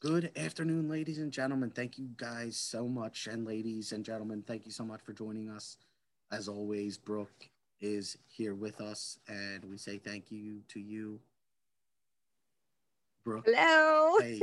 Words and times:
Good 0.00 0.30
afternoon, 0.34 0.88
ladies 0.88 1.18
and 1.18 1.30
gentlemen. 1.30 1.68
Thank 1.68 1.98
you 1.98 2.08
guys 2.16 2.56
so 2.56 2.88
much. 2.88 3.26
And 3.30 3.44
ladies 3.44 3.92
and 3.92 4.02
gentlemen, 4.02 4.42
thank 4.46 4.64
you 4.64 4.72
so 4.72 4.82
much 4.82 5.02
for 5.02 5.12
joining 5.12 5.50
us. 5.50 5.76
As 6.32 6.48
always, 6.48 6.96
Brooke 6.96 7.50
is 7.82 8.16
here 8.26 8.54
with 8.54 8.80
us, 8.80 9.18
and 9.28 9.62
we 9.66 9.76
say 9.76 9.98
thank 9.98 10.32
you 10.32 10.62
to 10.68 10.80
you. 10.80 11.20
Brooke. 13.26 13.44
Hello. 13.46 14.18
Hey, 14.20 14.40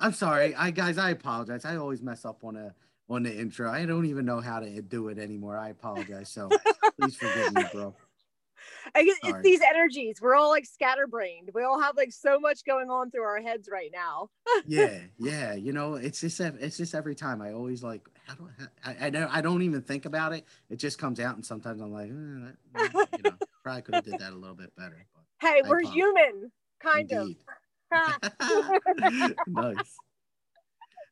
I'm 0.00 0.12
sorry. 0.12 0.56
I 0.56 0.72
guys, 0.72 0.98
I 0.98 1.10
apologize. 1.10 1.64
I 1.64 1.76
always 1.76 2.02
mess 2.02 2.24
up 2.24 2.42
on 2.42 2.56
a 2.56 2.74
on 3.08 3.22
the 3.22 3.32
intro. 3.32 3.70
I 3.70 3.86
don't 3.86 4.06
even 4.06 4.24
know 4.24 4.40
how 4.40 4.58
to 4.58 4.82
do 4.82 5.06
it 5.06 5.20
anymore. 5.20 5.56
I 5.56 5.68
apologize. 5.68 6.30
So 6.30 6.50
please 6.98 7.14
forgive 7.14 7.54
me, 7.54 7.62
bro. 7.72 7.94
I 8.94 9.04
guess 9.04 9.16
Sorry. 9.22 9.34
it's 9.34 9.42
these 9.42 9.60
energies. 9.62 10.20
We're 10.20 10.34
all 10.34 10.50
like 10.50 10.64
scatterbrained. 10.66 11.50
We 11.54 11.62
all 11.64 11.80
have 11.80 11.96
like 11.96 12.12
so 12.12 12.38
much 12.38 12.64
going 12.64 12.90
on 12.90 13.10
through 13.10 13.22
our 13.24 13.40
heads 13.40 13.68
right 13.70 13.90
now. 13.92 14.30
yeah, 14.66 14.98
yeah. 15.18 15.54
You 15.54 15.72
know, 15.72 15.94
it's 15.94 16.20
just 16.20 16.40
it's 16.40 16.76
just 16.76 16.94
every 16.94 17.14
time. 17.14 17.42
I 17.42 17.52
always 17.52 17.82
like 17.82 18.08
how 18.26 18.34
do 18.34 18.48
I 18.84 18.90
I, 18.90 18.96
I 19.06 19.10
don't 19.10 19.34
I 19.36 19.40
don't 19.40 19.62
even 19.62 19.82
think 19.82 20.04
about 20.06 20.32
it. 20.32 20.44
It 20.70 20.76
just 20.76 20.98
comes 20.98 21.20
out, 21.20 21.34
and 21.36 21.44
sometimes 21.44 21.80
I'm 21.80 21.92
like, 21.92 22.10
eh, 22.10 22.52
that- 22.94 23.08
you 23.16 23.22
know, 23.30 23.36
probably 23.64 23.82
could 23.82 23.94
have 23.96 24.04
did 24.04 24.18
that 24.20 24.32
a 24.32 24.36
little 24.36 24.56
bit 24.56 24.74
better. 24.76 25.04
Hey, 25.40 25.60
I 25.64 25.68
we're 25.68 25.80
apologize. 25.80 25.94
human, 25.94 26.52
kind 26.80 27.10
indeed. 27.12 27.36
of. 27.92 29.34
nice. 29.46 29.96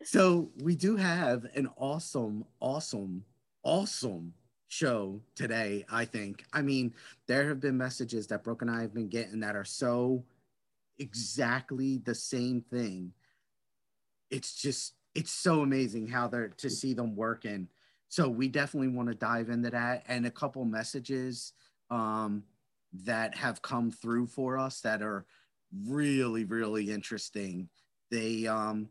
So 0.03 0.51
we 0.63 0.75
do 0.77 0.97
have 0.97 1.47
an 1.55 1.69
awesome, 1.77 2.45
awesome, 2.61 3.25
awesome 3.63 4.35
show 4.75 5.21
today. 5.35 5.85
I 5.91 6.05
think. 6.05 6.45
I 6.53 6.63
mean, 6.63 6.95
there 7.29 7.49
have 7.49 7.61
been 7.61 7.79
messages 7.79 8.27
that 8.29 8.43
Brooke 8.43 8.63
and 8.63 8.71
I 8.71 8.83
have 8.83 8.93
been 8.95 9.09
getting 9.09 9.41
that 9.41 9.57
are 9.57 9.65
so 9.65 10.25
exactly 10.99 11.99
the 11.99 12.15
same 12.15 12.61
thing. 12.61 13.13
It's 14.31 14.55
just, 14.55 14.95
it's 15.15 15.31
so 15.31 15.63
amazing 15.63 16.09
how 16.09 16.29
they're 16.29 16.49
to 16.49 16.71
see 16.71 16.93
them 16.93 17.15
working. 17.15 17.69
So 18.09 18.29
we 18.29 18.49
definitely 18.49 18.89
want 18.89 19.09
to 19.09 19.15
dive 19.15 19.49
into 19.49 19.71
that 19.71 20.05
and 20.09 20.27
a 20.27 20.31
couple 20.31 20.65
messages 20.65 21.53
um, 21.91 22.45
that 23.05 23.37
have 23.37 23.63
come 23.63 23.91
through 23.91 24.27
for 24.27 24.59
us 24.59 24.81
that 24.81 25.03
are 25.03 25.27
really 25.87 26.45
really 26.45 26.93
interesting 26.93 27.69
they 28.11 28.47
um 28.47 28.89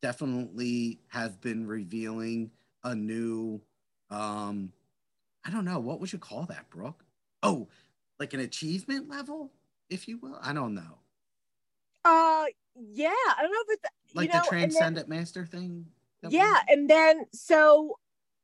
definitely 0.00 1.00
have 1.08 1.40
been 1.40 1.66
revealing 1.66 2.50
a 2.84 2.94
new 2.94 3.60
um 4.10 4.72
i 5.44 5.50
don't 5.50 5.64
know. 5.64 5.78
What 5.80 6.00
would 6.00 6.12
you 6.12 6.18
call 6.18 6.44
that 6.46 6.70
brooke? 6.70 7.04
Oh 7.42 7.68
like 8.18 8.32
an 8.32 8.40
achievement 8.40 9.08
level 9.08 9.50
if 9.90 10.08
you 10.08 10.18
will? 10.18 10.38
I 10.42 10.52
don't 10.52 10.74
know. 10.74 10.98
Uh, 12.04 12.46
yeah. 12.74 13.08
I 13.08 13.42
don't 13.42 13.50
know 13.50 13.58
if 13.68 13.78
it's 13.78 14.14
like 14.14 14.32
know, 14.32 14.32
the 14.32 14.38
and 14.38 14.44
then- 14.44 14.48
transcendent 14.70 15.08
master 15.08 15.44
thing 15.46 15.86
that 16.22 16.30
we- 16.30 16.36
yeah, 16.38 16.60
and 16.68 16.88
then 16.88 17.24
so 17.32 17.98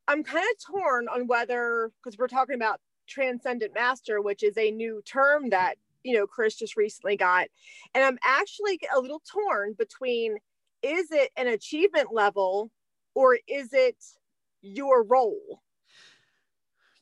I'm 0.08 0.22
kind 0.24 0.44
of 0.50 0.64
torn 0.64 1.08
on 1.08 1.26
whether 1.26 1.92
because 2.02 2.18
we're 2.18 2.28
talking 2.28 2.56
about 2.56 2.80
transcendent 3.06 3.74
master, 3.74 4.20
which 4.20 4.42
is 4.42 4.56
a 4.58 4.70
new 4.70 5.02
term 5.04 5.50
that 5.50 5.76
you 6.04 6.14
know 6.14 6.26
Chris 6.26 6.56
just 6.56 6.76
recently 6.76 7.16
got, 7.16 7.48
and 7.94 8.04
I'm 8.04 8.18
actually 8.24 8.80
a 8.94 9.00
little 9.00 9.22
torn 9.30 9.74
between 9.78 10.36
is 10.82 11.10
it 11.12 11.30
an 11.36 11.46
achievement 11.46 12.08
level 12.12 12.70
or 13.14 13.38
is 13.46 13.72
it 13.72 13.96
your 14.62 15.02
role? 15.04 15.62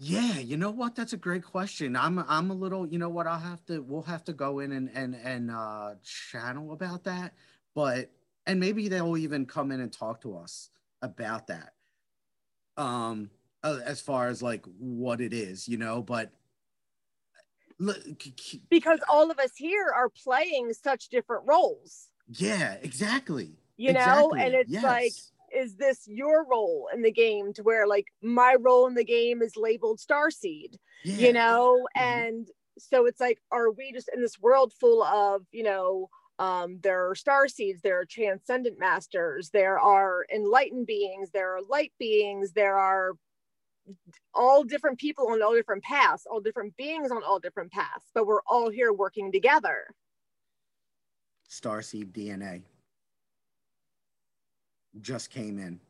Yeah, 0.01 0.39
you 0.39 0.56
know 0.56 0.70
what? 0.70 0.95
That's 0.95 1.12
a 1.12 1.17
great 1.17 1.42
question. 1.45 1.97
I'm 1.97 2.19
I'm 2.20 2.51
a 2.51 2.55
little, 2.55 2.87
you 2.87 2.98
know 2.98 3.09
what? 3.09 3.27
I'll 3.27 3.39
have 3.41 3.64
to 3.67 3.81
we'll 3.81 4.03
have 4.03 4.25
to 4.25 4.33
go 4.33 4.61
in 4.61 4.70
and 4.73 4.91
and 4.95 5.14
and 5.17 5.51
uh 5.51 5.95
channel 6.05 6.73
about 6.73 7.05
that. 7.05 7.34
But 7.75 8.12
and 8.47 8.61
maybe 8.61 8.89
they'll 8.89 9.17
even 9.17 9.45
come 9.47 9.73
in 9.73 9.81
and 9.81 9.92
talk 9.92 10.20
to 10.23 10.36
us 10.36 10.70
about 11.03 11.48
that. 11.48 11.75
Um 12.77 13.30
as 13.64 14.01
far 14.01 14.29
as 14.29 14.41
like 14.42 14.64
what 14.79 15.20
it 15.20 15.33
is, 15.33 15.68
you 15.68 15.79
know, 15.79 16.01
but 16.01 16.30
look, 17.79 17.98
Because 18.70 19.01
all 19.08 19.30
of 19.30 19.39
us 19.39 19.52
here 19.57 19.86
are 19.95 20.08
playing 20.08 20.73
such 20.74 21.08
different 21.08 21.45
roles, 21.47 22.08
yeah, 22.29 22.74
exactly. 22.83 23.58
you 23.77 23.92
know, 23.92 24.30
Exactly. 24.30 24.41
and 24.42 24.55
it's 24.55 24.83
like 24.83 25.13
Yes. 25.14 25.33
Is 25.55 25.77
this 25.77 26.07
your 26.07 26.47
role 26.47 26.89
in 26.92 27.03
the 27.03 27.13
game 27.13 27.53
to 27.55 27.63
where 27.63 27.86
like 27.86 28.07
my 28.23 28.57
role 28.61 28.86
in 28.86 28.95
the 28.95 29.05
game 29.05 29.42
is 29.42 29.57
labeled 29.57 29.98
starseed 29.98 30.77
yeah. 31.05 31.17
you 31.17 31.33
know 31.33 31.86
Mhm. 31.97 32.03
and 32.03 32.48
so 32.79 33.07
it's 33.07 33.20
like 33.20 33.39
are 33.51 33.70
we 33.70 33.92
just 33.92 34.09
in 34.14 34.20
this 34.20 34.39
world 34.41 34.73
full 34.73 35.03
of 35.03 35.42
you 35.53 35.63
know 35.64 36.09
um, 36.41 36.79
there 36.85 37.09
are 37.11 37.17
star 37.17 37.48
seeds 37.48 37.83
there 37.83 37.98
are 37.98 38.05
transcendent 38.05 38.79
masters 38.79 39.51
there 39.51 39.79
are 39.79 40.25
enlightened 40.33 40.86
beings 40.86 41.31
there 41.33 41.57
are 41.57 41.61
light 41.69 41.92
beings 41.98 42.53
there 42.53 42.79
are 42.79 43.15
all 44.35 44.63
different 44.63 44.98
people 44.98 45.29
on 45.30 45.42
all 45.42 45.55
different 45.55 45.83
paths 45.83 46.27
all 46.30 46.41
different 46.41 46.77
beings 46.77 47.11
on 47.11 47.23
all 47.25 47.41
different 47.41 47.73
paths 47.73 48.07
but 48.15 48.27
we're 48.27 48.42
all 48.47 48.70
here 48.70 48.92
working 48.92 49.33
together 49.33 49.86
Starseed 51.51 52.13
DNA 52.13 52.63
just 55.00 55.30
came 55.30 55.58
in. 55.58 55.80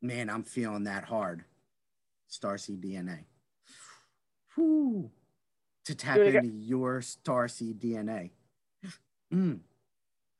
Man, 0.00 0.30
I'm 0.30 0.42
feeling 0.42 0.84
that 0.84 1.04
hard. 1.04 1.44
Starseed 2.30 2.84
DNA. 2.84 3.24
Whew. 4.54 5.10
To 5.86 5.94
tap 5.94 6.18
into 6.18 6.48
your 6.48 7.00
Starseed 7.00 7.78
DNA. 7.78 8.30
Mm. 9.32 9.60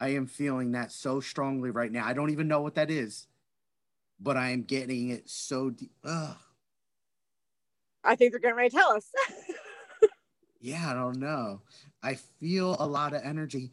I 0.00 0.08
am 0.08 0.26
feeling 0.26 0.72
that 0.72 0.92
so 0.92 1.20
strongly 1.20 1.70
right 1.70 1.90
now. 1.90 2.06
I 2.06 2.12
don't 2.12 2.30
even 2.30 2.46
know 2.48 2.60
what 2.60 2.76
that 2.76 2.90
is, 2.90 3.26
but 4.20 4.36
I 4.36 4.50
am 4.50 4.62
getting 4.62 5.08
it 5.08 5.28
so 5.28 5.70
deep. 5.70 5.90
Ugh. 6.04 6.36
i 8.04 8.14
think 8.14 8.32
they're 8.32 8.40
getting 8.40 8.56
ready 8.56 8.70
to 8.70 8.76
tell 8.76 8.92
us 8.92 9.10
Yeah, 10.60 10.90
I 10.90 10.94
don't 10.94 11.18
know. 11.18 11.60
I 12.02 12.14
feel 12.14 12.76
a 12.78 12.86
lot 12.86 13.12
of 13.12 13.22
energy. 13.22 13.70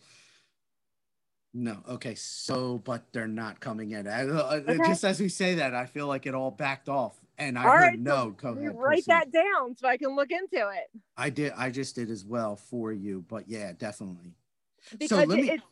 No, 1.57 1.77
okay, 1.87 2.15
so 2.15 2.79
but 2.79 3.05
they're 3.13 3.29
not 3.29 3.61
coming 3.61 3.91
in. 3.91 4.09
I, 4.09 4.27
uh, 4.27 4.61
Okay. 4.67 4.77
Just 4.89 5.05
as 5.05 5.21
we 5.21 5.29
say 5.29 5.55
that, 5.55 5.73
I 5.73 5.85
feel 5.85 6.05
like 6.05 6.25
it 6.25 6.35
all 6.35 6.51
backed 6.51 6.89
off, 6.89 7.15
and 7.37 7.57
I 7.57 7.63
All 7.63 7.71
heard 7.71 7.79
right, 7.81 7.99
no. 7.99 8.31
Go 8.31 8.57
You 8.59 8.71
write 8.71 9.05
that 9.07 9.31
down 9.31 9.73
so 9.77 9.87
i 9.87 9.95
can 9.95 10.13
look 10.17 10.31
into 10.31 10.57
it 10.69 10.89
I 11.15 11.29
did. 11.29 11.53
I 11.55 11.69
just 11.69 11.95
did 11.95 12.09
as 12.09 12.25
well 12.25 12.57
for 12.57 12.91
you, 12.91 13.23
but 13.29 13.47
yeah, 13.47 13.71
definitely. 13.71 14.33
because 14.99 15.27
let 15.29 15.39
it- 15.39 15.41
me- 15.43 15.49
it's 15.51 15.63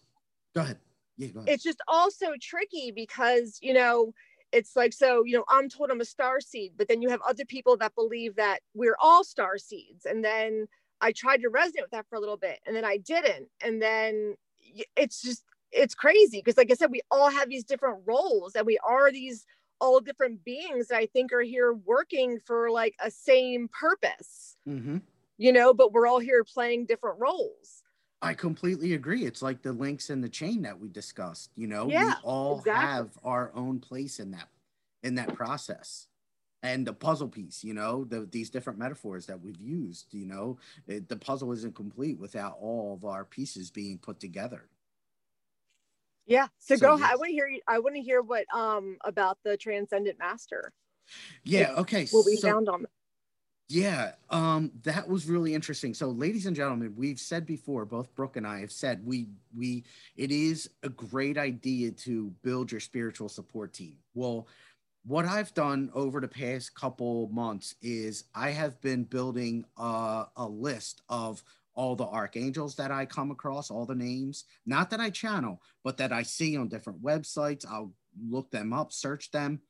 Go 0.55 0.61
ahead. 0.61 0.77
Yeah, 1.17 1.27
go 1.29 1.39
ahead. 1.41 1.49
it's 1.53 1.63
just 1.63 1.81
also 1.87 2.27
tricky 2.41 2.91
because 2.91 3.59
you 3.61 3.73
know 3.73 4.13
it's 4.53 4.75
like 4.75 4.93
so 4.93 5.23
you 5.25 5.35
know 5.35 5.43
i'm 5.49 5.67
told 5.69 5.89
i'm 5.91 6.01
a 6.01 6.05
star 6.05 6.39
seed 6.39 6.73
but 6.77 6.87
then 6.87 7.01
you 7.01 7.09
have 7.09 7.21
other 7.27 7.43
people 7.45 7.75
that 7.77 7.93
believe 7.95 8.35
that 8.35 8.59
we're 8.73 8.95
all 8.99 9.23
star 9.23 9.57
seeds 9.59 10.05
and 10.05 10.23
then 10.23 10.67
i 11.01 11.11
tried 11.11 11.37
to 11.41 11.49
resonate 11.49 11.81
with 11.81 11.91
that 11.91 12.05
for 12.09 12.15
a 12.15 12.19
little 12.19 12.37
bit 12.37 12.59
and 12.65 12.75
then 12.75 12.83
i 12.85 12.97
didn't 12.97 13.47
and 13.61 13.79
then 13.81 14.35
it's 14.95 15.21
just 15.21 15.43
it's 15.73 15.95
crazy 15.95 16.39
because 16.39 16.57
like 16.57 16.71
i 16.71 16.73
said 16.73 16.91
we 16.91 17.01
all 17.11 17.29
have 17.29 17.49
these 17.49 17.63
different 17.63 17.99
roles 18.05 18.55
and 18.55 18.65
we 18.65 18.77
are 18.87 19.11
these 19.11 19.45
all 19.81 19.99
different 19.99 20.43
beings 20.43 20.87
that 20.87 20.97
i 20.97 21.05
think 21.07 21.33
are 21.33 21.41
here 21.41 21.73
working 21.73 22.39
for 22.45 22.69
like 22.69 22.95
a 23.03 23.11
same 23.11 23.69
purpose 23.69 24.55
hmm 24.65 24.97
you 25.37 25.51
know 25.51 25.73
but 25.73 25.91
we're 25.91 26.07
all 26.07 26.19
here 26.19 26.43
playing 26.43 26.85
different 26.85 27.19
roles 27.19 27.83
I 28.21 28.33
completely 28.33 28.93
agree. 28.93 29.25
It's 29.25 29.41
like 29.41 29.61
the 29.61 29.73
links 29.73 30.09
in 30.09 30.21
the 30.21 30.29
chain 30.29 30.61
that 30.61 30.79
we 30.79 30.87
discussed. 30.87 31.51
You 31.57 31.67
know, 31.67 31.87
we 31.87 32.13
all 32.23 32.59
exactly. 32.59 32.87
have 32.87 33.09
our 33.21 33.51
own 33.53 33.79
place 33.81 34.19
in 34.19 34.31
that 34.31 34.47
in 35.03 35.15
that 35.15 35.35
process. 35.35 36.07
And 36.63 36.87
the 36.87 36.93
puzzle 36.93 37.27
piece, 37.27 37.61
you 37.61 37.73
know, 37.73 38.05
the, 38.05 38.21
these 38.31 38.49
different 38.49 38.79
metaphors 38.79 39.25
that 39.25 39.41
we've 39.41 39.59
used, 39.59 40.13
you 40.13 40.25
know, 40.25 40.57
it, 40.87 41.09
the 41.09 41.17
puzzle 41.17 41.51
isn't 41.51 41.75
complete 41.75 42.17
without 42.17 42.55
all 42.61 42.93
of 42.93 43.03
our 43.03 43.25
pieces 43.25 43.69
being 43.69 43.97
put 43.97 44.21
together. 44.21 44.69
Yeah. 46.25 46.47
So, 46.59 46.75
So, 46.75 46.97
go. 46.97 47.03
I 47.03 47.15
want 47.15 47.27
to 47.29 47.33
hear. 47.33 47.47
you- 47.47 47.61
I 47.67 47.79
want 47.79 47.95
to 47.95 48.01
hear 48.01 48.21
what 48.21 48.45
um 48.53 48.97
about 49.03 49.37
the 49.43 49.57
transcendent 49.57 50.19
master. 50.19 50.71
Yeah. 51.43 51.73
Okay. 51.77 52.05
What 52.11 52.25
we 52.25 52.35
so- 52.37 52.47
found 52.49 52.69
on. 52.69 52.85
Yeah, 53.69 54.11
um, 54.29 54.71
that 54.83 55.07
was 55.07 55.25
really 55.27 55.53
interesting. 55.55 55.93
So, 55.93 56.09
ladies 56.09 56.45
and 56.45 56.55
gentlemen, 56.55 56.93
we've 56.97 57.19
said 57.19 57.45
before, 57.45 57.85
both 57.85 58.13
Brooke 58.13 58.35
and 58.35 58.45
I 58.45 58.59
have 58.59 58.71
said 58.73 59.03
we 59.05 59.29
we 59.55 59.85
it 60.17 60.31
is 60.31 60.69
a 60.83 60.89
great 60.89 61.37
idea 61.37 61.91
to 61.91 62.29
build 62.43 62.71
your 62.71 62.81
spiritual 62.81 63.29
support 63.29 63.73
team. 63.73 63.97
Well, 64.13 64.47
what 65.05 65.25
I've 65.25 65.53
done 65.53 65.89
over 65.93 66.19
the 66.21 66.27
past 66.27 66.75
couple 66.75 67.29
months 67.29 67.73
is 67.81 68.25
I 68.35 68.49
have 68.51 68.79
been 68.81 69.05
building 69.05 69.65
a, 69.77 70.25
a 70.35 70.45
list 70.47 71.01
of 71.09 71.41
all 71.75 71.95
the 71.95 72.05
archangels 72.05 72.75
that 72.75 72.91
I 72.91 73.05
come 73.05 73.31
across, 73.31 73.71
all 73.71 73.85
the 73.85 73.95
names, 73.95 74.45
not 74.65 74.89
that 74.91 74.99
I 74.99 75.09
channel, 75.09 75.61
but 75.83 75.97
that 75.97 76.11
I 76.11 76.23
see 76.23 76.55
on 76.57 76.67
different 76.67 77.01
websites. 77.01 77.65
I'll 77.69 77.93
look 78.29 78.51
them 78.51 78.73
up, 78.73 78.91
search 78.91 79.31
them. 79.31 79.61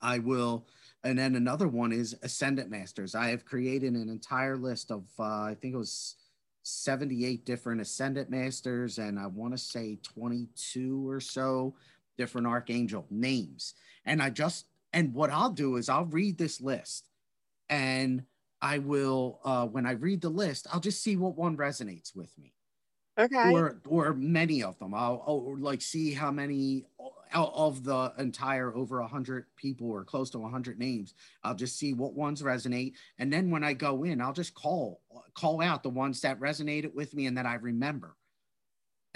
I 0.00 0.18
will 0.18 0.66
and 1.02 1.18
then 1.18 1.34
another 1.34 1.68
one 1.68 1.92
is 1.92 2.14
ascendant 2.22 2.68
masters 2.68 3.14
i 3.14 3.28
have 3.28 3.46
created 3.46 3.94
an 3.94 4.10
entire 4.10 4.56
list 4.56 4.90
of 4.90 5.04
uh, 5.18 5.44
i 5.44 5.56
think 5.58 5.72
it 5.72 5.78
was 5.78 6.16
78 6.64 7.44
different 7.44 7.80
ascendant 7.80 8.30
masters 8.30 8.98
and 8.98 9.18
I 9.18 9.26
want 9.26 9.52
to 9.52 9.58
say 9.58 9.98
22 10.02 11.08
or 11.08 11.20
so 11.20 11.74
different 12.16 12.46
archangel 12.46 13.06
names. 13.10 13.74
And 14.06 14.22
I 14.22 14.30
just, 14.30 14.66
and 14.92 15.14
what 15.14 15.30
I'll 15.30 15.50
do 15.50 15.76
is 15.76 15.88
I'll 15.88 16.06
read 16.06 16.38
this 16.38 16.60
list 16.60 17.08
and 17.68 18.24
I 18.64 18.78
will, 18.78 19.40
uh, 19.44 19.66
when 19.66 19.84
I 19.84 19.90
read 19.90 20.22
the 20.22 20.30
list, 20.30 20.66
I'll 20.72 20.80
just 20.80 21.02
see 21.02 21.16
what 21.16 21.36
one 21.36 21.54
resonates 21.54 22.16
with 22.16 22.32
me. 22.38 22.54
Okay. 23.18 23.52
Or, 23.52 23.82
or 23.86 24.14
many 24.14 24.62
of 24.62 24.78
them. 24.78 24.94
I'll, 24.94 25.22
I'll 25.26 25.58
like 25.58 25.82
see 25.82 26.14
how 26.14 26.30
many 26.30 26.86
out 27.34 27.52
of 27.54 27.84
the 27.84 28.14
entire 28.18 28.74
over 28.74 29.00
a 29.00 29.02
100 29.02 29.44
people 29.56 29.90
or 29.90 30.02
close 30.02 30.30
to 30.30 30.38
100 30.38 30.78
names 30.78 31.14
i'll 31.42 31.54
just 31.54 31.76
see 31.76 31.92
what 31.92 32.14
ones 32.14 32.42
resonate 32.42 32.92
and 33.18 33.32
then 33.32 33.50
when 33.50 33.64
i 33.64 33.72
go 33.72 34.04
in 34.04 34.20
i'll 34.20 34.32
just 34.32 34.54
call 34.54 35.00
call 35.34 35.60
out 35.60 35.82
the 35.82 35.88
ones 35.88 36.20
that 36.20 36.38
resonated 36.38 36.94
with 36.94 37.12
me 37.12 37.26
and 37.26 37.36
that 37.36 37.44
i 37.44 37.54
remember 37.54 38.16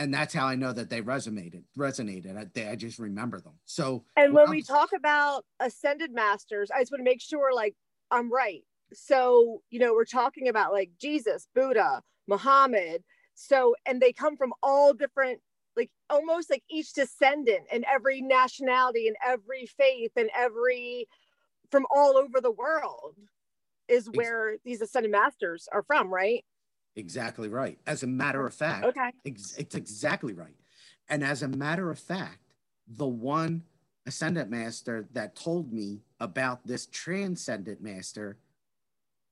and 0.01 0.13
that's 0.13 0.35
how 0.35 0.47
i 0.47 0.57
know 0.57 0.73
that 0.73 0.91
they 0.91 1.01
resonated 1.01 1.63
resonated 1.79 2.37
i, 2.37 2.45
they, 2.55 2.67
I 2.67 2.75
just 2.75 2.99
remember 2.99 3.41
them 3.41 3.55
so 3.67 4.05
and 4.17 4.35
when 4.35 4.51
we 4.51 4.63
talk 4.63 4.91
about 4.93 5.45
ascended 5.61 6.13
masters 6.13 6.73
i 6.75 6.81
just 6.81 6.91
want 6.91 7.01
to 7.01 7.05
make 7.05 7.21
sure 7.21 7.55
like 7.55 7.77
i'm 8.11 8.33
right 8.33 8.65
so 8.93 9.63
you 9.71 9.79
know 9.79 9.93
we're 9.93 10.05
talking 10.05 10.49
about 10.49 10.73
like 10.73 10.91
jesus 11.01 11.47
buddha 11.55 12.03
muhammad 12.27 13.03
so 13.35 13.75
and 13.87 14.01
they 14.01 14.13
come 14.13 14.37
from 14.37 14.53
all 14.63 14.93
different 14.93 15.41
like 15.77 15.91
almost 16.11 16.51
like 16.51 16.63
each 16.69 16.93
descendant 16.93 17.65
and 17.73 17.85
every 17.91 18.21
nationality 18.21 19.07
and 19.07 19.17
every 19.25 19.67
faith 19.67 20.11
and 20.17 20.29
every 20.37 21.07
from 21.71 21.87
all 21.95 22.17
over 22.17 22.41
the 22.41 22.51
world 22.51 23.15
is 23.89 24.09
where 24.13 24.57
these 24.65 24.83
ascended 24.83 25.11
masters 25.11 25.69
are 25.73 25.83
from, 25.83 26.13
right? 26.13 26.45
Exactly 26.97 27.49
right. 27.49 27.79
As 27.87 28.03
a 28.03 28.07
matter 28.07 28.47
of 28.47 28.55
fact, 28.55 28.85
okay, 28.85 29.13
ex- 29.25 29.57
it's 29.57 29.75
exactly 29.75 30.35
right. 30.35 30.57
And 31.09 31.25
as 31.25 31.43
a 31.43 31.49
matter 31.49 31.91
of 31.91 31.99
fact, 31.99 32.55
the 32.87 33.07
one 33.07 33.63
ascendant 34.07 34.51
master 34.51 35.07
that 35.13 35.37
told 35.37 35.73
me 35.73 36.01
about 36.21 36.67
this 36.67 36.87
transcendent 36.87 37.81
master 37.81 38.39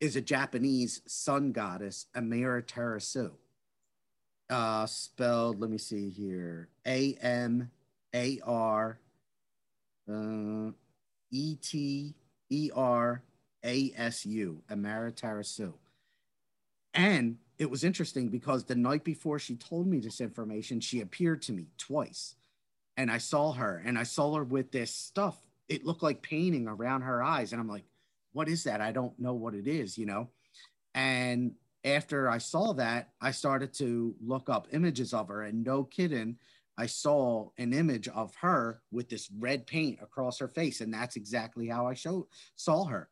is 0.01 0.17
a 0.17 0.21
Japanese 0.21 1.03
sun 1.07 1.53
goddess, 1.53 2.07
Amaterasu 2.15 3.33
uh, 4.51 4.87
spelled, 4.87 5.61
let 5.61 5.71
me 5.71 5.79
see 5.79 6.11
here, 6.11 6.69
A 6.87 7.15
M 7.21 7.71
A 8.15 8.41
R 8.45 8.99
uh, 10.11 10.71
E 11.31 11.57
T 11.57 12.15
E 12.51 12.71
R 12.75 13.23
A 13.65 13.93
S 13.97 14.25
U, 14.27 14.63
Amaterasu. 14.71 15.73
And 16.95 17.39
it 17.59 17.71
was 17.71 17.85
interesting 17.85 18.29
because 18.29 18.65
the 18.65 18.75
night 18.75 19.05
before 19.05 19.39
she 19.39 19.57
told 19.57 19.87
me 19.87 19.99
this 19.99 20.21
information, 20.21 20.81
she 20.81 21.01
appeared 21.01 21.43
to 21.43 21.53
me 21.53 21.67
twice. 21.77 22.37
And 22.97 23.11
I 23.11 23.19
saw 23.19 23.53
her 23.53 23.83
and 23.85 23.99
I 23.99 24.05
saw 24.05 24.35
her 24.37 24.45
with 24.45 24.73
this 24.73 24.95
stuff. 24.95 25.37
It 25.69 25.85
looked 25.85 26.03
like 26.03 26.23
painting 26.23 26.69
around 26.69 27.03
her 27.03 27.23
eyes. 27.23 27.53
And 27.53 27.61
I'm 27.61 27.69
like, 27.69 27.85
what 28.37 28.51
is 28.51 28.65
that? 28.65 28.83
I 28.83 28.93
don't 28.93 29.19
know 29.19 29.33
what 29.33 29.55
it 29.55 29.67
is, 29.67 29.97
you 29.97 30.05
know? 30.05 30.29
And 30.95 31.53
after 31.87 32.29
I 32.29 32.37
saw 32.37 32.75
that, 32.75 33.09
I 33.19 33.31
started 33.31 33.73
to 33.79 34.15
look 34.23 34.51
up 34.51 34.69
images 34.73 35.15
of 35.15 35.29
her, 35.29 35.41
and 35.41 35.65
no 35.65 35.85
kidding, 35.85 36.37
I 36.77 36.85
saw 36.85 37.49
an 37.57 37.73
image 37.73 38.09
of 38.09 38.35
her 38.43 38.83
with 38.93 39.09
this 39.09 39.31
red 39.39 39.67
paint 39.67 40.01
across 40.03 40.39
her 40.41 40.49
face, 40.49 40.83
and 40.83 40.93
that's 40.93 41.17
exactly 41.17 41.67
how 41.67 41.87
I 41.87 41.95
showed 41.95 42.27
saw 42.57 42.85
her. 42.85 43.09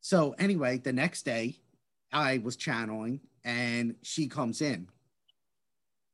So 0.00 0.36
anyway, 0.38 0.78
the 0.78 0.92
next 0.92 1.24
day, 1.24 1.56
I 2.12 2.38
was 2.38 2.54
channeling, 2.54 3.22
and 3.44 3.96
she 4.02 4.28
comes 4.28 4.60
in, 4.60 4.86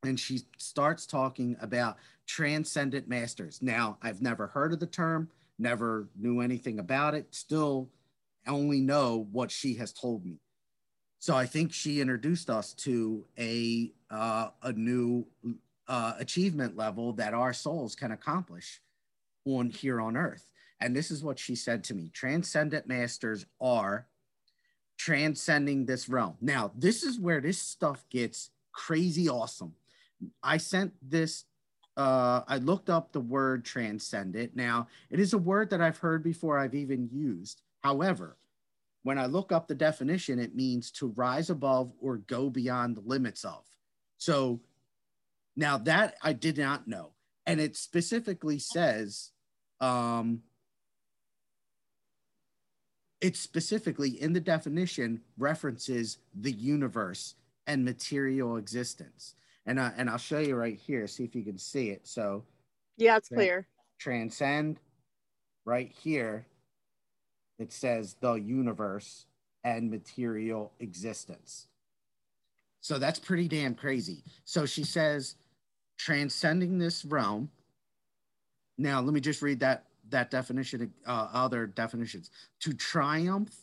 and 0.03 0.19
she 0.19 0.41
starts 0.57 1.05
talking 1.05 1.57
about 1.61 1.99
transcendent 2.27 3.09
masters. 3.09 3.61
Now, 3.61 3.99
I've 4.01 4.23
never 4.23 4.47
heard 4.47 4.73
of 4.73 4.81
the 4.81 4.87
term, 4.87 5.29
never 5.59 6.09
knew 6.19 6.41
anything 6.41 6.79
about 6.79 7.15
it. 7.15 7.35
Still, 7.35 7.91
only 8.47 8.81
know 8.81 9.27
what 9.31 9.51
she 9.51 9.75
has 9.75 9.93
told 9.93 10.25
me. 10.25 10.41
So 11.19 11.37
I 11.37 11.47
think 11.47 11.73
she 11.73 12.01
introduced 12.01 12.51
us 12.51 12.73
to 12.75 13.25
a 13.39 13.93
uh, 14.11 14.49
a 14.63 14.73
new 14.73 15.27
uh, 15.87 16.15
achievement 16.19 16.77
level 16.77 17.13
that 17.15 17.35
our 17.35 17.53
souls 17.53 17.95
can 17.95 18.11
accomplish 18.11 18.81
on 19.45 19.71
here 19.71 20.01
on 20.01 20.17
earth. 20.17 20.51
And 20.81 20.97
this 20.97 21.11
is 21.11 21.23
what 21.23 21.39
she 21.39 21.55
said 21.55 21.85
to 21.85 21.95
me: 21.95 22.11
Transcendent 22.13 22.89
masters 22.89 23.47
are 23.61 24.09
transcending 24.99 25.87
this 25.87 26.09
realm. 26.09 26.37
Now, 26.41 26.73
this 26.77 27.03
is 27.03 27.19
where 27.19 27.41
this 27.41 27.59
stuff 27.59 28.05
gets 28.11 28.51
crazy 28.73 29.29
awesome. 29.29 29.75
I 30.43 30.57
sent 30.57 30.93
this. 31.03 31.45
Uh, 31.97 32.41
I 32.49 32.57
looked 32.57 32.89
up 32.89 33.13
the 33.13 33.21
word 33.21 33.65
transcendent. 33.65 34.57
Now, 34.57 34.89
it 35.11 35.21
is 35.21 35.35
a 35.35 35.39
word 35.39 35.71
that 35.71 35.81
I've 35.81 35.99
heard 35.99 36.23
before. 36.23 36.59
I've 36.59 36.75
even 36.75 37.09
used. 37.13 37.63
However, 37.83 38.37
when 39.03 39.19
I 39.19 39.27
look 39.27 39.53
up 39.53 39.67
the 39.67 39.75
definition, 39.75 40.39
it 40.39 40.55
means 40.55 40.91
to 40.93 41.09
rise 41.09 41.51
above 41.51 41.93
or 42.01 42.19
go 42.19 42.49
beyond 42.49 42.97
the 42.97 43.01
limits 43.01 43.45
of. 43.45 43.65
So 44.19 44.61
now 45.57 45.79
that 45.79 46.15
I 46.23 46.33
did 46.33 46.59
not 46.59 46.87
know. 46.87 47.11
And 47.45 47.61
it 47.61 47.77
specifically 47.77 48.61
says, 48.61 49.33
um, 49.81 50.43
it 53.21 53.37
specifically 53.37 54.11
in 54.11 54.33
the 54.33 54.41
definition 54.41 55.23
references 55.37 56.19
the 56.35 56.53
universe 56.53 57.35
and 57.67 57.85
material 57.85 58.57
existence. 58.57 59.35
And, 59.67 59.81
I, 59.81 59.93
and 59.97 60.09
I'll 60.09 60.19
show 60.19 60.39
you 60.39 60.55
right 60.55 60.79
here, 60.79 61.07
see 61.09 61.25
if 61.25 61.35
you 61.35 61.43
can 61.43 61.59
see 61.59 61.91
it. 61.91 62.07
So, 62.07 62.45
yeah, 62.97 63.17
it's 63.17 63.29
clear. 63.29 63.67
Transcend 63.99 64.79
right 65.65 65.93
here 66.03 66.47
it 67.59 67.73
says 67.73 68.17
the 68.21 68.35
universe 68.35 69.27
and 69.65 69.91
material 69.91 70.73
existence. 70.81 71.67
So 72.81 72.99
that's 72.99 73.19
pretty 73.19 73.47
damn 73.49 73.75
crazy. 73.75 74.25
So 74.45 74.67
she 74.67 74.85
says, 74.85 75.37
transcending 75.99 76.79
this 76.79 77.05
realm. 77.05 77.49
Now, 78.77 79.01
let 79.01 79.15
me 79.15 79.21
just 79.21 79.43
read 79.43 79.61
that 79.61 79.85
that 80.11 80.31
definition, 80.31 80.93
uh, 81.07 81.29
other 81.33 81.67
definitions. 81.67 82.31
To 82.61 82.73
triumph, 82.73 83.55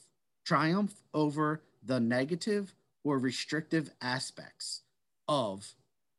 triumph 0.45 0.93
over 1.13 1.61
the 1.83 1.99
negative 1.99 2.73
or 3.03 3.19
restrictive 3.19 3.91
aspects 4.01 4.81
of 5.27 5.75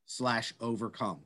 slash 0.06 0.52
overcome. 0.61 1.21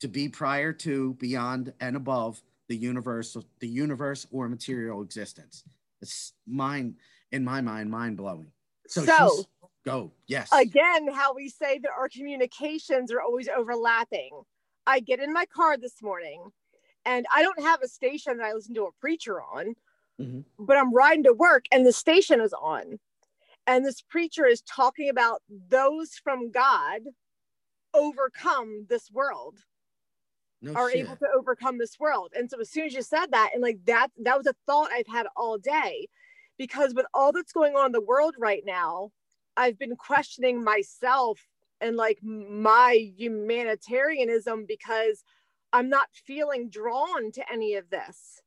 To 0.00 0.08
be 0.08 0.28
prior 0.28 0.72
to, 0.74 1.14
beyond, 1.14 1.72
and 1.80 1.96
above 1.96 2.42
the 2.68 2.76
universe, 2.76 3.36
the 3.60 3.68
universe 3.68 4.26
or 4.30 4.48
material 4.48 5.02
existence. 5.02 5.64
It's 6.00 6.32
mind 6.46 6.96
in 7.32 7.44
my 7.44 7.60
mind, 7.60 7.90
mind 7.90 8.16
blowing. 8.16 8.52
So, 8.86 9.04
so 9.04 9.44
go. 9.84 10.12
Yes. 10.26 10.50
Again, 10.52 11.12
how 11.12 11.34
we 11.34 11.48
say 11.48 11.78
that 11.78 11.90
our 11.96 12.08
communications 12.08 13.10
are 13.12 13.20
always 13.20 13.48
overlapping. 13.48 14.30
I 14.86 15.00
get 15.00 15.20
in 15.20 15.32
my 15.32 15.46
car 15.46 15.76
this 15.76 16.02
morning 16.02 16.50
and 17.04 17.26
I 17.34 17.42
don't 17.42 17.62
have 17.62 17.82
a 17.82 17.88
station 17.88 18.38
that 18.38 18.44
I 18.44 18.52
listen 18.52 18.74
to 18.74 18.84
a 18.84 18.92
preacher 19.00 19.40
on, 19.40 19.74
mm-hmm. 20.20 20.40
but 20.58 20.76
I'm 20.76 20.94
riding 20.94 21.24
to 21.24 21.32
work 21.32 21.66
and 21.72 21.86
the 21.86 21.92
station 21.92 22.40
is 22.40 22.52
on. 22.52 22.98
And 23.66 23.84
this 23.84 24.00
preacher 24.00 24.46
is 24.46 24.62
talking 24.62 25.10
about 25.10 25.42
those 25.68 26.14
from 26.22 26.50
God 26.50 27.00
overcome 27.92 28.86
this 28.88 29.10
world 29.10 29.58
no 30.60 30.72
are 30.74 30.90
shit. 30.90 31.00
able 31.00 31.16
to 31.16 31.28
overcome 31.36 31.78
this 31.78 31.98
world. 31.98 32.32
And 32.36 32.50
so 32.50 32.60
as 32.60 32.70
soon 32.70 32.86
as 32.86 32.94
you 32.94 33.02
said 33.02 33.26
that, 33.32 33.50
and 33.54 33.62
like 33.62 33.78
that, 33.86 34.08
that 34.22 34.36
was 34.36 34.46
a 34.46 34.54
thought 34.66 34.90
I've 34.92 35.06
had 35.06 35.26
all 35.36 35.58
day, 35.58 36.08
because 36.56 36.94
with 36.94 37.06
all 37.14 37.32
that's 37.32 37.52
going 37.52 37.76
on 37.76 37.86
in 37.86 37.92
the 37.92 38.00
world 38.00 38.34
right 38.38 38.62
now, 38.66 39.10
I've 39.56 39.78
been 39.78 39.96
questioning 39.96 40.62
myself 40.62 41.40
and 41.80 41.96
like 41.96 42.18
my 42.22 43.12
humanitarianism 43.16 44.66
because 44.66 45.22
I'm 45.72 45.88
not 45.88 46.08
feeling 46.12 46.70
drawn 46.70 47.30
to 47.32 47.52
any 47.52 47.74
of 47.74 47.90
this. 47.90 48.40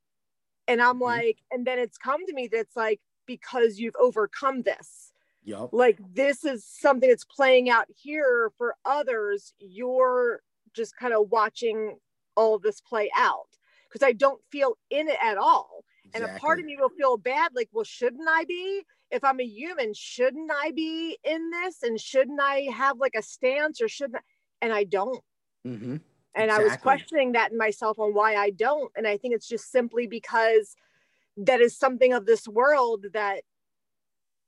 And 0.68 0.82
I'm 0.82 0.96
mm-hmm. 0.96 1.04
like, 1.04 1.38
and 1.52 1.66
then 1.66 1.80
it's 1.80 1.98
come 1.98 2.26
to 2.26 2.34
me 2.34 2.50
that's 2.52 2.76
like, 2.76 3.00
because 3.26 3.78
you've 3.78 3.96
overcome 4.00 4.64
this. 4.64 5.14
Yep. 5.44 5.70
Like 5.72 6.00
this 6.14 6.44
is 6.44 6.66
something 6.66 7.10
that's 7.10 7.26
playing 7.26 7.70
out 7.70 7.86
here 7.96 8.52
for 8.58 8.76
others. 8.86 9.54
You're 9.60 10.42
just 10.74 10.96
kind 10.96 11.14
of 11.14 11.30
watching 11.30 11.98
all 12.36 12.56
of 12.56 12.62
this 12.62 12.82
play 12.82 13.10
out 13.16 13.48
because 13.88 14.06
I 14.06 14.14
don't 14.14 14.42
feel 14.52 14.78
in 14.90 15.08
it 15.10 15.18
at 15.22 15.38
all. 15.38 15.84
Exactly. 16.06 16.30
And 16.30 16.38
a 16.38 16.40
part 16.40 16.60
of 16.60 16.66
me 16.66 16.78
will 16.80 16.90
feel 16.90 17.18
bad, 17.18 17.52
like, 17.56 17.70
well, 17.72 17.84
shouldn't 17.84 18.28
I 18.28 18.46
be? 18.46 18.84
If 19.12 19.24
I'm 19.24 19.40
a 19.40 19.46
human, 19.46 19.94
shouldn't 19.94 20.52
I 20.52 20.72
be 20.72 21.18
in 21.24 21.52
this? 21.52 21.84
And 21.84 22.00
shouldn't 22.00 22.40
I 22.42 22.70
have 22.74 22.98
like 22.98 23.16
a 23.16 23.22
stance 23.22 23.82
or 23.82 23.88
shouldn't 23.88 24.18
I? 24.18 24.22
And 24.62 24.74
I 24.74 24.84
don't. 24.86 25.22
Mm-hmm. 25.68 25.98
And 26.34 26.46
exactly. 26.46 26.66
I 26.66 26.68
was 26.68 26.78
questioning 26.78 27.34
that 27.34 27.52
in 27.52 27.58
myself 27.58 28.00
on 28.00 28.14
why 28.14 28.36
I 28.36 28.52
don't. 28.52 28.92
And 28.96 29.06
I 29.06 29.18
think 29.18 29.34
it's 29.34 29.48
just 29.48 29.70
simply 29.72 30.08
because 30.08 30.76
that 31.38 31.60
is 31.60 31.78
something 31.78 32.14
of 32.14 32.26
this 32.26 32.48
world 32.48 33.08
that 33.14 33.42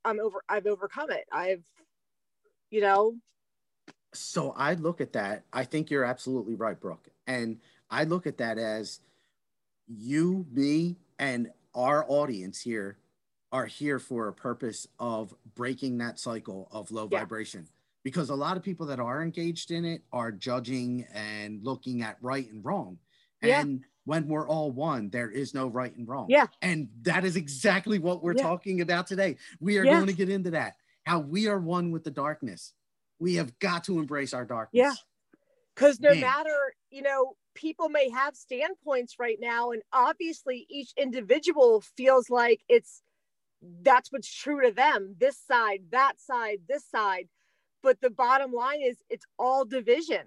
I'm 0.06 0.20
over, 0.20 0.44
I've 0.48 0.65
overcome 0.65 1.12
it. 1.12 1.25
I've, 1.32 1.63
you 2.72 2.82
know, 2.82 3.15
so 4.13 4.53
I 4.58 4.74
look 4.74 5.01
at 5.01 5.13
that. 5.13 5.43
I 5.51 5.63
think 5.63 5.89
you're 5.89 6.05
absolutely 6.05 6.55
right, 6.55 6.79
Brooke. 6.79 7.10
And 7.27 7.60
I 7.89 8.03
look 8.03 8.27
at 8.27 8.38
that 8.38 8.58
as 8.58 9.00
you, 9.88 10.46
me, 10.51 10.98
and 11.20 11.51
our 11.75 12.05
audience 12.08 12.62
here 12.62 12.98
are 13.51 13.65
here 13.65 14.00
for 14.00 14.27
a 14.27 14.34
purpose 14.34 14.88
of 15.00 15.34
breaking 15.55 16.00
that 16.00 16.20
cycle 16.20 16.67
of 16.72 16.91
low 16.91 17.08
yeah. 17.12 17.20
vibration. 17.20 17.67
Because 18.03 18.29
a 18.29 18.36
lot 18.36 18.58
of 18.58 18.63
people 18.63 18.88
that 18.88 19.00
are 19.00 19.22
engaged 19.22 19.72
in 19.72 19.86
it 19.86 20.01
are 20.12 20.32
judging 20.32 21.08
and 21.13 21.63
looking 21.63 22.01
at 22.01 22.17
right 22.22 22.51
and 22.51 22.65
wrong. 22.65 22.98
Yeah. 23.41 23.62
And 23.62 23.82
when 24.05 24.27
we're 24.27 24.48
all 24.48 24.72
one, 24.72 25.10
there 25.10 25.29
is 25.29 25.53
no 25.53 25.67
right 25.67 25.96
and 25.96 26.08
wrong. 26.08 26.25
Yeah. 26.29 26.48
And 26.62 26.89
that 27.03 27.24
is 27.24 27.36
exactly 27.38 28.00
what 28.00 28.22
we're 28.22 28.36
yeah. 28.36 28.43
talking 28.43 28.82
about 28.82 29.08
today. 29.08 29.38
We 29.62 29.77
are 29.77 29.86
yeah. 29.86 29.93
going 29.93 30.08
to 30.08 30.13
get 30.13 30.29
into 30.29 30.51
that. 30.51 30.75
How 31.05 31.20
we 31.20 31.48
are 31.48 31.60
one 31.60 31.91
with 31.91 32.03
the 32.03 32.12
darkness. 32.12 32.74
We 33.24 33.36
have 33.36 33.58
got 33.60 33.86
to 33.86 34.00
embrace 34.00 34.34
our 34.34 34.44
darkness. 34.44 34.82
Yeah. 34.84 34.94
Because 35.74 36.01
no 36.01 36.12
Man. 36.12 36.20
matter, 36.20 36.74
you 36.92 37.01
know, 37.01 37.38
people 37.56 37.88
may 37.88 38.10
have 38.10 38.36
standpoints 38.36 39.15
right 39.18 39.38
now, 39.39 39.72
and 39.72 39.82
obviously 39.94 40.68
each 40.70 40.92
individual 40.98 41.82
feels 41.96 42.30
like 42.30 42.60
it's 42.68 43.01
that's 43.82 44.12
what's 44.12 44.30
true 44.30 44.62
to 44.62 44.74
them 44.74 45.15
this 45.18 45.38
side, 45.38 45.84
that 45.92 46.20
side, 46.20 46.60
this 46.68 46.84
side. 46.86 47.30
But 47.82 48.01
the 48.01 48.10
bottom 48.10 48.51
line 48.51 48.82
is 48.82 48.98
it's 49.10 49.25
all 49.39 49.63
division. 49.63 50.25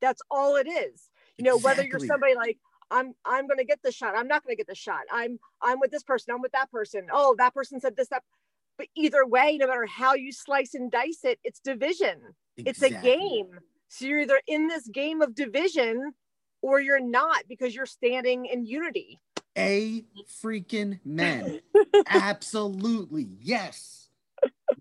That's 0.00 0.20
all 0.28 0.56
it 0.56 0.66
is. 0.66 1.10
You 1.38 1.44
know, 1.44 1.56
exactly. 1.56 1.84
whether 1.84 1.88
you're 1.88 2.08
somebody 2.08 2.34
like, 2.34 2.58
I'm 2.90 3.14
I'm 3.24 3.46
gonna 3.46 3.64
get 3.64 3.82
the 3.84 3.92
shot. 3.92 4.16
I'm 4.16 4.26
not 4.26 4.42
gonna 4.42 4.56
get 4.56 4.66
the 4.66 4.74
shot. 4.74 5.02
I'm 5.12 5.38
I'm 5.62 5.78
with 5.78 5.92
this 5.92 6.02
person. 6.02 6.34
I'm 6.34 6.42
with 6.42 6.52
that 6.52 6.72
person. 6.72 7.06
Oh, 7.12 7.36
that 7.38 7.54
person 7.54 7.78
said 7.78 7.96
this. 7.96 8.08
That. 8.08 8.24
But 8.78 8.88
either 8.96 9.24
way, 9.26 9.58
no 9.60 9.66
matter 9.66 9.86
how 9.86 10.14
you 10.14 10.32
slice 10.32 10.74
and 10.74 10.90
dice 10.90 11.20
it, 11.24 11.38
it's 11.44 11.60
division. 11.60 12.18
Exactly. 12.56 12.64
It's 12.66 12.82
a 12.82 13.02
game. 13.02 13.58
So 13.88 14.06
you're 14.06 14.20
either 14.20 14.40
in 14.46 14.68
this 14.68 14.88
game 14.88 15.20
of 15.20 15.34
division 15.34 16.12
or 16.62 16.80
you're 16.80 17.00
not 17.00 17.44
because 17.48 17.74
you're 17.74 17.86
standing 17.86 18.46
in 18.46 18.64
unity. 18.64 19.20
A 19.56 20.04
freaking 20.42 21.00
man. 21.04 21.60
Absolutely. 22.08 23.28
Yes. 23.40 24.08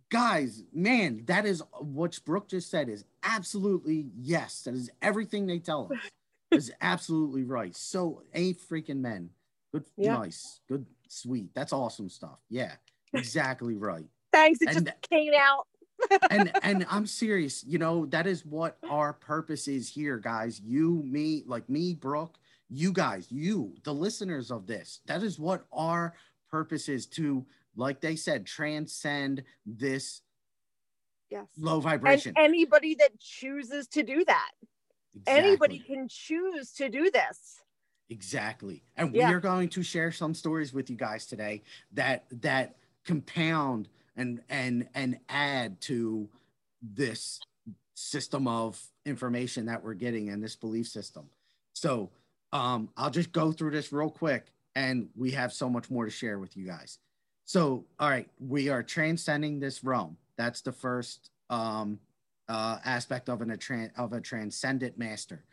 Guys, 0.10 0.64
man, 0.74 1.24
that 1.26 1.46
is 1.46 1.62
what 1.80 2.20
Brooke 2.26 2.50
just 2.50 2.70
said 2.70 2.90
is 2.90 3.06
absolutely 3.24 4.08
yes. 4.20 4.64
That 4.64 4.74
is 4.74 4.90
everything 5.02 5.46
they 5.46 5.60
tell 5.60 5.92
us 5.92 6.10
is 6.52 6.72
absolutely 6.82 7.44
right. 7.44 7.76
So 7.76 8.24
a 8.34 8.54
freaking 8.54 9.02
men. 9.02 9.30
Good, 9.72 9.86
yeah. 9.98 10.18
nice, 10.18 10.60
good, 10.68 10.86
sweet. 11.08 11.54
That's 11.54 11.72
awesome 11.72 12.10
stuff. 12.10 12.40
Yeah, 12.50 12.74
exactly 13.14 13.76
right. 13.76 14.06
Thanks. 14.32 14.62
It 14.62 14.76
and, 14.76 14.86
just 14.86 15.10
came 15.10 15.34
out. 15.38 15.68
and 16.32 16.52
and 16.64 16.86
I'm 16.90 17.06
serious. 17.06 17.64
You 17.64 17.78
know 17.78 18.06
that 18.08 18.28
is 18.28 18.46
what 18.46 18.78
our 18.90 19.14
purpose 19.14 19.68
is 19.68 19.90
here, 19.90 20.18
guys. 20.18 20.60
You, 20.60 21.04
me, 21.06 21.44
like 21.46 21.70
me, 21.70 21.94
Brooke. 21.94 22.38
You 22.74 22.94
guys, 22.94 23.28
you, 23.30 23.76
the 23.84 23.94
listeners 23.94 24.50
of 24.50 24.66
this. 24.66 25.02
That 25.06 25.24
is 25.24 25.38
what 25.38 25.66
our 25.74 26.14
purpose 26.50 26.88
is 26.88 27.06
to, 27.08 27.46
like 27.76 28.00
they 28.00 28.16
said, 28.16 28.46
transcend 28.46 29.44
this 29.66 30.22
yes. 31.30 31.48
low 31.58 31.82
vibration. 31.82 32.34
And 32.38 32.46
anybody 32.46 32.96
that 32.96 33.20
chooses 33.20 33.88
to 33.88 34.04
do 34.04 34.24
that. 34.26 34.52
Exactly. 35.16 35.44
Anybody 35.44 35.80
can 35.80 36.08
choose 36.08 36.72
to 36.74 36.88
do 36.88 37.12
this. 37.12 37.60
Exactly. 38.10 38.84
And 38.98 39.14
yeah. 39.14 39.30
we 39.30 39.34
are 39.34 39.40
going 39.40 39.70
to 39.70 39.84
share 39.84 40.12
some 40.12 40.34
stories 40.34 40.74
with 40.74 40.90
you 40.90 40.98
guys 40.98 41.26
today 41.26 41.64
that 41.94 42.26
that 42.42 42.76
compound 43.06 43.88
and 44.16 44.42
and 44.50 44.88
and 44.94 45.20
add 45.30 45.80
to 45.82 46.30
this 46.82 47.40
system 47.94 48.48
of 48.48 48.82
information 49.06 49.66
that 49.66 49.84
we're 49.84 49.94
getting 49.94 50.30
and 50.30 50.44
this 50.44 50.56
belief 50.56 50.88
system. 50.88 51.26
So 51.74 52.10
um, 52.52 52.90
I'll 52.98 53.12
just 53.12 53.32
go 53.32 53.52
through 53.52 53.72
this 53.72 53.92
real 53.94 54.10
quick 54.10 54.48
and 54.76 55.10
we 55.16 55.32
have 55.32 55.54
so 55.54 55.70
much 55.70 55.90
more 55.90 56.06
to 56.06 56.12
share 56.12 56.40
with 56.40 56.58
you 56.58 56.66
guys. 56.66 57.00
So, 57.46 57.86
all 58.00 58.10
right, 58.10 58.30
we 58.40 58.70
are 58.70 58.84
transcending 58.84 59.60
this 59.60 59.84
realm. 59.84 60.18
That's 60.38 60.62
the 60.62 60.72
first 60.72 61.30
um, 61.50 62.00
uh, 62.48 62.80
aspect 62.86 63.30
of 63.30 63.42
an 63.42 63.52
a 63.52 64.02
of 64.02 64.14
a 64.14 64.22
transcendent 64.22 64.98
master. 64.98 65.44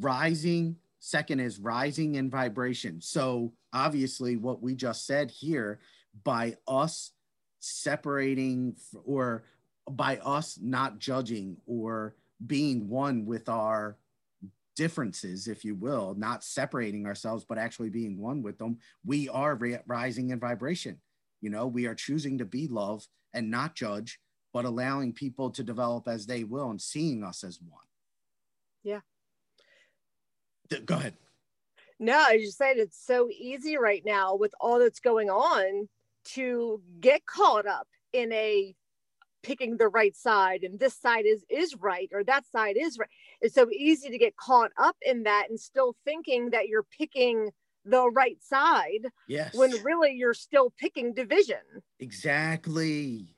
Rising 0.00 0.76
second 1.00 1.40
is 1.40 1.58
rising 1.58 2.16
in 2.16 2.30
vibration. 2.30 3.00
So 3.00 3.52
obviously, 3.72 4.36
what 4.36 4.62
we 4.62 4.74
just 4.74 5.06
said 5.06 5.30
here, 5.30 5.80
by 6.24 6.56
us 6.66 7.12
separating 7.60 8.76
or 9.04 9.44
by 9.90 10.18
us 10.18 10.58
not 10.60 10.98
judging 10.98 11.56
or 11.66 12.14
being 12.46 12.88
one 12.88 13.26
with 13.26 13.48
our 13.48 13.96
differences, 14.76 15.48
if 15.48 15.64
you 15.64 15.74
will, 15.74 16.14
not 16.16 16.44
separating 16.44 17.06
ourselves, 17.06 17.44
but 17.44 17.58
actually 17.58 17.90
being 17.90 18.18
one 18.18 18.42
with 18.42 18.58
them, 18.58 18.78
we 19.04 19.28
are 19.28 19.58
rising 19.86 20.30
in 20.30 20.38
vibration. 20.38 21.00
You 21.40 21.50
know, 21.50 21.66
we 21.66 21.86
are 21.86 21.94
choosing 21.94 22.38
to 22.38 22.44
be 22.44 22.68
love 22.68 23.06
and 23.34 23.50
not 23.50 23.74
judge 23.74 24.20
but 24.52 24.64
allowing 24.64 25.12
people 25.12 25.50
to 25.50 25.62
develop 25.62 26.08
as 26.08 26.26
they 26.26 26.44
will 26.44 26.70
and 26.70 26.80
seeing 26.80 27.22
us 27.22 27.44
as 27.44 27.60
one. 27.60 27.84
Yeah. 28.82 29.00
Go 30.84 30.96
ahead. 30.96 31.14
No, 32.00 32.16
I 32.16 32.38
just 32.38 32.58
said 32.58 32.76
it's 32.76 33.04
so 33.04 33.28
easy 33.30 33.76
right 33.76 34.02
now 34.04 34.36
with 34.36 34.54
all 34.60 34.78
that's 34.78 35.00
going 35.00 35.30
on 35.30 35.88
to 36.34 36.80
get 37.00 37.26
caught 37.26 37.66
up 37.66 37.88
in 38.12 38.32
a 38.32 38.74
picking 39.42 39.76
the 39.76 39.88
right 39.88 40.16
side 40.16 40.62
and 40.64 40.80
this 40.80 40.98
side 40.98 41.24
is 41.24 41.44
is 41.48 41.76
right 41.76 42.10
or 42.12 42.24
that 42.24 42.44
side 42.50 42.76
is 42.78 42.98
right. 42.98 43.08
It's 43.40 43.54
so 43.54 43.70
easy 43.70 44.10
to 44.10 44.18
get 44.18 44.36
caught 44.36 44.72
up 44.76 44.96
in 45.02 45.22
that 45.24 45.46
and 45.48 45.58
still 45.58 45.94
thinking 46.04 46.50
that 46.50 46.68
you're 46.68 46.86
picking 46.96 47.50
the 47.84 48.10
right 48.10 48.42
side. 48.42 49.06
Yes. 49.26 49.54
When 49.54 49.72
really 49.82 50.12
you're 50.12 50.34
still 50.34 50.72
picking 50.78 51.14
division. 51.14 51.58
Exactly. 52.00 53.34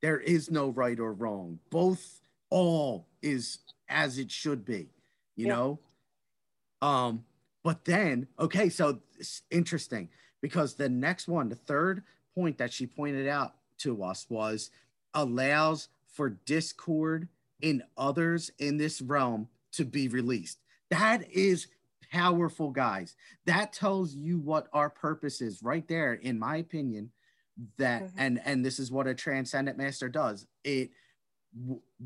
There 0.00 0.20
is 0.20 0.50
no 0.50 0.68
right 0.68 0.98
or 0.98 1.12
wrong. 1.12 1.58
Both 1.70 2.20
all 2.50 3.08
is 3.22 3.58
as 3.88 4.18
it 4.18 4.30
should 4.30 4.64
be, 4.64 4.90
you 5.34 5.46
yeah. 5.46 5.54
know? 5.54 5.78
Um, 6.80 7.24
but 7.64 7.84
then, 7.84 8.28
okay, 8.38 8.68
so 8.68 9.00
it's 9.18 9.42
interesting 9.50 10.08
because 10.40 10.74
the 10.74 10.88
next 10.88 11.26
one, 11.26 11.48
the 11.48 11.56
third 11.56 12.04
point 12.38 12.58
that 12.58 12.72
she 12.72 12.86
pointed 12.86 13.26
out 13.26 13.54
to 13.78 14.02
us 14.02 14.26
was 14.28 14.70
allows 15.14 15.88
for 16.06 16.30
discord 16.30 17.28
in 17.60 17.82
others 17.96 18.50
in 18.58 18.76
this 18.76 19.02
realm 19.02 19.48
to 19.72 19.84
be 19.84 20.06
released. 20.08 20.58
That 20.90 21.28
is 21.30 21.66
powerful, 22.12 22.70
guys. 22.70 23.16
That 23.46 23.72
tells 23.72 24.14
you 24.14 24.38
what 24.38 24.68
our 24.72 24.88
purpose 24.88 25.40
is 25.40 25.62
right 25.62 25.86
there, 25.88 26.14
in 26.14 26.38
my 26.38 26.56
opinion 26.56 27.10
that 27.76 28.04
mm-hmm. 28.04 28.18
and 28.18 28.40
and 28.44 28.64
this 28.64 28.78
is 28.78 28.92
what 28.92 29.06
a 29.06 29.14
transcendent 29.14 29.76
master 29.76 30.08
does 30.08 30.46
it 30.62 30.90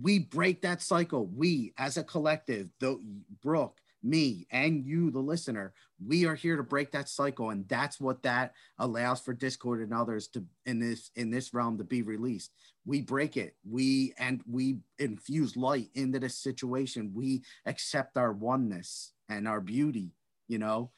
we 0.01 0.19
break 0.19 0.63
that 0.63 0.81
cycle 0.81 1.27
we 1.27 1.75
as 1.77 1.97
a 1.97 2.05
collective 2.05 2.71
the 2.81 2.99
brooke 3.43 3.79
me 4.03 4.47
and 4.51 4.87
you 4.87 5.11
the 5.11 5.19
listener 5.19 5.75
we 6.07 6.27
are 6.27 6.35
here 6.35 6.57
to 6.57 6.63
break 6.63 6.91
that 6.93 7.09
cycle 7.09 7.51
and 7.51 7.69
that's 7.69 8.01
what 8.01 8.23
that 8.23 8.55
allows 8.79 9.21
for 9.21 9.33
discord 9.33 9.81
and 9.81 9.93
others 9.93 10.29
to 10.29 10.45
in 10.67 10.79
this 10.79 11.11
in 11.17 11.31
this 11.31 11.55
realm 11.55 11.79
to 11.79 11.85
be 11.85 12.03
released. 12.03 12.53
We 12.85 13.01
break 13.01 13.37
it. 13.37 13.57
We 13.69 14.15
and 14.19 14.43
we 14.51 14.79
infuse 14.99 15.57
light 15.57 15.89
into 15.95 16.19
this 16.19 16.37
situation. 16.37 17.13
We 17.15 17.43
accept 17.67 18.17
our 18.17 18.33
oneness 18.33 19.13
and 19.29 19.47
our 19.47 19.61
beauty 19.61 20.13
you 20.53 20.59
know? 20.59 20.91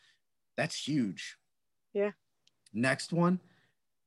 That's 0.57 0.77
huge. 0.77 1.37
Yeah. 1.93 2.11
Next 2.73 3.13
one 3.13 3.41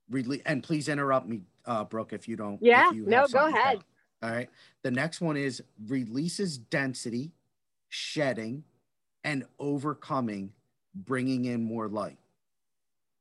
Really, 0.09 0.41
and 0.45 0.63
please 0.63 0.87
interrupt 0.87 1.27
me, 1.27 1.41
uh, 1.65 1.83
Brooke, 1.83 2.13
if 2.13 2.29
you 2.29 2.37
don't. 2.37 2.59
Yeah, 2.61 2.91
you 2.91 3.05
no, 3.05 3.27
go 3.27 3.47
ahead. 3.47 3.79
All 4.23 4.31
right. 4.31 4.49
The 4.83 4.91
next 4.91 5.19
one 5.19 5.35
is 5.35 5.61
releases 5.85 6.57
density, 6.57 7.33
shedding, 7.89 8.63
and 9.25 9.43
overcoming, 9.59 10.53
bringing 11.05 11.45
in 11.45 11.63
more 11.63 11.87
light. 11.87 12.17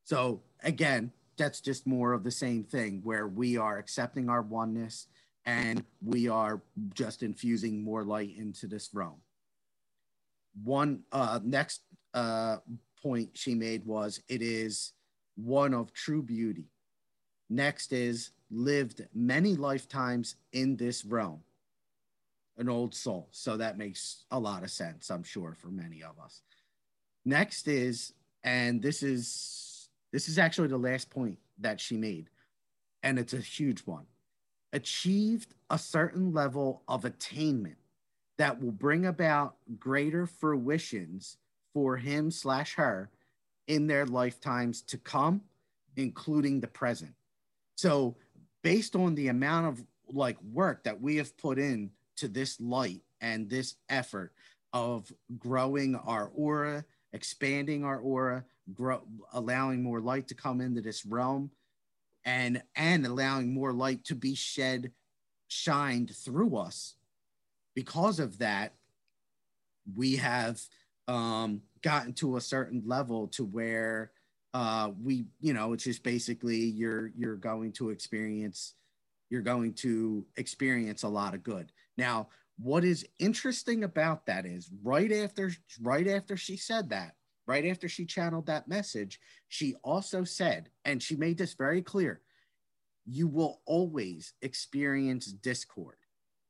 So 0.03 0.41
again, 0.63 1.11
that's 1.37 1.61
just 1.61 1.85
more 1.85 2.13
of 2.13 2.23
the 2.23 2.31
same 2.31 2.63
thing 2.63 3.01
where 3.03 3.27
we 3.27 3.57
are 3.57 3.77
accepting 3.77 4.29
our 4.29 4.41
oneness 4.41 5.07
and 5.45 5.83
we 6.03 6.27
are 6.27 6.61
just 6.93 7.23
infusing 7.23 7.83
more 7.83 8.03
light 8.03 8.35
into 8.37 8.67
this 8.67 8.89
realm. 8.93 9.21
One 10.63 11.03
uh, 11.11 11.39
next 11.43 11.81
uh, 12.13 12.57
point 13.01 13.29
she 13.33 13.53
made 13.53 13.85
was 13.85 14.21
it 14.27 14.41
is 14.41 14.93
one 15.35 15.73
of 15.73 15.93
true 15.93 16.21
beauty. 16.21 16.65
Next 17.49 17.93
is 17.93 18.31
lived 18.49 19.05
many 19.13 19.55
lifetimes 19.55 20.35
in 20.51 20.75
this 20.75 21.05
realm, 21.05 21.41
an 22.57 22.67
old 22.67 22.93
soul. 22.93 23.29
So 23.31 23.55
that 23.57 23.77
makes 23.77 24.25
a 24.31 24.39
lot 24.39 24.63
of 24.63 24.71
sense, 24.71 25.09
I'm 25.09 25.23
sure, 25.23 25.55
for 25.57 25.67
many 25.67 26.03
of 26.03 26.19
us. 26.21 26.41
Next 27.27 27.67
is, 27.67 28.13
and 28.41 28.81
this 28.81 29.03
is 29.03 29.89
this 30.13 30.29
is 30.29 30.39
actually 30.39 30.69
the 30.69 30.77
last 30.77 31.09
point 31.09 31.37
that 31.59 31.81
she 31.81 31.97
made, 31.97 32.29
and 33.03 33.19
it's 33.19 33.33
a 33.33 33.41
huge 33.41 33.81
one. 33.81 34.05
Achieved 34.71 35.53
a 35.69 35.77
certain 35.77 36.31
level 36.31 36.83
of 36.87 37.03
attainment 37.03 37.75
that 38.37 38.61
will 38.61 38.71
bring 38.71 39.05
about 39.05 39.57
greater 39.77 40.25
fruitions 40.25 41.35
for 41.73 41.97
him 41.97 42.31
slash 42.31 42.75
her 42.75 43.09
in 43.67 43.87
their 43.87 44.05
lifetimes 44.05 44.81
to 44.83 44.97
come, 44.97 45.41
including 45.97 46.61
the 46.61 46.67
present. 46.67 47.13
So, 47.75 48.15
based 48.63 48.95
on 48.95 49.15
the 49.15 49.27
amount 49.27 49.67
of 49.67 49.83
like 50.13 50.37
work 50.53 50.85
that 50.85 51.01
we 51.01 51.17
have 51.17 51.35
put 51.35 51.59
in 51.59 51.91
to 52.15 52.29
this 52.29 52.57
light 52.61 53.01
and 53.19 53.49
this 53.49 53.75
effort 53.89 54.31
of 54.71 55.11
growing 55.37 55.93
our 55.95 56.31
aura, 56.33 56.85
expanding 57.17 57.83
our 57.83 57.97
aura, 57.97 58.45
grow, 58.73 59.01
allowing 59.33 59.81
more 59.81 59.99
light 59.99 60.27
to 60.27 60.35
come 60.35 60.61
into 60.61 60.81
this 60.81 61.03
realm, 61.05 61.49
and 62.23 62.61
and 62.75 63.05
allowing 63.05 63.51
more 63.53 63.73
light 63.73 64.03
to 64.05 64.15
be 64.15 64.35
shed, 64.35 64.91
shined 65.47 66.15
through 66.15 66.55
us. 66.55 66.93
Because 67.73 68.19
of 68.19 68.37
that, 68.37 68.73
we 69.95 70.17
have 70.17 70.61
um, 71.07 71.61
gotten 71.81 72.13
to 72.13 72.37
a 72.37 72.41
certain 72.41 72.83
level 72.85 73.27
to 73.29 73.43
where 73.43 74.11
uh, 74.53 74.91
we, 75.03 75.25
you 75.41 75.53
know, 75.53 75.73
it's 75.73 75.85
just 75.85 76.03
basically 76.03 76.57
you're 76.57 77.11
you're 77.17 77.35
going 77.35 77.71
to 77.73 77.89
experience 77.89 78.75
you're 79.29 79.41
going 79.41 79.73
to 79.73 80.25
experience 80.37 81.03
a 81.03 81.09
lot 81.09 81.33
of 81.33 81.43
good. 81.43 81.71
Now, 81.97 82.29
what 82.59 82.83
is 82.83 83.05
interesting 83.19 83.83
about 83.83 84.25
that 84.25 84.45
is 84.45 84.69
right 84.83 85.11
after 85.11 85.51
right 85.81 86.07
after 86.07 86.35
she 86.35 86.57
said 86.57 86.89
that, 86.89 87.15
right 87.45 87.65
after 87.65 87.87
she 87.87 88.05
channeled 88.05 88.47
that 88.47 88.67
message, 88.67 89.19
she 89.47 89.75
also 89.83 90.23
said, 90.23 90.69
and 90.85 91.01
she 91.01 91.15
made 91.15 91.37
this 91.37 91.53
very 91.53 91.81
clear, 91.81 92.21
you 93.05 93.27
will 93.27 93.61
always 93.65 94.33
experience 94.41 95.27
discord. 95.27 95.97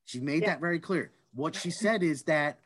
She 0.05 0.19
made 0.19 0.43
yeah. 0.43 0.49
that 0.49 0.61
very 0.61 0.79
clear. 0.79 1.11
What 1.33 1.55
she 1.55 1.69
said 1.69 2.03
is 2.03 2.23
that 2.23 2.59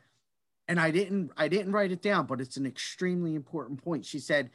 and 0.68 0.78
I 0.80 0.90
didn't 0.90 1.32
I 1.36 1.48
didn't 1.48 1.72
write 1.72 1.92
it 1.92 2.02
down, 2.02 2.26
but 2.26 2.40
it's 2.40 2.56
an 2.56 2.66
extremely 2.66 3.34
important 3.34 3.82
point. 3.82 4.06
She 4.06 4.20
said 4.20 4.50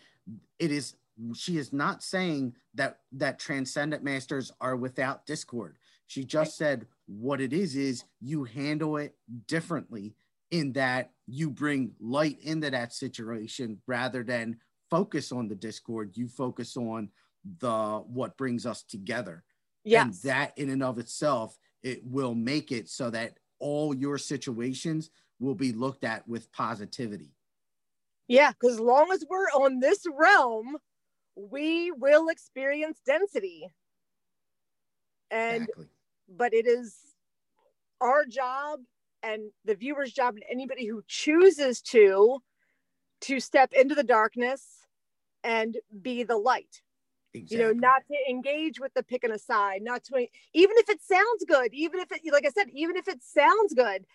it 0.60 0.72
is 0.72 0.96
she 1.36 1.58
is 1.58 1.74
not 1.74 2.04
saying 2.04 2.56
that 2.76 3.00
that 3.12 3.40
transcendent 3.40 4.04
masters 4.04 4.52
are 4.62 4.76
without 4.76 5.26
discord. 5.26 5.78
She 6.08 6.24
just 6.24 6.58
said 6.58 6.88
what 7.06 7.42
it 7.42 7.54
is 7.54 7.76
is 7.76 8.04
you 8.22 8.46
handle 8.46 8.98
it 8.98 9.16
differently 9.48 10.16
in 10.52 10.74
that 10.74 11.12
you 11.28 11.50
bring 11.50 11.92
light 12.00 12.40
into 12.42 12.70
that 12.72 12.94
situation 12.94 13.82
rather 13.88 14.24
than 14.24 14.58
focus 14.90 15.32
on 15.32 15.48
the 15.48 15.56
discord, 15.56 16.16
you 16.16 16.28
focus 16.28 16.78
on 16.78 17.10
the 17.60 18.04
what 18.08 18.38
brings 18.38 18.66
us 18.66 18.84
together. 18.84 19.44
Yes. 19.84 20.04
And 20.04 20.14
that 20.32 20.58
in 20.58 20.70
and 20.70 20.84
of 20.84 20.98
itself, 20.98 21.58
it 21.84 22.02
will 22.06 22.36
make 22.36 22.72
it 22.72 22.90
so 22.90 23.10
that 23.10 23.38
all 23.60 23.94
your 23.94 24.18
situations 24.18 25.10
will 25.40 25.56
be 25.56 25.72
looked 25.72 26.04
at 26.04 26.28
with 26.28 26.52
positivity. 26.52 27.34
Yeah, 28.28 28.52
because 28.52 28.76
as 28.76 28.80
long 28.80 29.12
as 29.12 29.24
we're 29.30 29.50
on 29.50 29.80
this 29.80 30.04
realm, 30.12 30.78
we 31.36 31.92
will 31.92 32.30
experience 32.30 33.00
density. 33.06 33.68
And 35.32 35.64
exactly. 35.64 35.86
But 36.30 36.54
it 36.54 36.68
is 36.68 36.96
our 38.02 38.26
job 38.26 38.80
and 39.24 39.52
the 39.66 39.76
viewer's 39.76 40.14
job 40.14 40.36
and 40.36 40.44
anybody 40.50 40.86
who 40.86 41.02
chooses 41.08 41.82
to 41.82 42.40
to 43.20 43.40
step 43.40 43.74
into 43.74 43.96
the 43.96 44.04
darkness 44.04 44.86
and 45.44 45.78
be 46.02 46.24
the 46.24 46.38
light. 46.38 46.82
Exactly. 47.34 47.58
You 47.58 47.64
know, 47.64 47.72
not 47.72 48.04
to 48.10 48.18
engage 48.30 48.80
with 48.80 48.94
the 48.94 49.04
picking 49.04 49.32
aside, 49.32 49.82
not 49.82 50.04
to 50.06 50.28
even 50.54 50.78
if 50.78 50.90
it 50.90 51.02
sounds 51.02 51.46
good, 51.48 51.74
even 51.74 52.00
if 52.00 52.12
it 52.12 52.22
like 52.32 52.46
I 52.46 52.50
said, 52.50 52.68
even 52.74 52.96
if 52.96 53.08
it 53.08 53.24
sounds 53.24 53.74
good, 53.74 54.06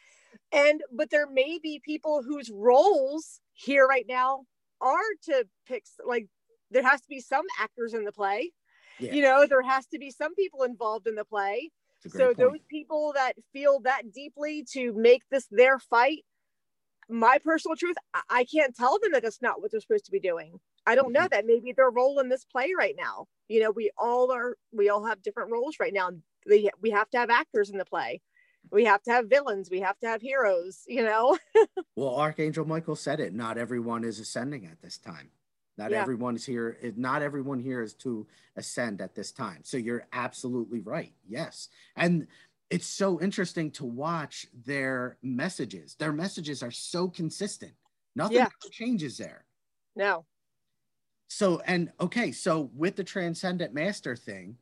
and 0.53 0.83
but 0.93 1.11
there 1.11 1.27
may 1.27 1.59
be 1.63 1.81
people 1.85 2.23
whose 2.23 2.51
roles 2.51 3.41
here 3.55 3.87
right 3.87 4.07
now 4.09 4.45
are 4.81 4.99
to 5.25 5.47
pick 5.67 5.85
like 6.07 6.27
there 6.71 6.83
has 6.83 7.01
to 7.01 7.09
be 7.09 7.21
some 7.21 7.45
actors 7.61 7.95
in 7.95 8.05
the 8.05 8.13
play 8.13 8.51
yeah. 8.99 9.13
you 9.13 9.23
know 9.23 9.47
there 9.47 9.63
has 9.63 9.87
to 9.87 9.99
be 9.99 10.11
some 10.11 10.35
people 10.35 10.63
involved 10.63 11.07
in 11.07 11.15
the 11.15 11.25
play 11.25 11.71
so 12.09 12.27
point. 12.27 12.39
those 12.39 12.59
people 12.71 13.13
that 13.15 13.35
feel 13.53 13.81
that 13.81 14.13
deeply 14.13 14.65
to 14.73 14.93
make 14.95 15.23
this 15.31 15.47
their 15.51 15.79
fight 15.79 16.25
my 17.09 17.39
personal 17.45 17.77
truth 17.77 17.97
i 18.31 18.45
can't 18.45 18.77
tell 18.77 18.99
them 18.99 19.13
that 19.13 19.23
that's 19.23 19.43
not 19.43 19.61
what 19.61 19.71
they're 19.71 19.81
supposed 19.81 20.07
to 20.07 20.13
be 20.13 20.21
doing. 20.21 20.59
I 20.87 20.95
don't 20.95 21.13
know 21.13 21.21
mm-hmm. 21.21 21.29
that. 21.31 21.47
Maybe 21.47 21.73
their 21.73 21.91
role 21.91 22.19
in 22.19 22.29
this 22.29 22.45
play 22.45 22.73
right 22.77 22.95
now. 22.99 23.27
You 23.49 23.63
know 23.63 23.71
we 23.71 23.91
all 23.97 24.33
are 24.33 24.57
we 24.73 24.89
all 24.89 25.05
have 25.05 25.23
different 25.23 25.53
roles 25.53 25.77
right 25.79 25.93
now. 25.93 26.11
We, 26.49 26.71
we 26.81 26.91
have 26.91 27.09
to 27.11 27.19
have 27.19 27.31
actors 27.31 27.71
in 27.71 27.79
the 27.79 27.85
play. 27.85 28.21
We 28.71 28.85
have 28.85 29.03
to 29.05 29.11
have 29.11 29.29
villains. 29.29 29.71
We 29.71 29.81
have 29.81 29.99
to 30.01 30.09
have 30.09 30.23
heroes 30.23 30.83
you 30.87 31.05
know? 31.05 31.39
Well 31.97 32.17
archangel 32.17 32.65
michael 32.65 32.97
said 32.97 33.21
it 33.21 33.35
not 33.35 33.59
everyone 33.59 34.03
is 34.03 34.19
ascending 34.19 34.67
at 34.67 34.81
this 34.81 34.99
time 34.99 35.31
not 35.79 35.91
yeah. 35.91 36.01
everyone 36.01 36.37
is 36.37 36.45
here 36.45 36.77
not 36.97 37.23
everyone 37.23 37.59
here 37.59 37.83
is 37.83 37.95
to 37.95 38.27
ascend 38.57 39.01
at 39.01 39.15
this 39.15 39.33
time 39.33 39.61
so 39.63 39.77
you're 39.77 40.07
absolutely 40.13 40.81
right 40.81 41.13
yes 41.29 41.69
and 41.97 42.27
it's 42.71 42.87
so 42.87 43.21
interesting 43.21 43.71
to 43.71 43.85
watch 43.85 44.47
their 44.65 45.19
messages 45.23 45.95
their 45.99 46.13
messages 46.13 46.63
are 46.63 46.71
so 46.71 47.09
consistent 47.09 47.73
nothing 48.15 48.37
yeah. 48.37 48.49
changes 48.71 49.19
there 49.19 49.45
no 49.97 50.25
so 51.29 51.61
and 51.67 51.91
okay 52.01 52.33
so 52.33 52.71
with 52.75 52.97
the 52.97 53.05
transcendent 53.05 53.73
master 53.73 54.17
thing 54.17 54.57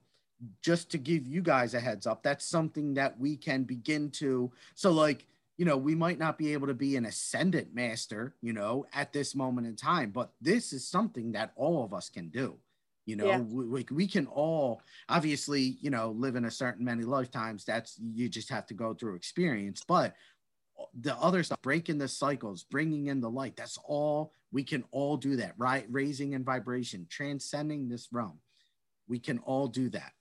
just 0.62 0.90
to 0.90 0.99
give 0.99 1.27
you 1.27 1.42
guys 1.42 1.75
a 1.75 1.81
heads 1.81 2.07
up, 2.07 2.23
that's 2.23 2.46
something 2.46 2.94
that 2.94 3.18
we 3.18 3.37
can 3.37 3.64
begin 3.64 4.11
to. 4.11 4.51
So, 4.75 4.90
like, 4.90 5.27
you 5.61 5.66
know, 5.66 5.77
we 5.77 5.94
might 5.94 6.18
not 6.18 6.38
be 6.38 6.55
able 6.55 6.68
to 6.68 6.73
be 6.73 6.96
an 6.96 7.05
ascendant 7.05 7.75
master, 7.75 8.35
you 8.40 8.55
know, 8.55 8.87
at 8.94 9.12
this 9.12 9.35
moment 9.35 9.66
in 9.66 9.77
time, 9.77 10.11
but 10.11 10.33
this 10.40 10.73
is 10.73 10.88
something 10.88 11.33
that 11.33 11.53
all 11.55 11.85
of 11.85 11.92
us 11.92 12.09
can 12.09 12.31
do. 12.31 12.57
You 13.05 13.16
know, 13.16 13.27
yeah. 13.27 13.40
we, 13.40 13.85
we 13.90 14.07
can 14.07 14.27
all 14.27 14.81
obviously, 15.11 15.77
you 15.83 15.90
know, 15.90 16.12
live 16.12 16.35
in 16.35 16.46
a 16.46 16.51
certain 16.51 16.87
many 16.87 17.03
lifetimes. 17.03 17.66
That's 17.66 18.01
you 18.01 18.31
just 18.31 18.49
have 18.49 18.64
to 18.68 18.75
go 18.75 18.94
through 18.94 19.16
experience, 19.16 19.83
but 19.87 20.14
the 20.99 21.14
other 21.16 21.42
stuff, 21.42 21.61
breaking 21.61 21.99
the 21.99 22.09
cycles, 22.09 22.64
bringing 22.64 23.09
in 23.09 23.20
the 23.20 23.29
light, 23.29 23.55
that's 23.55 23.79
all 23.85 24.33
we 24.53 24.64
can 24.64 24.83
all 24.92 25.18
do 25.18 25.37
that, 25.37 25.53
right? 25.59 25.85
Raising 25.90 26.33
in 26.33 26.42
vibration, 26.42 27.07
transcending 27.11 27.87
this 27.87 28.09
realm. 28.11 28.38
We 29.09 29.18
can 29.18 29.40
all 29.40 29.68
do 29.68 29.90
that. 29.90 30.12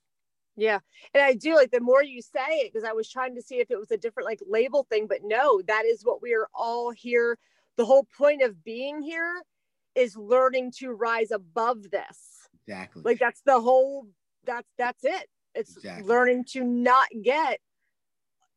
Yeah. 0.59 0.79
And 1.13 1.23
I 1.23 1.33
do 1.33 1.55
like 1.55 1.71
the 1.71 1.79
more 1.79 2.03
you 2.03 2.21
say 2.21 2.39
it, 2.49 2.73
because 2.73 2.87
I 2.87 2.93
was 2.93 3.09
trying 3.09 3.35
to 3.35 3.41
see 3.41 3.59
if 3.59 3.71
it 3.71 3.79
was 3.79 3.91
a 3.91 3.97
different 3.97 4.27
like 4.27 4.39
label 4.47 4.85
thing, 4.89 5.07
but 5.07 5.19
no, 5.23 5.61
that 5.67 5.85
is 5.85 6.03
what 6.03 6.21
we 6.21 6.33
are 6.33 6.47
all 6.53 6.91
here. 6.91 7.37
The 7.77 7.85
whole 7.85 8.05
point 8.17 8.41
of 8.41 8.63
being 8.63 9.01
here 9.01 9.41
is 9.95 10.17
learning 10.17 10.73
to 10.79 10.91
rise 10.91 11.31
above 11.31 11.89
this. 11.91 12.47
Exactly. 12.67 13.03
Like 13.03 13.19
that's 13.19 13.41
the 13.45 13.59
whole 13.59 14.07
that's 14.45 14.69
that's 14.77 15.03
it. 15.03 15.27
It's 15.55 15.77
exactly. 15.77 16.07
learning 16.07 16.45
to 16.51 16.63
not 16.63 17.07
get 17.23 17.59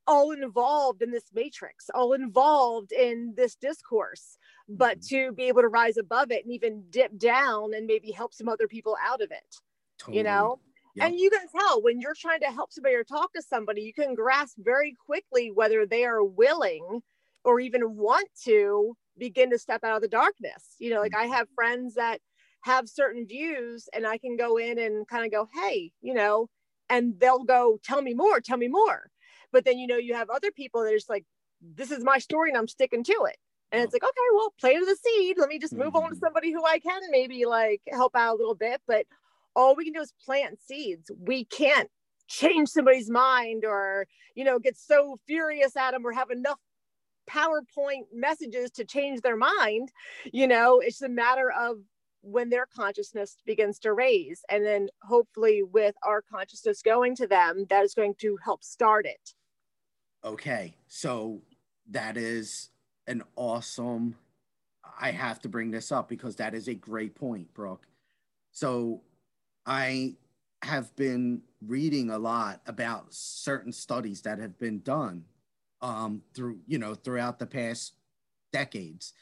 all 0.07 0.33
involved 0.33 1.03
in 1.03 1.13
this 1.13 1.27
matrix, 1.33 1.89
all 1.95 2.13
involved 2.13 2.93
in 2.93 3.35
this 3.37 3.55
discourse, 3.55 4.37
but 4.69 4.99
mm-hmm. 4.99 5.29
to 5.29 5.33
be 5.33 5.45
able 5.45 5.63
to 5.63 5.69
rise 5.69 5.97
above 5.97 6.31
it 6.33 6.45
and 6.45 6.53
even 6.53 6.85
dip 6.91 7.17
down 7.17 7.75
and 7.75 7.87
maybe 7.87 8.11
help 8.11 8.35
some 8.35 8.49
other 8.49 8.67
people 8.67 8.97
out 9.05 9.23
of 9.23 9.31
it. 9.31 9.57
Totally. 9.99 10.19
You 10.19 10.25
know? 10.25 10.59
Yep. 10.95 11.07
And 11.09 11.19
you 11.19 11.31
can 11.31 11.47
tell 11.49 11.83
when 11.83 12.01
you're 12.01 12.15
trying 12.15 12.41
to 12.41 12.47
help 12.47 12.73
somebody 12.73 12.95
or 12.95 13.05
talk 13.05 13.33
to 13.33 13.43
somebody, 13.43 13.83
you 13.83 13.95
can 13.95 14.15
grasp 14.15 14.57
very 14.59 14.95
quickly 15.07 15.51
whether 15.51 15.87
they 15.87 16.05
are 16.05 16.23
willing 16.23 17.01
or 17.45 17.61
even 17.61 17.97
want 17.97 18.29
to 18.45 18.95
begin 19.19 19.51
to 19.51 19.59
step 19.59 19.85
out 19.85 19.97
of 19.97 20.03
the 20.03 20.09
darkness. 20.09 20.77
You 20.79 20.91
know, 20.91 21.01
like 21.01 21.17
I 21.17 21.25
have 21.25 21.49
friends 21.55 21.95
that 21.95 22.21
have 22.63 22.89
certain 22.89 23.27
views 23.27 23.89
and 23.93 24.07
I 24.07 24.19
can 24.19 24.37
go 24.37 24.57
in 24.57 24.79
and 24.79 25.07
kind 25.09 25.25
of 25.25 25.33
go, 25.33 25.49
hey, 25.55 25.93
you 26.01 26.15
know, 26.15 26.49
and 26.89 27.19
they'll 27.19 27.45
go, 27.45 27.79
tell 27.83 28.03
me 28.03 28.15
more, 28.15 28.41
tell 28.41 28.59
me 28.59 28.69
more. 28.69 29.09
But 29.51 29.65
then, 29.65 29.79
you 29.79 29.87
know, 29.87 29.97
you 29.97 30.15
have 30.15 30.31
other 30.31 30.51
people 30.51 30.83
that 30.83 30.93
are 30.93 30.97
just 30.97 31.11
like, 31.11 31.25
this 31.61 31.91
is 31.91 32.05
my 32.05 32.19
story 32.19 32.51
and 32.51 32.59
I'm 32.59 32.69
sticking 32.69 33.05
to 33.05 33.27
it. 33.29 33.37
And 33.71 33.83
it's 33.83 33.95
like, 33.95 34.05
okay, 34.05 34.29
well, 34.35 34.53
plant 34.61 34.87
the 34.87 34.97
seed. 34.97 35.39
Let 35.39 35.49
me 35.49 35.59
just 35.59 35.73
move 35.73 35.89
mm-hmm. 35.89 35.97
on 35.97 36.03
to 36.03 36.09
mm-hmm. 36.11 36.19
somebody 36.19 36.53
who 36.53 36.65
I 36.65 36.79
can 36.79 37.01
maybe 37.11 37.47
like 37.47 37.81
help 37.91 38.15
out 38.15 38.35
a 38.35 38.39
little 38.39 38.55
bit. 38.55 38.83
But 38.87 39.07
all 39.55 39.75
we 39.75 39.85
can 39.85 39.93
do 39.93 40.01
is 40.01 40.13
plant 40.25 40.59
seeds. 40.61 41.11
We 41.19 41.45
can't 41.45 41.89
change 42.29 42.69
somebody's 42.69 43.11
mind 43.11 43.65
or, 43.65 44.07
you 44.35 44.45
know, 44.45 44.59
get 44.59 44.77
so 44.77 45.19
furious 45.27 45.77
at 45.77 45.93
them 45.93 46.07
or 46.07 46.13
have 46.13 46.31
enough 46.31 46.59
PowerPoint 47.31 48.07
messages 48.13 48.71
to 48.73 48.85
change 48.85 49.21
their 49.21 49.37
mind. 49.37 49.93
You 50.33 50.49
know, 50.49 50.81
it's 50.81 51.03
a 51.03 51.09
matter 51.09 51.53
of 51.53 51.77
when 52.23 52.51
their 52.51 52.67
consciousness 52.67 53.37
begins 53.45 53.79
to 53.81 53.93
raise. 53.93 54.43
And 54.49 54.65
then 54.65 54.89
hopefully, 55.03 55.63
with 55.63 55.95
our 56.03 56.23
consciousness 56.23 56.83
going 56.83 57.17
to 57.17 57.27
them, 57.27 57.67
that 57.69 57.85
is 57.85 57.95
going 57.95 58.15
to 58.21 58.39
help 58.43 58.65
start 58.65 59.07
it. 59.07 59.35
Okay. 60.25 60.75
So 60.89 61.43
that 61.91 62.17
is 62.17 62.71
an 63.07 63.23
awesome. 63.37 64.17
I 65.01 65.11
have 65.11 65.41
to 65.41 65.49
bring 65.49 65.71
this 65.71 65.91
up 65.91 66.09
because 66.09 66.37
that 66.37 66.55
is 66.55 66.69
a 66.69 66.75
great 66.75 67.15
point, 67.15 67.53
Brooke. 67.55 67.87
So 68.53 69.03
I 69.67 70.15
have 70.63 70.95
been 70.97 71.43
reading 71.67 72.11
a 72.11 72.19
lot 72.19 72.61
about 72.67 73.13
certain 73.13 73.73
studies 73.73 74.23
that 74.23 74.39
have 74.39 74.59
been 74.59 74.81
done 74.81 75.25
um, 75.81 76.23
through 76.35 76.59
you 76.67 76.79
know 76.79 76.95
throughout 76.95 77.39
the 77.39 77.47
past 77.47 77.95
decades, 78.53 79.13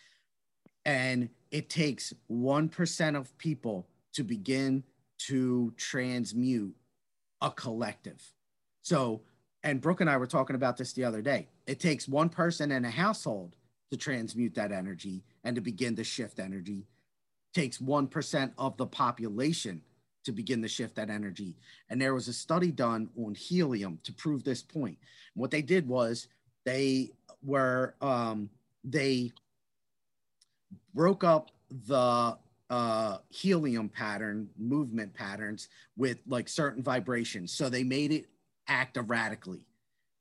and 0.85 1.29
it 1.51 1.71
takes 1.71 2.13
one 2.27 2.69
percent 2.69 3.17
of 3.17 3.37
people 3.39 3.87
to 4.13 4.23
begin 4.23 4.85
to 5.19 5.73
transmute 5.77 6.75
a 7.41 7.51
collective. 7.51 8.23
So, 8.83 9.23
and 9.63 9.81
Brooke 9.81 10.01
and 10.01 10.11
I 10.11 10.17
were 10.17 10.27
talking 10.27 10.57
about 10.57 10.77
this 10.77 10.93
the 10.93 11.05
other 11.05 11.23
day. 11.23 11.49
It 11.67 11.81
takes 11.81 12.09
one 12.09 12.29
person 12.29 12.73
in 12.73 12.85
a 12.85 12.91
household 12.91 13.57
to 13.91 13.97
transmute 13.97 14.55
that 14.55 14.73
energy 14.73 15.23
and 15.45 15.55
to 15.57 15.61
begin 15.61 15.97
to 15.97 16.05
shift 16.05 16.39
energy. 16.39 16.87
It 17.55 17.61
takes 17.61 17.79
1% 17.79 18.53
of 18.57 18.77
the 18.77 18.87
population 18.87 19.83
to 20.25 20.33
begin 20.33 20.63
to 20.63 20.69
shift 20.69 20.97
that 20.97 21.11
energy. 21.11 21.57
And 21.89 22.01
there 22.01 22.15
was 22.15 22.29
a 22.29 22.33
study 22.33 22.71
done 22.71 23.09
on 23.17 23.35
helium 23.35 23.99
to 24.05 24.13
prove 24.13 24.45
this 24.45 24.63
point. 24.63 24.99
what 25.35 25.51
they 25.51 25.63
did 25.63 25.89
was 25.89 26.29
they 26.65 27.11
were, 27.43 27.95
um, 28.01 28.51
they 28.85 29.33
broke 30.95 31.25
up 31.25 31.51
the 31.87 32.37
uh, 32.69 33.19
helium 33.29 33.89
pattern, 33.89 34.49
movement 34.59 35.15
patterns 35.15 35.69
with 35.97 36.19
like 36.27 36.49
certain 36.49 36.83
vibrations. 36.83 37.53
So 37.53 37.69
they 37.69 37.83
made 37.83 38.13
it 38.13 38.27
act 38.69 38.97
erratically. 38.97 39.67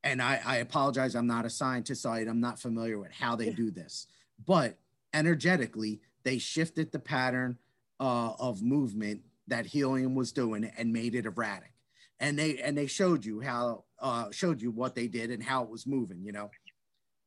And 0.04 0.22
I, 0.22 0.40
I 0.46 0.58
apologize, 0.58 1.16
I'm 1.16 1.28
not 1.28 1.46
a 1.46 1.50
scientist, 1.50 2.02
so 2.02 2.10
I, 2.10 2.20
I'm 2.20 2.40
not 2.40 2.60
familiar 2.60 2.98
with 2.98 3.12
how 3.12 3.36
they 3.36 3.52
do 3.52 3.70
this. 3.70 4.08
But 4.48 4.78
energetically, 5.14 6.00
they 6.24 6.38
shifted 6.38 6.92
the 6.92 7.00
pattern 7.00 7.58
uh, 8.00 8.32
of 8.40 8.62
movement 8.62 9.22
that 9.50 9.66
helium 9.66 10.16
was 10.16 10.32
doing 10.32 10.72
and 10.78 10.94
made 10.94 11.16
it 11.16 11.26
erratic. 11.26 11.72
And 12.20 12.38
they 12.38 12.58
and 12.60 12.78
they 12.78 12.88
showed 12.88 13.26
you 13.26 13.40
how 13.40 13.86
uh, 14.00 14.32
showed 14.32 14.62
you 14.62 14.72
what 14.72 14.96
they 14.96 15.08
did 15.08 15.32
and 15.32 15.44
how 15.44 15.64
it 15.64 15.70
was 15.70 15.88
moving, 15.88 16.24
you 16.24 16.32
know. 16.32 16.50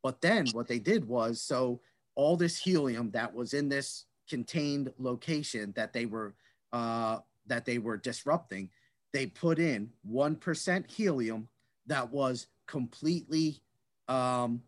But 0.02 0.20
then 0.20 0.46
what 0.52 0.68
they 0.68 0.78
did 0.78 1.06
was 1.06 1.40
so 1.40 1.80
all 2.14 2.36
this 2.36 2.58
helium 2.58 3.10
that 3.12 3.32
was 3.34 3.54
in 3.54 3.68
this 3.68 4.04
contained 4.28 4.92
location 4.98 5.72
that 5.76 5.92
they 5.92 6.06
were 6.06 6.34
uh, 6.72 7.18
that 7.46 7.64
they 7.64 7.78
were 7.78 7.96
disrupting, 7.96 8.70
they 9.12 9.26
put 9.26 9.58
in 9.58 9.90
one 10.02 10.36
percent 10.36 10.90
helium 10.90 11.48
that 11.86 12.10
was 12.10 12.46
completely 12.66 13.62
um, 14.08 14.62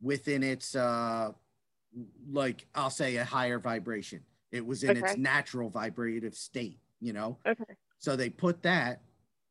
within 0.00 0.42
its 0.42 0.74
uh, 0.74 1.30
like 2.30 2.66
I'll 2.74 2.90
say 2.90 3.16
a 3.16 3.24
higher 3.24 3.58
vibration. 3.58 4.20
It 4.50 4.64
was 4.64 4.82
in 4.82 4.90
okay. 4.90 5.00
its 5.00 5.16
natural 5.16 5.70
vibrative 5.70 6.34
state, 6.34 6.78
you 7.00 7.12
know. 7.12 7.38
Okay. 7.46 7.74
So 7.98 8.16
they 8.16 8.30
put 8.30 8.62
that, 8.62 9.02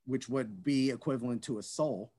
which 0.06 0.30
would 0.30 0.64
be 0.64 0.90
equivalent 0.90 1.44
to 1.44 1.60
a 1.60 1.64
soul. 1.64 2.12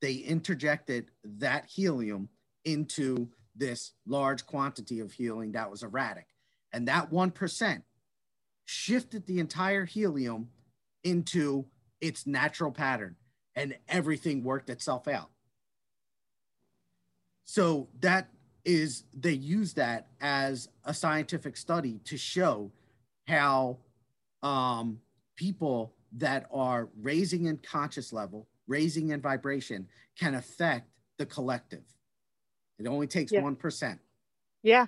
They 0.00 0.14
interjected 0.14 1.10
that 1.24 1.66
helium 1.66 2.28
into 2.64 3.28
this 3.56 3.92
large 4.06 4.44
quantity 4.46 5.00
of 5.00 5.12
helium 5.12 5.52
that 5.52 5.70
was 5.70 5.82
erratic. 5.82 6.26
And 6.72 6.88
that 6.88 7.10
1% 7.10 7.82
shifted 8.66 9.26
the 9.26 9.40
entire 9.40 9.84
helium 9.84 10.48
into 11.04 11.66
its 12.00 12.26
natural 12.26 12.70
pattern 12.70 13.16
and 13.54 13.76
everything 13.88 14.44
worked 14.44 14.68
itself 14.68 15.08
out. 15.08 15.30
So 17.44 17.88
that 18.00 18.28
is, 18.66 19.04
they 19.14 19.32
use 19.32 19.72
that 19.74 20.08
as 20.20 20.68
a 20.84 20.92
scientific 20.92 21.56
study 21.56 22.00
to 22.04 22.18
show 22.18 22.70
how 23.26 23.78
um, 24.42 25.00
people 25.36 25.94
that 26.12 26.46
are 26.52 26.88
raising 27.00 27.46
in 27.46 27.58
conscious 27.58 28.12
level, 28.12 28.48
raising 28.66 29.10
in 29.10 29.20
vibration, 29.20 29.86
can 30.18 30.34
affect 30.34 30.88
the 31.18 31.26
collective. 31.26 31.84
It 32.78 32.86
only 32.86 33.06
takes 33.06 33.32
yeah. 33.32 33.40
1%. 33.40 33.98
Yeah. 34.62 34.86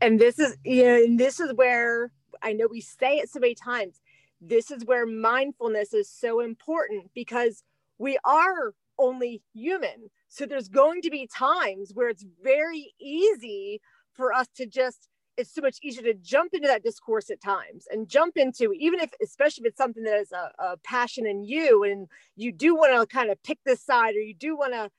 And 0.00 0.20
this 0.20 0.38
is, 0.38 0.56
you 0.64 0.84
know, 0.84 0.96
and 0.96 1.18
this 1.18 1.40
is 1.40 1.52
where 1.54 2.12
I 2.42 2.52
know 2.52 2.66
we 2.70 2.80
say 2.80 3.16
it 3.16 3.30
so 3.30 3.40
many 3.40 3.54
times. 3.54 4.00
This 4.40 4.70
is 4.70 4.84
where 4.84 5.06
mindfulness 5.06 5.94
is 5.94 6.10
so 6.10 6.40
important 6.40 7.10
because 7.14 7.62
we 7.98 8.18
are 8.24 8.74
only 8.98 9.42
human. 9.54 10.10
So 10.28 10.46
there's 10.46 10.68
going 10.68 11.02
to 11.02 11.10
be 11.10 11.26
times 11.26 11.92
where 11.94 12.08
it's 12.08 12.24
very 12.42 12.94
easy 13.00 13.80
for 14.12 14.32
us 14.32 14.48
to 14.56 14.66
just, 14.66 15.08
it's 15.36 15.54
so 15.54 15.60
much 15.60 15.78
easier 15.82 16.02
to 16.02 16.14
jump 16.14 16.54
into 16.54 16.68
that 16.68 16.82
discourse 16.82 17.30
at 17.30 17.40
times 17.40 17.86
and 17.90 18.08
jump 18.08 18.36
into, 18.36 18.72
even 18.72 19.00
if, 19.00 19.10
especially 19.22 19.62
if 19.62 19.70
it's 19.70 19.78
something 19.78 20.04
that 20.04 20.18
is 20.18 20.32
a, 20.32 20.50
a 20.58 20.76
passion 20.78 21.26
in 21.26 21.44
you 21.44 21.84
and 21.84 22.08
you 22.36 22.52
do 22.52 22.74
want 22.74 22.92
to 22.92 23.14
kind 23.14 23.30
of 23.30 23.42
pick 23.42 23.58
this 23.64 23.82
side 23.82 24.14
or 24.14 24.20
you 24.20 24.34
do 24.34 24.56
want 24.56 24.72
to 24.72 24.90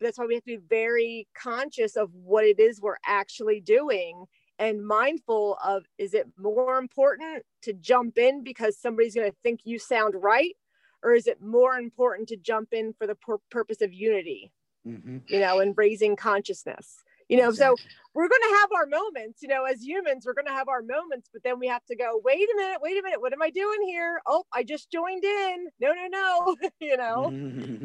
that's 0.00 0.18
why 0.18 0.26
we 0.26 0.34
have 0.34 0.44
to 0.44 0.58
be 0.58 0.66
very 0.68 1.26
conscious 1.34 1.96
of 1.96 2.10
what 2.12 2.44
it 2.44 2.60
is 2.60 2.80
we're 2.80 2.96
actually 3.06 3.60
doing 3.60 4.24
and 4.58 4.86
mindful 4.86 5.56
of 5.64 5.84
is 5.98 6.14
it 6.14 6.26
more 6.38 6.78
important 6.78 7.42
to 7.62 7.72
jump 7.72 8.18
in 8.18 8.44
because 8.44 8.78
somebody's 8.78 9.14
going 9.14 9.30
to 9.30 9.36
think 9.42 9.60
you 9.64 9.78
sound 9.78 10.14
right 10.16 10.54
or 11.02 11.12
is 11.12 11.26
it 11.26 11.40
more 11.40 11.76
important 11.76 12.28
to 12.28 12.36
jump 12.36 12.68
in 12.72 12.92
for 12.92 13.06
the 13.06 13.14
pur- 13.14 13.38
purpose 13.50 13.80
of 13.80 13.92
unity 13.92 14.52
mm-hmm. 14.86 15.18
you 15.26 15.40
know 15.40 15.60
and 15.60 15.74
raising 15.76 16.16
consciousness 16.16 16.96
you 17.28 17.36
know 17.36 17.48
exactly. 17.48 17.76
so 17.78 17.88
we're 18.14 18.28
going 18.28 18.42
to 18.42 18.56
have 18.60 18.70
our 18.76 18.86
moments 18.86 19.42
you 19.42 19.48
know 19.48 19.64
as 19.64 19.82
humans 19.82 20.24
we're 20.26 20.34
going 20.34 20.46
to 20.46 20.52
have 20.52 20.68
our 20.68 20.82
moments 20.82 21.28
but 21.32 21.42
then 21.42 21.58
we 21.58 21.66
have 21.66 21.84
to 21.86 21.96
go 21.96 22.20
wait 22.24 22.48
a 22.52 22.56
minute 22.56 22.78
wait 22.82 22.98
a 22.98 23.02
minute 23.02 23.20
what 23.20 23.32
am 23.32 23.42
i 23.42 23.50
doing 23.50 23.82
here 23.86 24.20
oh 24.26 24.44
i 24.52 24.62
just 24.62 24.90
joined 24.90 25.24
in 25.24 25.66
no 25.80 25.92
no 25.92 26.06
no 26.08 26.56
you 26.80 26.96
know 26.96 27.32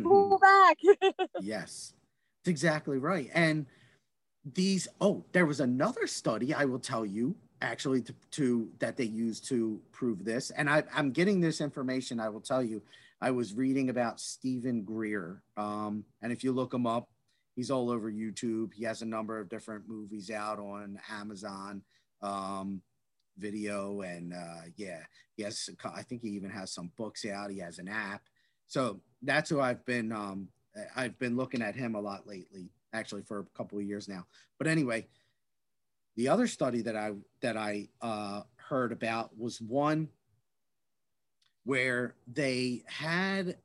pull 0.03 0.37
back 0.39 0.77
yes 1.41 1.93
that's 2.39 2.49
exactly 2.49 2.97
right. 2.97 3.29
And 3.33 3.65
these, 4.53 4.87
oh, 5.01 5.25
there 5.33 5.45
was 5.45 5.59
another 5.59 6.07
study 6.07 6.53
I 6.53 6.65
will 6.65 6.79
tell 6.79 7.05
you 7.05 7.35
actually 7.61 8.01
to, 8.01 8.15
to 8.31 8.69
that 8.79 8.95
they 8.95 9.03
used 9.03 9.47
to 9.49 9.81
prove 9.91 10.23
this. 10.23 10.49
And 10.51 10.69
I, 10.69 10.83
I'm 10.95 11.11
getting 11.11 11.41
this 11.41 11.59
information, 11.59 12.19
I 12.19 12.29
will 12.29 12.39
tell 12.39 12.63
you. 12.63 12.81
I 13.21 13.31
was 13.31 13.53
reading 13.53 13.89
about 13.89 14.19
Steven 14.19 14.83
Greer. 14.83 15.43
Um, 15.57 16.05
and 16.21 16.31
if 16.31 16.43
you 16.43 16.51
look 16.51 16.73
him 16.73 16.87
up, 16.87 17.09
he's 17.55 17.71
all 17.71 17.89
over 17.89 18.11
YouTube. 18.11 18.73
He 18.73 18.85
has 18.85 19.01
a 19.01 19.05
number 19.05 19.39
of 19.39 19.49
different 19.49 19.87
movies 19.87 20.31
out 20.31 20.59
on 20.59 20.99
Amazon 21.11 21.81
um, 22.21 22.81
video. 23.37 24.01
And 24.01 24.33
uh, 24.33 24.61
yeah, 24.77 25.01
he 25.35 25.43
has, 25.43 25.69
I 25.83 26.03
think 26.03 26.21
he 26.21 26.29
even 26.29 26.49
has 26.49 26.71
some 26.71 26.91
books 26.97 27.25
out. 27.25 27.51
He 27.51 27.59
has 27.59 27.79
an 27.79 27.87
app. 27.87 28.21
So 28.67 29.01
that's 29.21 29.49
who 29.49 29.59
I've 29.59 29.83
been 29.85 30.11
um, 30.11 30.47
I've 30.95 31.17
been 31.19 31.35
looking 31.35 31.61
at 31.61 31.75
him 31.75 31.95
a 31.95 32.01
lot 32.01 32.27
lately, 32.27 32.69
actually 32.93 33.23
for 33.23 33.39
a 33.39 33.57
couple 33.57 33.77
of 33.77 33.83
years 33.83 34.07
now. 34.07 34.25
But 34.57 34.67
anyway, 34.67 35.07
the 36.15 36.27
other 36.27 36.47
study 36.47 36.81
that 36.83 36.95
I 36.95 37.13
that 37.41 37.57
I 37.57 37.89
uh, 38.01 38.41
heard 38.57 38.91
about 38.91 39.37
was 39.37 39.61
one 39.61 40.09
where 41.69 42.15
they 42.25 42.81
had 42.87 43.55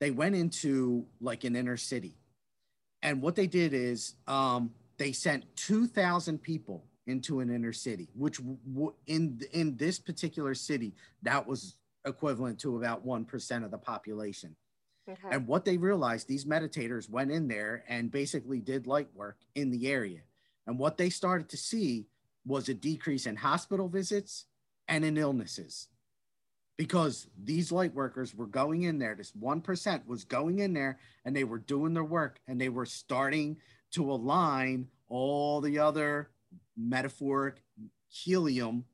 they 0.00 0.10
went 0.10 0.34
into 0.34 1.04
like 1.20 1.44
an 1.44 1.54
inner 1.54 1.76
city, 1.76 2.16
and 3.02 3.20
what 3.20 3.36
they 3.36 3.46
did 3.46 3.74
is 3.74 4.14
um, 4.26 4.72
they 4.96 5.12
sent 5.12 5.44
two 5.54 5.86
thousand 5.86 6.42
people 6.42 6.86
into 7.06 7.40
an 7.40 7.50
inner 7.50 7.74
city, 7.74 8.08
which 8.14 8.38
w- 8.38 8.94
in 9.06 9.42
in 9.52 9.76
this 9.76 9.98
particular 9.98 10.54
city 10.54 10.94
that 11.20 11.46
was 11.46 11.76
equivalent 12.06 12.58
to 12.58 12.78
about 12.78 13.04
one 13.04 13.26
percent 13.26 13.62
of 13.62 13.70
the 13.70 13.76
population. 13.76 14.56
Okay. 15.06 15.28
And 15.32 15.46
what 15.46 15.66
they 15.66 15.76
realized, 15.76 16.28
these 16.28 16.46
meditators 16.46 17.10
went 17.10 17.30
in 17.30 17.46
there 17.46 17.84
and 17.88 18.10
basically 18.10 18.60
did 18.60 18.86
light 18.86 19.08
work 19.14 19.36
in 19.54 19.70
the 19.70 19.88
area. 19.88 20.20
And 20.66 20.78
what 20.78 20.96
they 20.96 21.10
started 21.10 21.50
to 21.50 21.58
see 21.58 22.06
was 22.46 22.70
a 22.70 22.74
decrease 22.74 23.26
in 23.26 23.36
hospital 23.36 23.88
visits 23.88 24.46
and 24.88 25.04
in 25.04 25.18
illnesses 25.18 25.88
because 26.76 27.28
these 27.42 27.70
light 27.70 27.94
workers 27.94 28.34
were 28.34 28.46
going 28.46 28.82
in 28.82 28.98
there. 28.98 29.14
This 29.14 29.32
1% 29.32 30.06
was 30.06 30.24
going 30.24 30.60
in 30.60 30.72
there 30.72 30.98
and 31.24 31.34
they 31.36 31.44
were 31.44 31.58
doing 31.58 31.94
their 31.94 32.04
work 32.04 32.40
and 32.46 32.60
they 32.60 32.68
were 32.68 32.86
starting 32.86 33.58
to 33.92 34.10
align 34.10 34.88
all 35.08 35.60
the 35.60 35.78
other 35.78 36.30
metaphoric 36.76 37.62
helium 38.08 38.84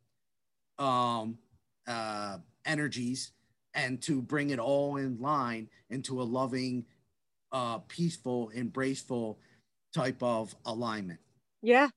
um, 0.79 1.39
uh, 1.87 2.39
energies 2.65 3.33
and 3.75 4.03
to 4.03 4.21
bring 4.21 4.51
it 4.51 4.59
all 4.59 4.97
in 4.97 5.21
line 5.21 5.69
into 5.91 6.21
a 6.21 6.25
loving, 6.25 6.85
uh, 7.53 7.79
peaceful, 7.79 8.51
embraceful 8.55 9.39
type 9.95 10.23
of 10.23 10.55
alignment. 10.67 11.21
Yeah. 11.63 11.89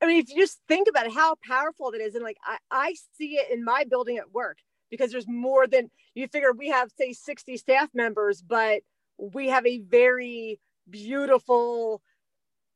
I 0.00 0.06
mean, 0.06 0.20
if 0.20 0.28
you 0.28 0.36
just 0.36 0.58
think 0.66 0.88
about 0.88 1.06
it, 1.06 1.12
how 1.12 1.36
powerful 1.46 1.92
that 1.92 2.00
is. 2.00 2.16
And 2.16 2.24
like, 2.24 2.38
I, 2.44 2.58
I 2.70 2.94
see 3.16 3.36
it 3.36 3.52
in 3.52 3.64
my 3.64 3.84
building 3.88 4.18
at 4.18 4.32
work 4.32 4.58
because 4.92 5.12
there's 5.12 5.28
more 5.28 5.66
than 5.66 5.90
you 6.14 6.28
figure 6.28 6.52
we 6.52 6.70
have, 6.70 6.90
say, 6.96 7.14
60 7.14 7.58
staff 7.58 7.90
members, 7.94 8.42
but 8.42 8.82
we 9.18 9.48
have 9.48 9.66
a 9.66 9.80
very 9.80 10.60
beautiful 10.90 12.02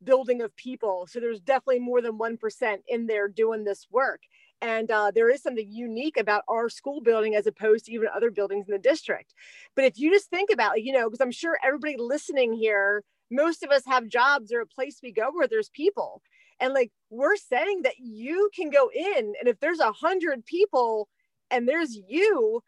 building 0.05 0.43
of 0.43 0.55
people. 0.57 1.07
So 1.09 1.21
there's 1.21 1.41
definitely 1.41 1.81
more 1.81 2.03
than 2.03 2.19
1% 2.19 2.79
in 2.89 3.07
there 3.07 3.29
doing 3.29 3.65
this 3.65 3.87
work. 3.91 4.23
and 4.63 4.91
uh, 4.91 5.11
there 5.15 5.31
is 5.31 5.43
something 5.43 5.69
unique 5.71 6.17
about 6.19 6.43
our 6.49 6.69
school 6.71 7.01
building 7.03 7.35
as 7.37 7.47
opposed 7.47 7.87
to 7.87 7.93
even 7.93 8.09
other 8.15 8.31
buildings 8.31 8.67
in 8.69 8.73
the 8.73 8.79
district 8.79 9.35
but 9.75 9.85
if 9.85 9.99
you 9.99 10.11
just 10.13 10.31
think 10.31 10.51
about 10.53 10.83
you 10.83 10.93
know 10.93 11.07
because 11.09 11.21
i'm 11.21 11.33
sure 11.33 11.59
everybody 11.65 11.97
listening 11.99 12.53
here 12.55 13.03
most 13.31 13.63
of 13.63 13.71
us 13.71 13.85
have 13.87 14.09
jobs 14.09 14.53
or 14.53 14.61
a 14.61 14.67
place 14.67 15.01
we 15.03 15.13
go 15.13 15.31
where 15.33 15.49
there's 15.49 15.71
people 15.71 16.23
and 16.61 16.73
like 16.75 16.91
we're 17.11 17.37
saying 17.37 17.83
that 17.83 17.99
you 17.99 18.51
can 18.57 18.71
go 18.71 18.91
in 18.95 19.35
and 19.39 19.49
if 19.49 19.61
there's 19.61 19.81
a 19.81 19.93
hundred 19.93 20.45
people 20.47 21.09
and 21.51 21.69
there's 21.69 21.99
you 22.09 22.63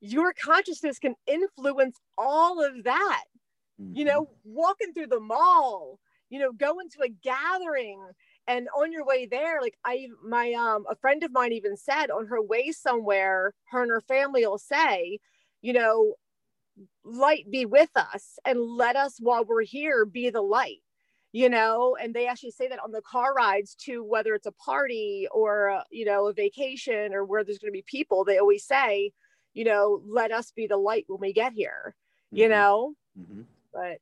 your 0.00 0.32
consciousness 0.32 0.98
can 0.98 1.14
influence 1.26 1.96
all 2.18 2.62
of 2.64 2.84
that 2.84 3.24
mm-hmm. 3.80 3.94
you 3.94 4.04
know 4.04 4.28
walking 4.44 4.92
through 4.92 5.06
the 5.06 5.20
mall 5.20 5.98
you 6.30 6.38
know 6.38 6.52
going 6.52 6.88
to 6.88 7.02
a 7.04 7.08
gathering 7.08 8.00
and 8.46 8.68
on 8.76 8.90
your 8.92 9.04
way 9.04 9.26
there 9.26 9.60
like 9.60 9.76
i 9.84 10.06
my 10.24 10.52
um 10.52 10.84
a 10.90 10.96
friend 10.96 11.22
of 11.22 11.32
mine 11.32 11.52
even 11.52 11.76
said 11.76 12.10
on 12.10 12.26
her 12.26 12.42
way 12.42 12.72
somewhere 12.72 13.54
her 13.70 13.82
and 13.82 13.90
her 13.90 14.00
family 14.00 14.44
will 14.46 14.58
say 14.58 15.18
you 15.60 15.72
know 15.72 16.14
light 17.04 17.50
be 17.50 17.64
with 17.64 17.90
us 17.96 18.38
and 18.44 18.60
let 18.60 18.96
us 18.96 19.18
while 19.20 19.44
we're 19.44 19.62
here 19.62 20.04
be 20.04 20.30
the 20.30 20.40
light 20.40 20.81
you 21.32 21.48
know 21.48 21.96
and 22.00 22.14
they 22.14 22.26
actually 22.26 22.50
say 22.50 22.68
that 22.68 22.78
on 22.82 22.92
the 22.92 23.02
car 23.02 23.32
rides 23.34 23.74
to 23.74 24.04
whether 24.04 24.34
it's 24.34 24.46
a 24.46 24.52
party 24.52 25.26
or 25.32 25.68
a, 25.68 25.84
you 25.90 26.04
know 26.04 26.28
a 26.28 26.32
vacation 26.32 27.14
or 27.14 27.24
where 27.24 27.42
there's 27.42 27.58
going 27.58 27.72
to 27.72 27.76
be 27.76 27.84
people 27.86 28.24
they 28.24 28.38
always 28.38 28.64
say 28.64 29.12
you 29.54 29.64
know 29.64 30.02
let 30.06 30.30
us 30.30 30.52
be 30.52 30.66
the 30.66 30.76
light 30.76 31.04
when 31.08 31.20
we 31.20 31.32
get 31.32 31.52
here 31.52 31.94
mm-hmm. 32.26 32.38
you 32.38 32.48
know 32.48 32.94
mm-hmm. 33.18 33.42
but 33.72 33.98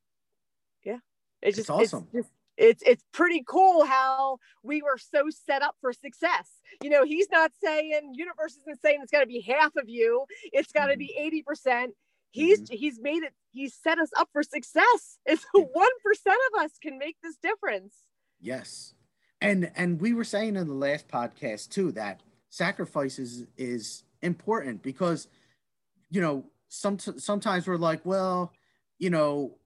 yeah 0.84 0.98
it's 1.40 1.56
just 1.56 1.70
it's 1.70 1.70
awesome 1.70 2.06
it's, 2.12 2.26
just, 2.26 2.30
it's 2.60 2.82
it's 2.84 3.04
pretty 3.12 3.42
cool 3.48 3.84
how 3.84 4.38
we 4.62 4.82
were 4.82 4.98
so 4.98 5.28
set 5.30 5.62
up 5.62 5.76
for 5.80 5.92
success. 5.92 6.48
You 6.82 6.90
know, 6.90 7.04
he's 7.04 7.28
not 7.32 7.52
saying 7.62 8.12
universe 8.14 8.56
isn't 8.58 8.80
saying 8.82 9.00
it's 9.02 9.10
got 9.10 9.20
to 9.20 9.26
be 9.26 9.40
half 9.40 9.74
of 9.76 9.88
you. 9.88 10.26
It's 10.52 10.70
got 10.70 10.86
to 10.86 10.92
mm-hmm. 10.92 10.98
be 10.98 11.16
eighty 11.18 11.42
percent. 11.42 11.94
He's 12.30 12.62
mm-hmm. 12.62 12.76
he's 12.76 13.00
made 13.00 13.22
it. 13.22 13.32
He's 13.52 13.74
set 13.74 13.98
us 13.98 14.10
up 14.16 14.28
for 14.32 14.42
success. 14.42 15.18
It's 15.26 15.44
one 15.52 15.90
percent 16.04 16.38
of 16.52 16.64
us 16.64 16.72
can 16.82 16.98
make 16.98 17.16
this 17.22 17.36
difference. 17.42 17.94
Yes, 18.40 18.94
and 19.40 19.70
and 19.76 20.00
we 20.00 20.12
were 20.12 20.24
saying 20.24 20.56
in 20.56 20.66
the 20.66 20.74
last 20.74 21.08
podcast 21.08 21.70
too 21.70 21.92
that 21.92 22.20
sacrifices 22.48 23.46
is 23.56 24.04
important 24.22 24.82
because 24.82 25.28
you 26.10 26.20
know 26.20 26.44
some 26.68 26.98
sometimes 26.98 27.66
we're 27.66 27.76
like 27.76 28.04
well 28.04 28.52
you 28.98 29.08
know 29.08 29.56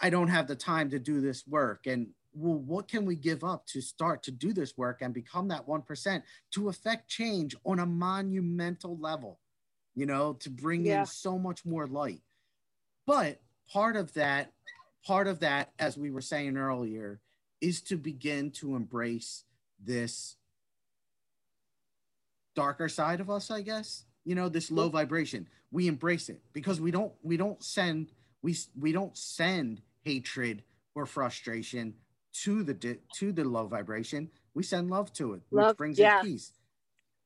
I 0.00 0.10
don't 0.10 0.28
have 0.28 0.46
the 0.46 0.56
time 0.56 0.90
to 0.90 0.98
do 0.98 1.20
this 1.20 1.46
work 1.46 1.86
and 1.86 2.08
well, 2.34 2.58
what 2.58 2.88
can 2.88 3.04
we 3.04 3.16
give 3.16 3.44
up 3.44 3.66
to 3.66 3.80
start 3.80 4.22
to 4.24 4.30
do 4.30 4.52
this 4.52 4.76
work 4.76 5.02
and 5.02 5.12
become 5.12 5.48
that 5.48 5.66
1% 5.66 6.22
to 6.52 6.68
affect 6.68 7.08
change 7.08 7.54
on 7.64 7.78
a 7.78 7.86
monumental 7.86 8.98
level, 8.98 9.38
you 9.94 10.06
know, 10.06 10.34
to 10.40 10.50
bring 10.50 10.86
yeah. 10.86 11.00
in 11.00 11.06
so 11.06 11.38
much 11.38 11.64
more 11.64 11.86
light. 11.86 12.20
But 13.06 13.40
part 13.72 13.96
of 13.96 14.12
that, 14.14 14.52
part 15.06 15.26
of 15.26 15.40
that, 15.40 15.72
as 15.78 15.96
we 15.96 16.10
were 16.10 16.20
saying 16.20 16.56
earlier, 16.56 17.20
is 17.60 17.80
to 17.82 17.96
begin 17.96 18.50
to 18.52 18.76
embrace 18.76 19.44
this 19.82 20.36
darker 22.54 22.88
side 22.88 23.20
of 23.20 23.30
us, 23.30 23.50
I 23.50 23.62
guess. 23.62 24.04
You 24.24 24.34
know, 24.34 24.48
this 24.48 24.70
low 24.70 24.88
vibration. 24.88 25.48
We 25.72 25.88
embrace 25.88 26.28
it 26.28 26.40
because 26.52 26.80
we 26.80 26.90
don't 26.90 27.12
we 27.22 27.36
don't 27.36 27.62
send 27.62 28.12
we 28.42 28.56
we 28.78 28.92
don't 28.92 29.16
send 29.16 29.82
hatred 30.02 30.62
or 30.94 31.06
frustration 31.06 31.94
to 32.32 32.62
the 32.62 32.98
to 33.18 33.32
the 33.32 33.44
low 33.44 33.66
vibration, 33.66 34.30
we 34.54 34.62
send 34.62 34.90
love 34.90 35.12
to 35.14 35.34
it, 35.34 35.42
love, 35.50 35.68
which 35.68 35.76
brings 35.76 35.98
yeah. 35.98 36.20
it 36.20 36.24
peace. 36.24 36.52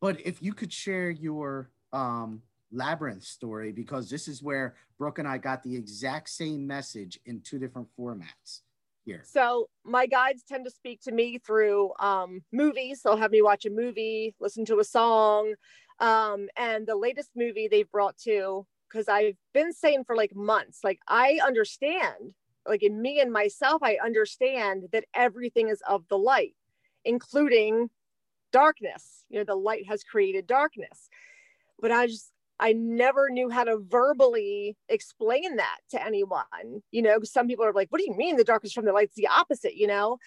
But 0.00 0.20
if 0.20 0.42
you 0.42 0.52
could 0.52 0.72
share 0.72 1.10
your 1.10 1.70
um, 1.92 2.42
labyrinth 2.72 3.24
story, 3.24 3.72
because 3.72 4.10
this 4.10 4.28
is 4.28 4.42
where 4.42 4.76
Brooke 4.98 5.18
and 5.18 5.28
I 5.28 5.38
got 5.38 5.62
the 5.62 5.76
exact 5.76 6.30
same 6.30 6.66
message 6.66 7.18
in 7.26 7.40
two 7.40 7.58
different 7.58 7.88
formats. 7.98 8.60
Here. 9.04 9.22
So 9.24 9.68
my 9.84 10.06
guides 10.06 10.42
tend 10.42 10.64
to 10.64 10.70
speak 10.70 11.00
to 11.02 11.12
me 11.12 11.38
through 11.38 11.92
um, 12.00 12.42
movies. 12.52 13.02
They'll 13.04 13.16
have 13.16 13.30
me 13.30 13.40
watch 13.40 13.64
a 13.64 13.70
movie, 13.70 14.34
listen 14.40 14.64
to 14.64 14.80
a 14.80 14.84
song, 14.84 15.54
um, 16.00 16.48
and 16.56 16.88
the 16.88 16.96
latest 16.96 17.30
movie 17.36 17.68
they've 17.68 17.90
brought 17.90 18.18
to 18.24 18.66
because 18.88 19.06
I've 19.06 19.36
been 19.54 19.72
saying 19.72 20.04
for 20.04 20.16
like 20.16 20.34
months, 20.34 20.80
like 20.82 20.98
I 21.06 21.38
understand 21.46 22.34
like 22.68 22.82
in 22.82 23.00
me 23.00 23.20
and 23.20 23.32
myself, 23.32 23.82
I 23.82 23.98
understand 24.02 24.88
that 24.92 25.04
everything 25.14 25.68
is 25.68 25.82
of 25.88 26.06
the 26.08 26.18
light, 26.18 26.54
including 27.04 27.90
darkness. 28.52 29.24
You 29.28 29.38
know, 29.38 29.44
the 29.44 29.54
light 29.54 29.86
has 29.88 30.02
created 30.02 30.46
darkness. 30.46 31.08
But 31.80 31.90
I 31.90 32.06
just, 32.06 32.32
I 32.58 32.72
never 32.72 33.28
knew 33.28 33.50
how 33.50 33.64
to 33.64 33.78
verbally 33.78 34.76
explain 34.88 35.56
that 35.56 35.78
to 35.90 36.04
anyone. 36.04 36.82
You 36.90 37.02
know, 37.02 37.18
some 37.22 37.48
people 37.48 37.64
are 37.64 37.72
like, 37.72 37.88
what 37.90 37.98
do 37.98 38.06
you 38.06 38.16
mean 38.16 38.36
the 38.36 38.44
darkness 38.44 38.72
from 38.72 38.86
the 38.86 38.92
light's 38.92 39.14
the 39.14 39.28
opposite, 39.28 39.76
you 39.76 39.86
know? 39.86 40.18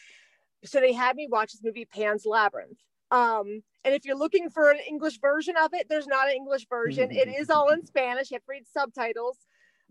So 0.64 0.80
they 0.80 0.94
had 0.94 1.16
me 1.16 1.28
watch 1.30 1.52
this 1.52 1.64
movie, 1.64 1.86
Pan's 1.86 2.26
Labyrinth. 2.26 2.78
Um, 3.12 3.62
and 3.84 3.96
if 3.96 4.06
you're 4.06 4.18
looking 4.18 4.50
for 4.50 4.70
an 4.70 4.80
English 4.88 5.20
version 5.20 5.56
of 5.58 5.74
it, 5.74 5.88
there's 5.90 6.08
not 6.08 6.28
an 6.28 6.36
English 6.36 6.68
version. 6.70 7.10
it 7.12 7.28
is 7.28 7.50
all 7.50 7.70
in 7.70 7.86
Spanish. 7.86 8.30
You 8.30 8.36
have 8.36 8.44
to 8.44 8.50
read 8.50 8.66
subtitles. 8.72 9.38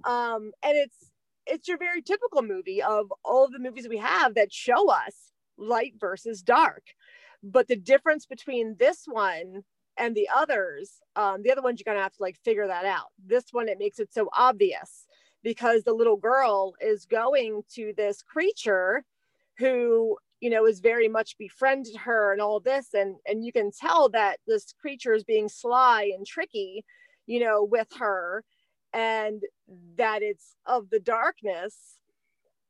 Um, 0.05 0.53
and 0.63 0.77
it's 0.77 1.11
it's 1.47 1.67
your 1.67 1.79
very 1.79 2.03
typical 2.03 2.43
movie 2.43 2.83
of 2.83 3.11
all 3.25 3.49
the 3.49 3.59
movies 3.59 3.89
we 3.89 3.97
have 3.97 4.35
that 4.35 4.53
show 4.53 4.91
us 4.91 5.33
light 5.57 5.95
versus 5.99 6.43
dark. 6.43 6.83
But 7.43 7.69
the 7.69 7.77
difference 7.77 8.27
between 8.27 8.77
this 8.79 9.05
one 9.07 9.63
and 9.99 10.15
the 10.15 10.29
others, 10.35 11.01
um, 11.17 11.43
the 11.43 11.51
other 11.51 11.63
ones 11.63 11.81
you're 11.81 11.93
gonna 11.93 12.03
have 12.03 12.15
to 12.15 12.23
like 12.23 12.37
figure 12.45 12.67
that 12.67 12.85
out. 12.85 13.09
This 13.25 13.45
one 13.53 13.69
it 13.69 13.79
makes 13.79 13.99
it 13.99 14.13
so 14.13 14.29
obvious 14.33 15.07
because 15.43 15.83
the 15.83 15.93
little 15.93 16.17
girl 16.17 16.75
is 16.81 17.07
going 17.07 17.63
to 17.75 17.93
this 17.97 18.23
creature 18.23 19.05
who 19.59 20.17
you 20.41 20.51
know 20.51 20.67
is 20.67 20.81
very 20.81 21.09
much 21.09 21.37
befriended 21.39 21.97
her 21.97 22.33
and 22.33 22.41
all 22.41 22.61
this 22.61 22.95
and 22.95 23.17
and 23.27 23.45
you 23.45 23.53
can 23.53 23.71
tell 23.71 24.09
that 24.09 24.39
this 24.47 24.73
creature 24.81 25.13
is 25.13 25.25
being 25.25 25.49
sly 25.49 26.11
and 26.17 26.27
tricky 26.27 26.85
you 27.27 27.41
know 27.41 27.65
with 27.65 27.89
her 27.99 28.45
and 28.93 29.43
that 29.97 30.23
it's 30.23 30.55
of 30.67 30.91
the 30.91 31.01
darkness 31.01 31.99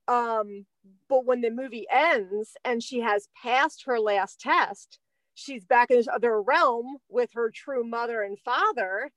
um 0.08 0.64
but 1.08 1.26
when 1.26 1.42
the 1.42 1.50
movie 1.50 1.86
ends 1.92 2.56
and 2.64 2.82
she 2.82 3.00
has 3.00 3.28
passed 3.42 3.84
her 3.84 4.00
last 4.00 4.40
test 4.40 4.98
she's 5.38 5.64
back 5.64 5.90
in 5.90 5.96
this 5.96 6.09
other 6.09 6.40
realm 6.40 6.98
with 7.09 7.31
her 7.35 7.51
true 7.51 7.85
mother 7.85 8.22
and 8.22 8.38
father 8.38 9.11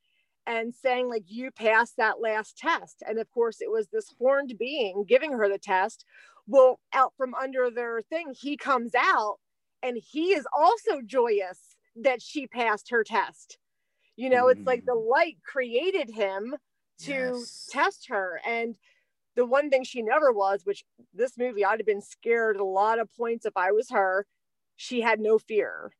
and 0.47 0.73
saying 0.73 1.09
like 1.09 1.23
you 1.27 1.51
passed 1.51 1.97
that 1.97 2.21
last 2.21 2.57
test 2.57 3.03
and 3.07 3.19
of 3.19 3.29
course 3.31 3.57
it 3.61 3.71
was 3.71 3.87
this 3.87 4.13
horned 4.19 4.53
being 4.57 5.03
giving 5.07 5.33
her 5.33 5.47
the 5.47 5.59
test 5.59 6.05
well 6.47 6.79
out 6.93 7.13
from 7.17 7.33
under 7.35 7.69
their 7.69 8.01
thing 8.01 8.33
he 8.39 8.57
comes 8.57 8.93
out 8.95 9.37
and 9.83 9.97
he 10.11 10.33
is 10.33 10.45
also 10.57 11.01
joyous 11.05 11.75
that 11.95 12.21
she 12.21 12.47
passed 12.47 12.89
her 12.89 13.03
test 13.03 13.57
you 14.15 14.29
know 14.29 14.45
mm. 14.45 14.51
it's 14.51 14.65
like 14.65 14.85
the 14.85 14.91
mm. 14.91 15.09
light 15.09 15.37
created 15.45 16.09
him 16.09 16.55
to 17.01 17.33
yes. 17.35 17.67
test 17.69 18.07
her. 18.09 18.41
And 18.45 18.75
the 19.35 19.45
one 19.45 19.69
thing 19.69 19.83
she 19.83 20.01
never 20.01 20.31
was, 20.31 20.61
which 20.63 20.83
this 21.13 21.37
movie 21.37 21.65
I'd 21.65 21.79
have 21.79 21.85
been 21.85 22.01
scared 22.01 22.57
a 22.57 22.63
lot 22.63 22.99
of 22.99 23.09
points 23.15 23.45
if 23.45 23.55
I 23.55 23.71
was 23.71 23.89
her, 23.89 24.25
she 24.75 25.01
had 25.01 25.19
no 25.19 25.37
fear. 25.37 25.91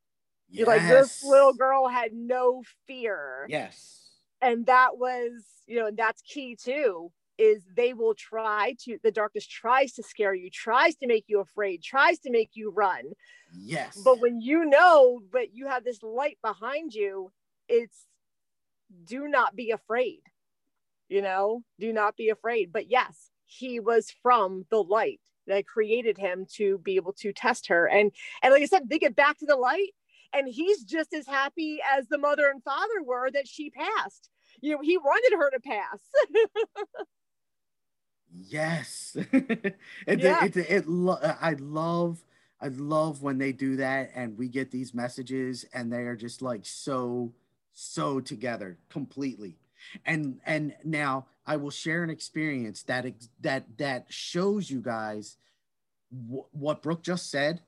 Yes. 0.52 0.68
Like 0.68 0.82
this 0.82 1.24
little 1.24 1.54
girl 1.54 1.88
had 1.88 2.14
no 2.14 2.64
fear. 2.88 3.46
Yes. 3.50 4.10
And 4.42 4.66
that 4.66 4.98
was, 4.98 5.32
you 5.68 5.80
know, 5.80 5.88
and 5.88 5.98
that's 5.98 6.22
key 6.22 6.56
too, 6.62 7.12
is 7.38 7.64
they 7.76 7.94
will 7.94 8.16
try 8.16 8.76
to, 8.84 8.98
the 9.04 9.12
darkness 9.12 9.46
tries 9.46 9.94
to 9.94 10.04
scare 10.04 10.34
you, 10.34 10.50
tries 10.50 10.96
to 10.98 11.08
make 11.08 11.26
you 11.28 11.40
afraid, 11.40 11.84
tries 11.84 12.20
to 12.20 12.32
make 12.32 12.52
you 12.54 12.72
run. 12.72 13.04
Yes. 13.58 14.02
But 14.04 14.20
when 14.20 14.42
you 14.42 14.66
know, 14.66 15.22
but 15.32 15.54
you 15.54 15.68
have 15.68 15.84
this 15.84 16.04
light 16.04 16.38
behind 16.44 16.94
you, 16.94 17.32
it's 17.68 18.06
do 19.06 19.28
not 19.28 19.56
be 19.56 19.72
afraid 19.72 20.20
you 21.12 21.22
know 21.22 21.62
do 21.80 21.94
not 21.94 22.16
be 22.16 22.30
afraid 22.30 22.72
but 22.72 22.90
yes 22.90 23.30
he 23.46 23.80
was 23.80 24.14
from 24.24 24.66
the 24.70 24.82
light 24.82 25.20
that 25.48 25.68
created 25.68 26.18
him 26.18 26.46
to 26.50 26.78
be 26.80 26.96
able 26.96 27.14
to 27.14 27.34
test 27.34 27.68
her 27.68 27.88
and 27.88 28.12
and 28.42 28.54
like 28.54 28.62
i 28.62 28.66
said 28.66 28.90
they 28.90 29.00
get 29.00 29.16
back 29.16 29.38
to 29.38 29.46
the 29.46 29.56
light 29.56 29.92
and 30.34 30.48
he's 30.48 30.84
just 30.84 31.14
as 31.14 31.28
happy 31.28 31.80
as 31.98 32.08
the 32.08 32.18
mother 32.18 32.50
and 32.50 32.64
father 32.64 33.04
were 33.04 33.30
that 33.32 33.48
she 33.48 33.70
passed. 33.70 34.30
You 34.62 34.76
know 34.76 34.82
he 34.82 34.98
wanted 34.98 35.38
her 35.38 35.52
to 35.52 35.60
pass. 35.60 36.00
Yes. 38.34 39.18
It, 40.08 40.20
yeah. 40.20 40.46
it, 40.46 40.58
it, 40.58 40.70
it, 40.70 40.86
it 40.88 41.38
i 41.42 41.56
love 41.60 42.24
i 42.60 42.68
love 42.70 43.22
when 43.22 43.38
they 43.38 43.52
do 43.52 43.76
that 43.76 44.12
and 44.16 44.38
we 44.38 44.48
get 44.48 44.72
these 44.72 44.94
messages 44.94 45.64
and 45.74 45.94
they 45.94 46.04
are 46.04 46.16
just 46.16 46.42
like 46.42 46.66
so 46.66 47.34
so 47.74 48.20
together 48.20 48.78
completely. 48.90 49.58
And 50.06 50.40
and 50.46 50.76
now 50.84 51.28
i 51.46 51.56
will 51.56 51.70
share 51.70 52.04
an 52.04 52.10
experience 52.10 52.84
that 52.84 53.06
that 53.42 53.78
that 53.78 54.06
shows 54.10 54.70
you 54.70 54.82
guys 54.82 55.38
what 56.10 56.82
brooke 56.82 57.04
just 57.04 57.30
said 57.30 57.62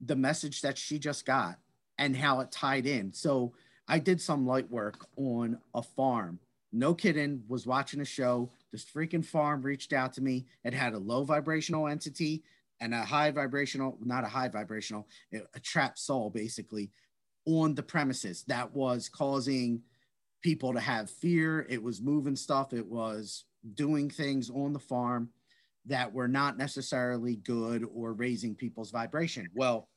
the 0.00 0.16
message 0.16 0.62
that 0.62 0.78
she 0.78 0.98
just 0.98 1.26
got 1.26 1.58
and 1.98 2.16
how 2.16 2.40
it 2.40 2.50
tied 2.50 2.86
in. 2.86 3.12
So 3.12 3.52
I 3.88 3.98
did 3.98 4.20
some 4.20 4.46
light 4.46 4.70
work 4.70 5.06
on 5.16 5.58
a 5.74 5.82
farm. 5.82 6.38
No 6.72 6.94
kidding, 6.94 7.44
was 7.46 7.66
watching 7.66 8.00
a 8.00 8.04
show. 8.04 8.50
This 8.72 8.84
freaking 8.84 9.24
farm 9.24 9.62
reached 9.62 9.92
out 9.92 10.12
to 10.14 10.20
me. 10.22 10.46
It 10.64 10.74
had 10.74 10.94
a 10.94 10.98
low 10.98 11.22
vibrational 11.22 11.86
entity 11.86 12.42
and 12.80 12.92
a 12.92 13.04
high 13.04 13.30
vibrational, 13.30 13.96
not 14.04 14.24
a 14.24 14.28
high 14.28 14.48
vibrational, 14.48 15.06
a 15.32 15.60
trapped 15.60 15.98
soul 15.98 16.30
basically 16.30 16.90
on 17.46 17.74
the 17.74 17.82
premises 17.82 18.42
that 18.48 18.74
was 18.74 19.08
causing 19.08 19.82
people 20.42 20.72
to 20.72 20.80
have 20.80 21.08
fear. 21.08 21.66
It 21.68 21.82
was 21.82 22.02
moving 22.02 22.36
stuff. 22.36 22.72
It 22.72 22.86
was 22.86 23.44
doing 23.74 24.10
things 24.10 24.50
on 24.50 24.72
the 24.72 24.78
farm 24.78 25.30
that 25.86 26.12
were 26.12 26.28
not 26.28 26.58
necessarily 26.58 27.36
good 27.36 27.86
or 27.94 28.12
raising 28.12 28.54
people's 28.54 28.90
vibration. 28.90 29.48
Well, 29.54 29.88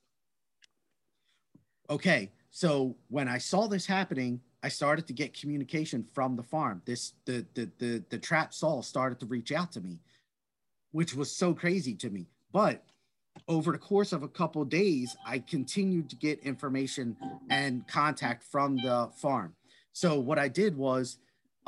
okay, 1.90 2.32
so 2.52 2.96
when 3.10 3.28
I 3.28 3.38
saw 3.38 3.68
this 3.68 3.86
happening, 3.86 4.42
I 4.64 4.70
started 4.70 5.08
to 5.08 5.14
get 5.14 5.40
communication 5.40 6.06
from 6.14 6.36
the 6.36 6.44
farm. 6.44 6.82
This 6.86 7.14
the 7.26 7.46
the 7.54 7.70
the 7.78 8.04
the 8.10 8.18
trap 8.18 8.54
soul 8.54 8.82
started 8.82 9.20
to 9.20 9.26
reach 9.26 9.52
out 9.52 9.72
to 9.74 9.82
me, 9.82 10.00
which 10.92 11.14
was 11.14 11.36
so 11.36 11.54
crazy 11.54 11.94
to 11.96 12.10
me. 12.10 12.28
But 12.52 12.84
over 13.48 13.72
the 13.72 13.78
course 13.78 14.14
of 14.14 14.24
a 14.24 14.28
couple 14.28 14.62
of 14.62 14.70
days, 14.70 15.16
I 15.26 15.40
continued 15.40 16.10
to 16.10 16.16
get 16.16 16.40
information 16.40 17.16
and 17.50 17.88
contact 17.88 18.44
from 18.44 18.78
the 18.78 19.10
farm. 19.16 19.54
So 19.94 20.20
what 20.20 20.40
I 20.40 20.48
did 20.48 20.76
was 20.76 21.18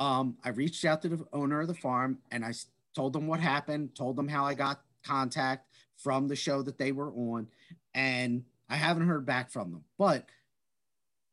um, 0.00 0.36
I 0.44 0.48
reached 0.48 0.84
out 0.84 1.02
to 1.02 1.08
the 1.08 1.24
owner 1.32 1.60
of 1.60 1.68
the 1.68 1.74
farm 1.74 2.18
and 2.32 2.44
I 2.44 2.52
told 2.94 3.12
them 3.12 3.26
what 3.26 3.38
happened, 3.40 3.94
told 3.94 4.16
them 4.16 4.26
how 4.26 4.44
I 4.44 4.54
got 4.54 4.82
contact 5.04 5.68
from 5.96 6.26
the 6.26 6.36
show 6.36 6.62
that 6.62 6.78
they 6.78 6.92
were 6.92 7.12
on, 7.12 7.46
and 7.94 8.42
I 8.70 8.76
haven't 8.76 9.06
heard 9.06 9.26
back 9.26 9.50
from 9.50 9.72
them. 9.72 9.84
But 9.98 10.26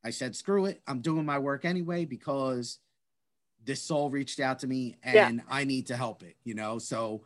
I 0.03 0.09
said, 0.09 0.35
screw 0.35 0.65
it, 0.65 0.81
I'm 0.87 1.01
doing 1.01 1.25
my 1.25 1.39
work 1.39 1.63
anyway 1.63 2.05
because 2.05 2.79
this 3.63 3.81
soul 3.81 4.09
reached 4.09 4.39
out 4.39 4.59
to 4.59 4.67
me 4.67 4.97
and 5.03 5.37
yeah. 5.37 5.43
I 5.49 5.63
need 5.63 5.87
to 5.87 5.95
help 5.95 6.23
it, 6.23 6.35
you 6.43 6.55
know? 6.55 6.79
So, 6.79 7.23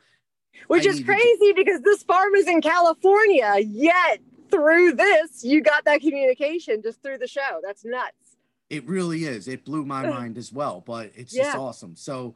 which 0.68 0.86
I 0.86 0.90
is 0.90 1.04
crazy 1.04 1.54
to- 1.54 1.54
because 1.56 1.82
this 1.82 2.04
farm 2.04 2.36
is 2.36 2.48
in 2.48 2.62
California, 2.62 3.56
yet 3.60 4.20
through 4.50 4.94
this, 4.94 5.44
you 5.44 5.62
got 5.62 5.86
that 5.86 6.02
communication 6.02 6.82
just 6.82 7.02
through 7.02 7.20
the 7.20 7.28
show. 7.28 7.62
That's 7.64 7.86
nuts. 7.86 8.16
It 8.70 8.88
really 8.88 9.26
is. 9.26 9.48
It 9.48 9.66
blew 9.66 9.86
my 9.86 10.08
mind 10.08 10.38
as 10.38 10.52
well, 10.52 10.82
but 10.86 11.12
it's 11.16 11.36
yeah. 11.36 11.44
just 11.44 11.58
awesome. 11.58 11.96
So, 11.96 12.36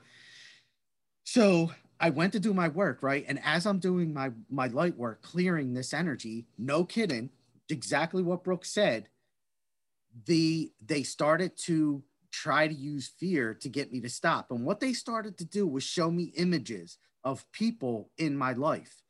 so 1.23 1.71
I 1.99 2.09
went 2.09 2.33
to 2.33 2.39
do 2.39 2.53
my 2.53 2.67
work, 2.67 3.01
right? 3.01 3.23
And 3.27 3.39
as 3.43 3.65
I'm 3.65 3.79
doing 3.79 4.13
my 4.13 4.31
my 4.49 4.67
light 4.67 4.97
work, 4.97 5.21
clearing 5.21 5.73
this 5.73 5.93
energy, 5.93 6.45
no 6.57 6.83
kidding, 6.83 7.29
exactly 7.69 8.23
what 8.23 8.43
Brooke 8.43 8.65
said. 8.65 9.09
The 10.25 10.71
they 10.85 11.03
started 11.03 11.57
to 11.65 12.03
try 12.31 12.67
to 12.67 12.73
use 12.73 13.11
fear 13.17 13.53
to 13.53 13.69
get 13.69 13.91
me 13.91 14.01
to 14.01 14.09
stop. 14.09 14.51
And 14.51 14.65
what 14.65 14.79
they 14.79 14.93
started 14.93 15.37
to 15.37 15.45
do 15.45 15.65
was 15.65 15.83
show 15.83 16.11
me 16.11 16.33
images 16.35 16.97
of 17.23 17.49
people 17.51 18.11
in 18.17 18.37
my 18.37 18.53
life. 18.53 19.01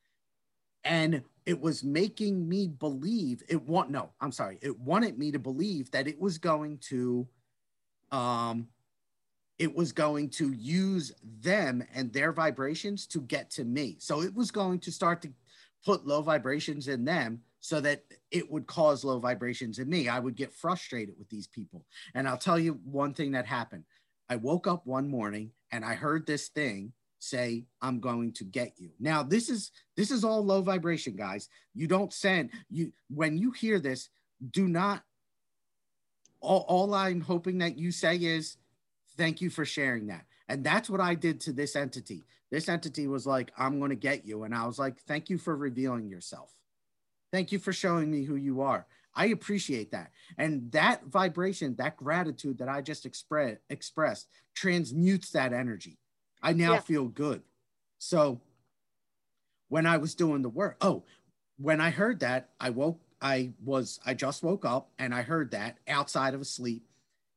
And 0.84 1.24
it 1.46 1.60
was 1.60 1.84
making 1.84 2.48
me 2.48 2.68
believe 2.68 3.42
it 3.50 3.62
want 3.64 3.90
no, 3.90 4.12
I'm 4.22 4.32
sorry, 4.32 4.60
it 4.62 4.80
wanted 4.80 5.18
me 5.18 5.32
to 5.32 5.40
believe 5.40 5.92
that 5.92 6.08
it 6.08 6.20
was 6.20 6.38
going 6.38 6.78
to 6.90 7.28
um 8.12 8.68
it 9.58 9.74
was 9.74 9.92
going 9.92 10.30
to 10.30 10.52
use 10.52 11.14
them 11.42 11.84
and 11.94 12.12
their 12.12 12.34
vibrations 12.34 13.08
to 13.08 13.22
get 13.22 13.50
to 13.52 13.64
me. 13.64 13.96
So 14.00 14.22
it 14.22 14.36
was 14.36 14.52
going 14.52 14.80
to 14.80 14.92
start 14.92 15.22
to 15.22 15.32
put 15.86 16.06
low 16.06 16.22
vibrations 16.22 16.88
in 16.88 17.06
them 17.06 17.42
so 17.66 17.82
that 17.82 18.04
it 18.32 18.52
would 18.52 18.68
cause 18.68 19.04
low 19.04 19.20
vibrations 19.20 19.80
in 19.80 19.90
me. 19.90 20.08
I 20.08 20.20
would 20.20 20.36
get 20.36 20.54
frustrated 20.54 21.16
with 21.18 21.30
these 21.30 21.48
people. 21.48 21.86
And 22.14 22.28
I'll 22.28 22.38
tell 22.38 22.60
you 22.60 22.80
one 22.84 23.14
thing 23.14 23.32
that 23.32 23.46
happened. 23.46 23.84
I 24.30 24.36
woke 24.38 24.68
up 24.68 24.86
one 24.86 25.10
morning 25.10 25.52
and 25.72 25.84
I 25.84 25.96
heard 25.96 26.26
this 26.26 26.48
thing 26.48 26.94
say 27.18 27.64
i'm 27.82 28.00
going 28.00 28.32
to 28.32 28.44
get 28.44 28.74
you 28.78 28.92
now 29.00 29.24
this 29.24 29.50
is 29.50 29.72
this 29.96 30.12
is 30.12 30.24
all 30.24 30.46
low 30.46 30.62
vibration 30.62 31.16
guys 31.16 31.50
you 31.74 31.88
don't 31.88 32.14
send 32.14 32.52
you 32.70 32.92
when 33.10 33.36
you 33.36 33.50
hear 33.52 33.80
this 33.80 34.10
do 34.52 34.68
not 34.68 35.02
all, 36.42 36.66
all 36.68 36.94
i'm 36.94 37.22
hoping 37.22 37.58
that 37.58 37.80
you 37.80 37.90
say 37.90 38.18
is 38.18 38.58
Thank 39.18 39.42
you 39.42 39.50
for 39.50 39.66
sharing 39.66 40.08
that. 40.08 40.26
And 40.50 40.64
that's 40.64 40.90
what 40.90 41.02
I 41.02 41.16
did 41.16 41.40
to 41.42 41.54
this 41.54 41.76
entity. 41.76 42.24
This 42.52 42.70
entity 42.70 43.08
was 43.08 43.26
like, 43.26 43.52
I'm 43.58 43.80
going 43.80 43.90
to 43.90 43.96
get 43.96 44.26
you. 44.26 44.44
And 44.44 44.54
I 44.54 44.66
was 44.66 44.78
like, 44.78 45.00
thank 45.02 45.30
you 45.30 45.38
for 45.38 45.56
revealing 45.56 46.08
yourself. 46.10 46.52
Thank 47.36 47.52
you 47.52 47.60
for 47.60 47.74
showing 47.74 48.10
me 48.10 48.24
who 48.24 48.38
you 48.38 48.62
are. 48.62 48.88
I 49.14 49.26
appreciate 49.26 49.92
that. 49.92 50.12
And 50.38 50.72
that 50.72 51.08
vibration, 51.08 51.76
that 51.76 51.98
gratitude 51.98 52.60
that 52.60 52.70
I 52.70 52.82
just 52.82 53.06
express, 53.06 53.58
expressed 53.70 54.30
transmutes 54.56 55.32
that 55.32 55.52
energy. 55.52 55.98
I 56.42 56.54
now 56.54 56.76
yeah. 56.76 56.80
feel 56.80 57.10
good. 57.10 57.42
So 57.98 58.40
when 59.68 59.86
I 59.86 59.98
was 59.98 60.16
doing 60.16 60.44
the 60.44 60.50
work, 60.50 60.78
oh, 60.80 61.04
when 61.58 61.82
I 61.82 61.90
heard 61.90 62.22
that, 62.22 62.52
I 62.58 62.70
woke, 62.70 63.02
I 63.22 63.52
was, 63.62 64.00
I 64.06 64.14
just 64.14 64.42
woke 64.42 64.64
up 64.64 64.92
and 64.98 65.14
I 65.14 65.22
heard 65.22 65.52
that 65.52 65.80
outside 65.90 66.36
of 66.36 66.40
a 66.40 66.46
sleep 66.46 66.88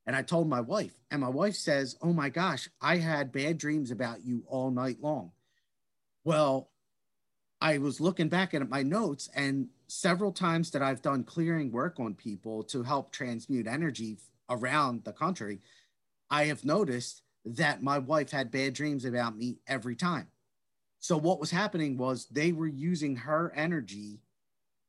and 0.06 0.14
I 0.14 0.22
told 0.22 0.48
my 0.48 0.60
wife, 0.60 0.94
and 1.10 1.22
my 1.22 1.28
wife 1.28 1.56
says, 1.56 1.96
Oh 2.02 2.12
my 2.12 2.28
gosh, 2.28 2.68
I 2.80 2.98
had 2.98 3.32
bad 3.32 3.58
dreams 3.58 3.90
about 3.90 4.24
you 4.24 4.44
all 4.46 4.70
night 4.70 4.98
long. 5.02 5.32
Well, 6.22 6.67
I 7.60 7.78
was 7.78 8.00
looking 8.00 8.28
back 8.28 8.54
at 8.54 8.68
my 8.68 8.82
notes, 8.82 9.28
and 9.34 9.68
several 9.88 10.32
times 10.32 10.70
that 10.70 10.82
I've 10.82 11.02
done 11.02 11.24
clearing 11.24 11.72
work 11.72 11.98
on 11.98 12.14
people 12.14 12.62
to 12.64 12.82
help 12.82 13.10
transmute 13.10 13.66
energy 13.66 14.18
around 14.48 15.04
the 15.04 15.12
country, 15.12 15.60
I 16.30 16.44
have 16.44 16.64
noticed 16.64 17.22
that 17.44 17.82
my 17.82 17.98
wife 17.98 18.30
had 18.30 18.50
bad 18.50 18.74
dreams 18.74 19.04
about 19.04 19.36
me 19.36 19.58
every 19.66 19.96
time. 19.96 20.28
So, 21.00 21.16
what 21.16 21.40
was 21.40 21.50
happening 21.50 21.96
was 21.96 22.26
they 22.26 22.52
were 22.52 22.66
using 22.66 23.16
her 23.16 23.52
energy 23.54 24.20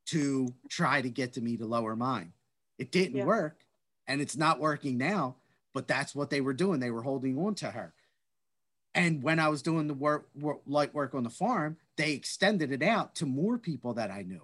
to 0.08 0.54
try 0.70 1.02
to 1.02 1.10
get 1.10 1.34
to 1.34 1.42
me 1.42 1.58
to 1.58 1.66
lower 1.66 1.96
mine. 1.96 2.34
It 2.78 2.92
didn't 2.92 3.18
yeah. 3.18 3.26
work 3.26 3.60
and 4.10 4.20
it's 4.20 4.36
not 4.36 4.60
working 4.60 4.98
now 4.98 5.36
but 5.74 5.88
that's 5.88 6.14
what 6.14 6.30
they 6.30 6.42
were 6.42 6.54
doing 6.54 6.82
they 6.82 6.92
were 6.92 7.04
holding 7.04 7.38
on 7.38 7.56
to 7.56 7.72
her 7.72 7.94
and 8.94 9.24
when 9.24 9.40
i 9.40 9.48
was 9.48 9.62
doing 9.62 9.88
the 9.88 9.94
work, 9.94 10.28
work 10.36 10.60
light 10.68 10.94
work 10.94 11.14
on 11.14 11.24
the 11.24 11.30
farm 11.30 11.78
they 12.00 12.14
extended 12.14 12.72
it 12.72 12.82
out 12.82 13.16
to 13.16 13.26
more 13.26 13.58
people 13.58 13.94
that 13.94 14.10
i 14.10 14.22
knew 14.22 14.44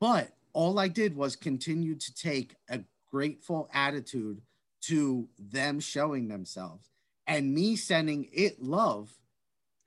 but 0.00 0.28
all 0.52 0.78
i 0.78 0.88
did 0.88 1.16
was 1.16 1.36
continue 1.36 1.94
to 1.94 2.14
take 2.14 2.54
a 2.68 2.80
grateful 3.10 3.68
attitude 3.72 4.40
to 4.80 5.28
them 5.38 5.80
showing 5.80 6.28
themselves 6.28 6.90
and 7.26 7.54
me 7.54 7.74
sending 7.74 8.28
it 8.32 8.62
love 8.62 9.10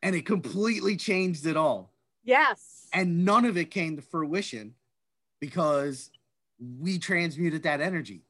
and 0.02 0.15
it 0.15 0.26
completely 0.26 0.96
changed 0.98 1.46
it 1.46 1.56
all 1.56 1.93
yes 2.24 2.88
and 2.93 3.24
none 3.24 3.46
of 3.46 3.58
it 3.58 3.72
came 3.72 3.96
to 3.96 4.02
fruition 4.02 4.74
because 5.39 6.10
we 6.80 6.98
transmuted 6.98 7.63
that 7.63 7.82
energy 7.82 8.24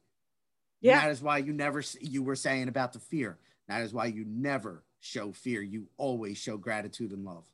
yeah. 0.80 1.00
that 1.00 1.10
is 1.10 1.22
why 1.22 1.38
you 1.38 1.52
never, 1.52 1.82
you 2.00 2.22
were 2.22 2.36
saying 2.36 2.68
about 2.68 2.92
the 2.92 2.98
fear. 2.98 3.38
That 3.68 3.82
is 3.82 3.92
why 3.92 4.06
you 4.06 4.24
never 4.26 4.84
show 5.00 5.32
fear. 5.32 5.60
You 5.62 5.88
always 5.96 6.38
show 6.38 6.56
gratitude 6.56 7.12
and 7.12 7.24
love. 7.24 7.44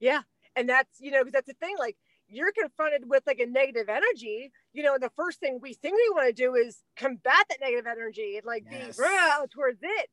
Yeah. 0.00 0.22
And 0.54 0.68
that's, 0.68 1.00
you 1.00 1.10
know, 1.10 1.20
because 1.20 1.32
that's 1.32 1.48
the 1.48 1.54
thing. 1.54 1.76
Like 1.78 1.96
you're 2.28 2.52
confronted 2.52 3.08
with 3.08 3.22
like 3.26 3.38
a 3.38 3.46
negative 3.46 3.88
energy, 3.88 4.50
you 4.72 4.82
know, 4.82 4.94
and 4.94 5.02
the 5.02 5.12
first 5.16 5.40
thing 5.40 5.58
we 5.60 5.74
think 5.74 5.96
we 5.96 6.14
want 6.14 6.28
to 6.28 6.32
do 6.32 6.54
is 6.54 6.78
combat 6.96 7.44
that 7.48 7.60
negative 7.60 7.86
energy 7.86 8.36
and 8.36 8.46
like 8.46 8.64
yes. 8.70 8.96
be 8.96 9.04
towards 9.52 9.80
it. 9.82 10.08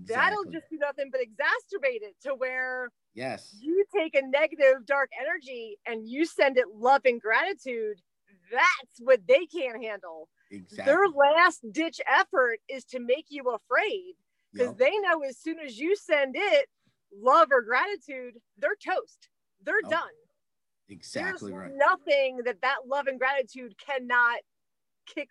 Exactly. 0.00 0.14
That'll 0.14 0.50
just 0.50 0.70
do 0.70 0.78
nothing 0.78 1.10
but 1.12 1.20
exacerbate 1.20 2.02
it 2.02 2.16
to 2.22 2.34
where 2.34 2.88
yes 3.14 3.54
you 3.60 3.84
take 3.94 4.14
a 4.14 4.22
negative 4.26 4.86
dark 4.86 5.10
energy 5.20 5.76
and 5.84 6.08
you 6.08 6.24
send 6.24 6.56
it 6.56 6.64
love 6.74 7.02
and 7.04 7.20
gratitude 7.20 8.00
that's 8.50 9.00
what 9.00 9.20
they 9.28 9.44
can't 9.44 9.84
handle 9.84 10.30
Exactly. 10.52 10.84
Their 10.84 11.08
last 11.08 11.64
ditch 11.72 12.00
effort 12.06 12.58
is 12.68 12.84
to 12.86 13.00
make 13.00 13.26
you 13.30 13.44
afraid 13.50 14.14
because 14.52 14.68
yep. 14.68 14.78
they 14.78 14.98
know 14.98 15.22
as 15.26 15.38
soon 15.38 15.58
as 15.58 15.78
you 15.78 15.96
send 15.96 16.34
it 16.36 16.68
love 17.20 17.48
or 17.50 17.62
gratitude, 17.62 18.40
they're 18.58 18.76
toast. 18.76 19.28
They're 19.64 19.74
oh, 19.84 19.90
done. 19.90 20.00
Exactly 20.88 21.52
There's 21.52 21.70
right. 21.70 21.76
Nothing 21.76 22.40
that 22.44 22.60
that 22.62 22.78
love 22.86 23.06
and 23.06 23.18
gratitude 23.18 23.74
cannot 23.78 24.38
kick 25.06 25.28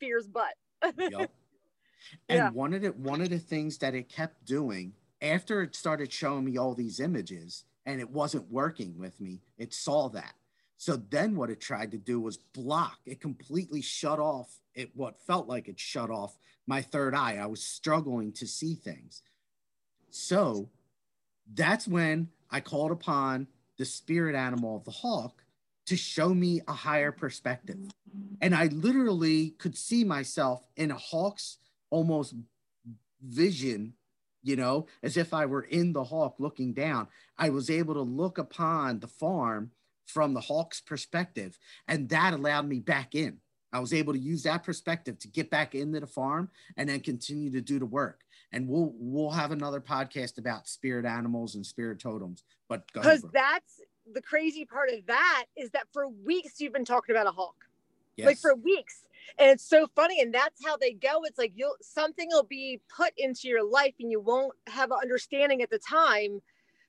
fear's 0.00 0.26
butt. 0.26 0.54
yep. 0.98 1.30
And 2.28 2.38
yeah. 2.38 2.50
one 2.50 2.74
of 2.74 2.82
the 2.82 2.88
one 2.88 3.20
of 3.20 3.30
the 3.30 3.38
things 3.38 3.78
that 3.78 3.94
it 3.94 4.08
kept 4.08 4.44
doing 4.44 4.92
after 5.22 5.62
it 5.62 5.74
started 5.74 6.12
showing 6.12 6.44
me 6.44 6.58
all 6.58 6.74
these 6.74 7.00
images 7.00 7.64
and 7.86 8.00
it 8.00 8.10
wasn't 8.10 8.50
working 8.50 8.98
with 8.98 9.20
me, 9.20 9.40
it 9.58 9.72
saw 9.72 10.08
that 10.10 10.34
so 10.76 10.96
then 10.96 11.36
what 11.36 11.50
it 11.50 11.60
tried 11.60 11.92
to 11.92 11.98
do 11.98 12.20
was 12.20 12.36
block. 12.36 12.98
It 13.06 13.20
completely 13.20 13.80
shut 13.80 14.18
off 14.18 14.58
it 14.74 14.90
what 14.94 15.18
felt 15.26 15.48
like 15.48 15.68
it 15.68 15.78
shut 15.78 16.10
off 16.10 16.36
my 16.66 16.82
third 16.82 17.14
eye. 17.14 17.36
I 17.36 17.46
was 17.46 17.62
struggling 17.62 18.32
to 18.32 18.46
see 18.46 18.74
things. 18.74 19.22
So 20.10 20.68
that's 21.52 21.86
when 21.86 22.28
I 22.50 22.60
called 22.60 22.90
upon 22.90 23.48
the 23.78 23.84
spirit 23.84 24.34
animal 24.34 24.76
of 24.76 24.84
the 24.84 24.90
hawk 24.90 25.42
to 25.86 25.96
show 25.96 26.30
me 26.32 26.62
a 26.66 26.72
higher 26.72 27.12
perspective. 27.12 27.78
And 28.40 28.54
I 28.54 28.66
literally 28.66 29.50
could 29.50 29.76
see 29.76 30.04
myself 30.04 30.62
in 30.76 30.90
a 30.90 30.96
hawk's 30.96 31.58
almost 31.90 32.34
vision, 33.22 33.94
you 34.42 34.56
know, 34.56 34.86
as 35.02 35.16
if 35.16 35.34
I 35.34 35.46
were 35.46 35.62
in 35.62 35.92
the 35.92 36.04
hawk 36.04 36.36
looking 36.38 36.72
down. 36.72 37.08
I 37.36 37.50
was 37.50 37.68
able 37.68 37.94
to 37.94 38.02
look 38.02 38.38
upon 38.38 39.00
the 39.00 39.08
farm 39.08 39.72
from 40.06 40.34
the 40.34 40.40
hawk's 40.40 40.80
perspective, 40.80 41.58
and 41.88 42.08
that 42.10 42.34
allowed 42.34 42.68
me 42.68 42.78
back 42.78 43.14
in. 43.14 43.38
I 43.72 43.80
was 43.80 43.92
able 43.92 44.12
to 44.12 44.18
use 44.18 44.44
that 44.44 44.62
perspective 44.62 45.18
to 45.20 45.28
get 45.28 45.50
back 45.50 45.74
into 45.74 45.98
the 45.98 46.06
farm 46.06 46.50
and 46.76 46.88
then 46.88 47.00
continue 47.00 47.50
to 47.50 47.60
do 47.60 47.78
the 47.78 47.86
work. 47.86 48.23
And 48.54 48.68
we'll 48.68 48.92
we'll 48.96 49.30
have 49.30 49.50
another 49.50 49.80
podcast 49.80 50.38
about 50.38 50.68
spirit 50.68 51.04
animals 51.04 51.56
and 51.56 51.66
spirit 51.66 51.98
totems. 51.98 52.44
But 52.68 52.86
because 52.86 53.24
that's 53.32 53.80
the 54.12 54.22
crazy 54.22 54.64
part 54.64 54.90
of 54.90 55.04
that 55.06 55.46
is 55.56 55.70
that 55.70 55.88
for 55.92 56.08
weeks 56.08 56.60
you've 56.60 56.72
been 56.72 56.84
talking 56.84 57.16
about 57.16 57.26
a 57.26 57.32
hawk. 57.32 57.56
Yes. 58.16 58.26
Like 58.26 58.38
for 58.38 58.54
weeks. 58.54 59.02
And 59.38 59.50
it's 59.50 59.68
so 59.68 59.88
funny. 59.96 60.20
And 60.20 60.32
that's 60.32 60.64
how 60.64 60.76
they 60.76 60.92
go. 60.92 61.22
It's 61.24 61.36
like 61.36 61.52
you'll 61.56 61.74
something 61.82 62.28
will 62.30 62.44
be 62.44 62.80
put 62.96 63.12
into 63.16 63.48
your 63.48 63.68
life 63.68 63.94
and 63.98 64.08
you 64.08 64.20
won't 64.20 64.54
have 64.68 64.92
an 64.92 64.98
understanding 65.02 65.60
at 65.60 65.70
the 65.70 65.80
time. 65.80 66.40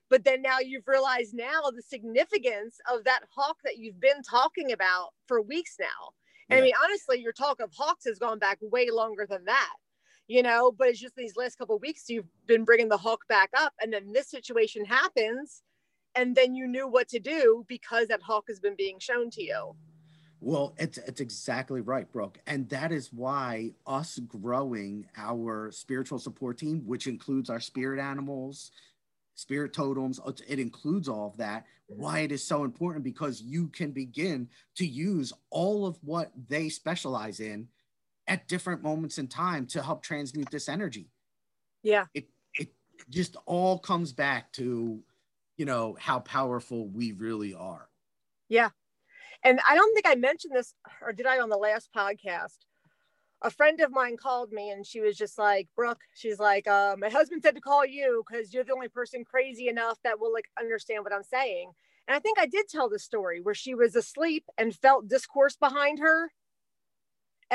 But 0.08 0.22
then 0.22 0.42
now 0.42 0.60
you've 0.60 0.86
realized 0.86 1.34
now 1.34 1.62
the 1.74 1.82
significance 1.82 2.78
of 2.88 3.02
that 3.04 3.22
hawk 3.34 3.56
that 3.64 3.76
you've 3.76 4.00
been 4.00 4.22
talking 4.22 4.70
about 4.70 5.14
for 5.26 5.42
weeks 5.42 5.78
now. 5.80 6.12
And 6.48 6.58
yeah. 6.58 6.62
I 6.62 6.64
mean, 6.64 6.74
honestly, 6.84 7.20
your 7.20 7.32
talk 7.32 7.58
of 7.60 7.72
hawks 7.72 8.04
has 8.04 8.20
gone 8.20 8.38
back 8.38 8.58
way 8.60 8.88
longer 8.92 9.26
than 9.28 9.46
that, 9.46 9.74
you 10.28 10.42
know, 10.42 10.72
but 10.76 10.88
it's 10.88 11.00
just 11.00 11.14
these 11.16 11.36
last 11.36 11.56
couple 11.56 11.78
weeks 11.78 12.08
you've 12.08 12.26
been 12.46 12.64
bringing 12.64 12.88
the 12.88 12.96
hulk 12.96 13.20
back 13.28 13.50
up. 13.56 13.72
And 13.80 13.92
then 13.92 14.12
this 14.12 14.28
situation 14.28 14.84
happens 14.84 15.62
and 16.14 16.34
then 16.34 16.54
you 16.54 16.66
knew 16.66 16.88
what 16.88 17.08
to 17.08 17.18
do 17.18 17.64
because 17.68 18.08
that 18.08 18.22
hulk 18.22 18.46
has 18.48 18.58
been 18.58 18.74
being 18.76 18.98
shown 18.98 19.30
to 19.30 19.42
you. 19.42 19.76
Well, 20.40 20.74
it's 20.78 20.98
it's 20.98 21.20
exactly 21.20 21.80
right, 21.80 22.10
Brooke, 22.12 22.38
and 22.46 22.68
that 22.68 22.92
is 22.92 23.12
why 23.12 23.72
us 23.86 24.18
growing 24.18 25.06
our 25.16 25.70
spiritual 25.72 26.18
support 26.18 26.58
team, 26.58 26.82
which 26.84 27.06
includes 27.06 27.48
our 27.48 27.58
spirit 27.58 27.98
animals, 27.98 28.70
spirit 29.34 29.72
totems, 29.72 30.20
it 30.46 30.58
includes 30.58 31.08
all 31.08 31.28
of 31.28 31.36
that. 31.38 31.64
Why 31.86 32.20
it 32.20 32.32
is 32.32 32.44
so 32.44 32.64
important 32.64 33.02
because 33.02 33.40
you 33.40 33.68
can 33.68 33.92
begin 33.92 34.48
to 34.76 34.86
use 34.86 35.32
all 35.50 35.86
of 35.86 35.96
what 36.02 36.32
they 36.48 36.68
specialize 36.68 37.40
in 37.40 37.68
at 38.28 38.48
different 38.48 38.82
moments 38.82 39.18
in 39.18 39.28
time 39.28 39.66
to 39.66 39.82
help 39.82 40.02
transmute 40.02 40.50
this 40.50 40.68
energy. 40.68 41.10
Yeah, 41.82 42.06
it 42.14 42.28
it 42.54 42.68
just 43.10 43.36
all 43.46 43.78
comes 43.78 44.12
back 44.12 44.52
to 44.54 45.02
you 45.56 45.64
know 45.64 45.96
how 45.98 46.20
powerful 46.20 46.88
we 46.88 47.12
really 47.12 47.54
are. 47.54 47.88
Yeah. 48.48 48.70
And 49.42 49.60
i 49.68 49.74
don't 49.74 49.94
think 49.94 50.06
i 50.08 50.14
mentioned 50.14 50.54
this 50.54 50.74
or 51.02 51.12
did 51.12 51.26
i 51.26 51.38
on 51.40 51.50
the 51.50 51.56
last 51.56 51.90
podcast? 51.94 52.58
A 53.42 53.50
friend 53.50 53.80
of 53.80 53.92
mine 53.92 54.16
called 54.16 54.50
me 54.50 54.70
and 54.70 54.84
she 54.84 55.00
was 55.00 55.16
just 55.16 55.38
like 55.38 55.68
brooke 55.76 56.00
she's 56.14 56.38
like 56.40 56.66
uh, 56.66 56.96
my 56.98 57.10
husband 57.10 57.42
said 57.42 57.54
to 57.54 57.60
call 57.60 57.84
you 57.84 58.24
because 58.26 58.52
you're 58.52 58.64
the 58.64 58.72
only 58.72 58.88
person 58.88 59.24
crazy 59.24 59.68
enough 59.68 59.98
that 60.04 60.18
will 60.18 60.32
like 60.32 60.46
understand 60.58 61.04
what 61.04 61.12
i'm 61.12 61.22
saying 61.22 61.70
and 62.08 62.16
i 62.16 62.18
think 62.18 62.38
i 62.38 62.46
did 62.46 62.66
tell 62.68 62.88
the 62.88 62.98
story 62.98 63.40
where 63.40 63.54
she 63.54 63.74
was 63.74 63.94
asleep 63.94 64.44
and 64.56 64.74
felt 64.74 65.06
discourse 65.06 65.54
behind 65.54 65.98
her 65.98 66.30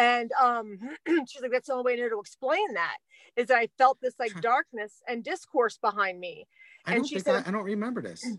and 0.02 0.32
um 0.42 0.78
she's 1.28 1.42
like 1.42 1.52
that's 1.52 1.68
the 1.68 1.74
only 1.74 1.84
way 1.84 1.96
to 1.96 2.20
explain 2.20 2.74
that 2.74 2.98
is 3.36 3.48
that 3.48 3.58
i 3.58 3.68
felt 3.78 3.98
this 4.02 4.16
like 4.20 4.34
darkness 4.42 5.02
and 5.08 5.24
discourse 5.24 5.78
behind 5.78 6.20
me 6.20 6.48
I 6.86 6.96
don't 6.96 7.06
think 7.06 7.24
said, 7.24 7.44
I, 7.46 7.50
I 7.50 7.52
don't 7.52 7.64
remember 7.64 8.02
this. 8.02 8.26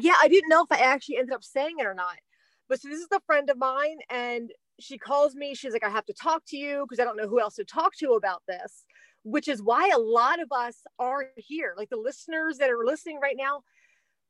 Yeah, 0.00 0.14
I 0.22 0.28
didn't 0.28 0.48
know 0.48 0.62
if 0.62 0.70
I 0.70 0.80
actually 0.80 1.16
ended 1.16 1.34
up 1.34 1.42
saying 1.42 1.76
it 1.80 1.84
or 1.84 1.92
not. 1.92 2.14
But 2.68 2.80
so 2.80 2.88
this 2.88 3.00
is 3.00 3.08
a 3.12 3.18
friend 3.26 3.50
of 3.50 3.58
mine, 3.58 3.98
and 4.08 4.52
she 4.78 4.96
calls 4.96 5.34
me. 5.34 5.56
She's 5.56 5.72
like, 5.72 5.82
I 5.82 5.88
have 5.88 6.06
to 6.06 6.12
talk 6.12 6.44
to 6.48 6.56
you 6.56 6.86
because 6.88 7.00
I 7.00 7.04
don't 7.04 7.16
know 7.16 7.26
who 7.26 7.40
else 7.40 7.56
to 7.56 7.64
talk 7.64 7.96
to 7.96 8.12
about 8.12 8.42
this, 8.46 8.84
which 9.24 9.48
is 9.48 9.60
why 9.60 9.90
a 9.92 9.98
lot 9.98 10.40
of 10.40 10.52
us 10.52 10.82
are 11.00 11.26
here. 11.36 11.74
Like 11.76 11.90
the 11.90 11.96
listeners 11.96 12.58
that 12.58 12.70
are 12.70 12.84
listening 12.84 13.18
right 13.20 13.34
now, 13.36 13.62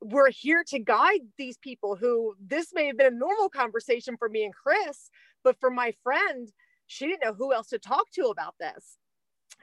we're 0.01 0.31
here 0.31 0.65
to 0.69 0.79
guide 0.79 1.21
these 1.37 1.59
people 1.59 1.97
who 1.97 2.35
this 2.41 2.73
may 2.73 2.87
have 2.87 2.97
been 2.97 3.13
a 3.13 3.17
normal 3.17 3.49
conversation 3.49 4.17
for 4.17 4.29
me 4.29 4.45
and 4.45 4.55
Chris, 4.55 5.11
but 5.43 5.59
for 5.59 5.71
my 5.71 5.93
friend, 6.03 6.49
she 6.87 7.07
didn't 7.07 7.25
know 7.25 7.35
who 7.35 7.53
else 7.53 7.69
to 7.69 7.79
talk 7.79 8.11
to 8.13 8.27
about 8.27 8.55
this. 8.61 8.99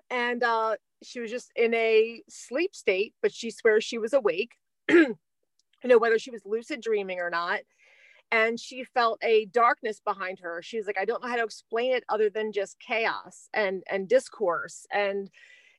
And 0.09 0.43
uh, 0.43 0.75
she 1.03 1.19
was 1.19 1.31
just 1.31 1.51
in 1.55 1.73
a 1.73 2.21
sleep 2.29 2.75
state, 2.75 3.13
but 3.21 3.33
she 3.33 3.49
swears 3.49 3.83
she 3.83 3.97
was 3.97 4.13
awake. 4.13 4.53
you 4.89 5.15
know, 5.83 5.97
whether 5.97 6.19
she 6.19 6.31
was 6.31 6.45
lucid 6.45 6.81
dreaming 6.81 7.19
or 7.19 7.29
not. 7.29 7.61
And 8.31 8.59
she 8.59 8.83
felt 8.83 9.23
a 9.23 9.45
darkness 9.45 10.01
behind 10.03 10.39
her. 10.39 10.61
She's 10.61 10.88
like, 10.88 10.99
I 10.99 11.05
don't 11.05 11.23
know 11.23 11.29
how 11.29 11.36
to 11.36 11.43
explain 11.43 11.93
it 11.93 12.03
other 12.09 12.29
than 12.29 12.51
just 12.51 12.79
chaos 12.79 13.49
and 13.53 13.83
and 13.89 14.07
discourse. 14.07 14.86
And 14.91 15.29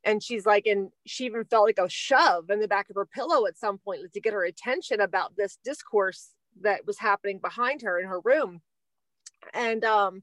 and 0.06 0.22
she's 0.22 0.46
like, 0.46 0.66
and 0.66 0.90
she 1.04 1.24
even 1.24 1.44
felt 1.44 1.66
like 1.66 1.80
a 1.80 1.88
shove 1.88 2.48
in 2.48 2.60
the 2.60 2.68
back 2.68 2.88
of 2.88 2.94
her 2.94 3.04
pillow 3.04 3.44
at 3.46 3.58
some 3.58 3.76
point 3.76 4.00
to 4.14 4.20
get 4.20 4.32
her 4.32 4.44
attention 4.44 5.00
about 5.00 5.36
this 5.36 5.58
discourse 5.64 6.30
that 6.60 6.86
was 6.86 6.96
happening 6.96 7.40
behind 7.40 7.82
her 7.82 7.98
in 7.98 8.06
her 8.06 8.20
room. 8.20 8.62
And 9.52 9.84
um, 9.84 10.22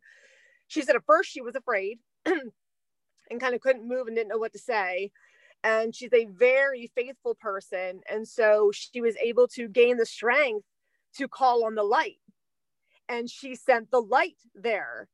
she 0.68 0.82
said 0.82 0.96
at 0.96 1.06
first 1.06 1.30
she 1.30 1.42
was 1.42 1.56
afraid 1.56 2.00
and 2.26 3.42
kind 3.42 3.54
of 3.54 3.60
couldn't 3.60 3.88
move 3.88 4.08
and 4.08 4.16
didn't 4.16 4.30
know 4.30 4.38
what 4.38 4.54
to 4.54 4.60
say. 4.60 5.12
And 5.66 5.94
she's 5.94 6.14
a 6.14 6.26
very 6.26 6.90
faithful 6.96 7.36
person. 7.36 8.00
And 8.10 8.26
so 8.26 8.72
she 8.74 9.02
was 9.02 9.18
able 9.18 9.50
to 9.50 9.68
gain 9.68 9.98
the 9.98 10.06
strength 10.06 10.66
to 11.18 11.28
call 11.28 11.66
on 11.66 11.76
the 11.76 11.84
light. 11.84 12.20
And 13.10 13.30
she 13.30 13.56
sent 13.56 13.92
the 13.92 14.02
light 14.02 14.38
there. 14.56 15.10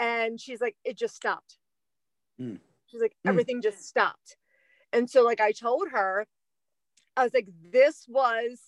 And 0.00 0.40
she's 0.40 0.60
like, 0.60 0.76
it 0.84 0.98
just 0.98 1.14
stopped. 1.14 1.58
Mm. 2.40 2.58
She's 2.90 3.00
like, 3.00 3.16
mm. 3.26 3.30
everything 3.30 3.60
mm. 3.60 3.62
just 3.62 3.86
stopped. 3.86 4.36
And 4.92 5.08
so, 5.08 5.22
like, 5.22 5.40
I 5.40 5.52
told 5.52 5.88
her, 5.92 6.26
I 7.16 7.24
was 7.24 7.34
like, 7.34 7.48
this 7.72 8.06
was 8.08 8.60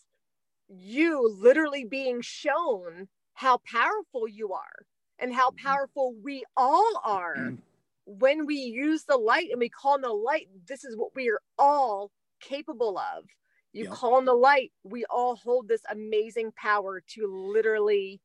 you 0.69 1.29
literally 1.41 1.85
being 1.85 2.21
shown 2.23 3.09
how 3.35 3.59
powerful 3.71 4.29
you 4.29 4.53
are 4.53 4.87
and 5.19 5.35
how 5.35 5.51
mm-hmm. 5.51 5.67
powerful 5.67 6.15
we 6.23 6.45
all 6.57 7.01
are. 7.05 7.37
Mm 7.37 7.59
when 8.05 8.47
we 8.47 8.57
use 8.57 9.05
the 9.05 9.17
light 9.17 9.51
and 9.51 9.61
we 9.61 9.69
call 9.69 9.95
in 9.97 10.03
the 10.03 10.09
light, 10.09 10.49
this 10.67 10.85
is 10.85 10.97
what 10.97 11.15
we 11.15 11.31
are 11.31 11.41
all 11.59 12.11
capable 12.41 12.99
of. 12.99 13.25
You 13.73 13.85
yep. 13.85 13.93
call 13.95 14.19
in 14.19 14.25
the 14.25 14.35
light, 14.35 14.73
we 14.85 15.05
all 15.07 15.37
hold 15.37 15.69
this 15.69 15.83
amazing 15.91 16.53
power 16.57 17.03
to 17.15 17.27
literally 17.27 18.21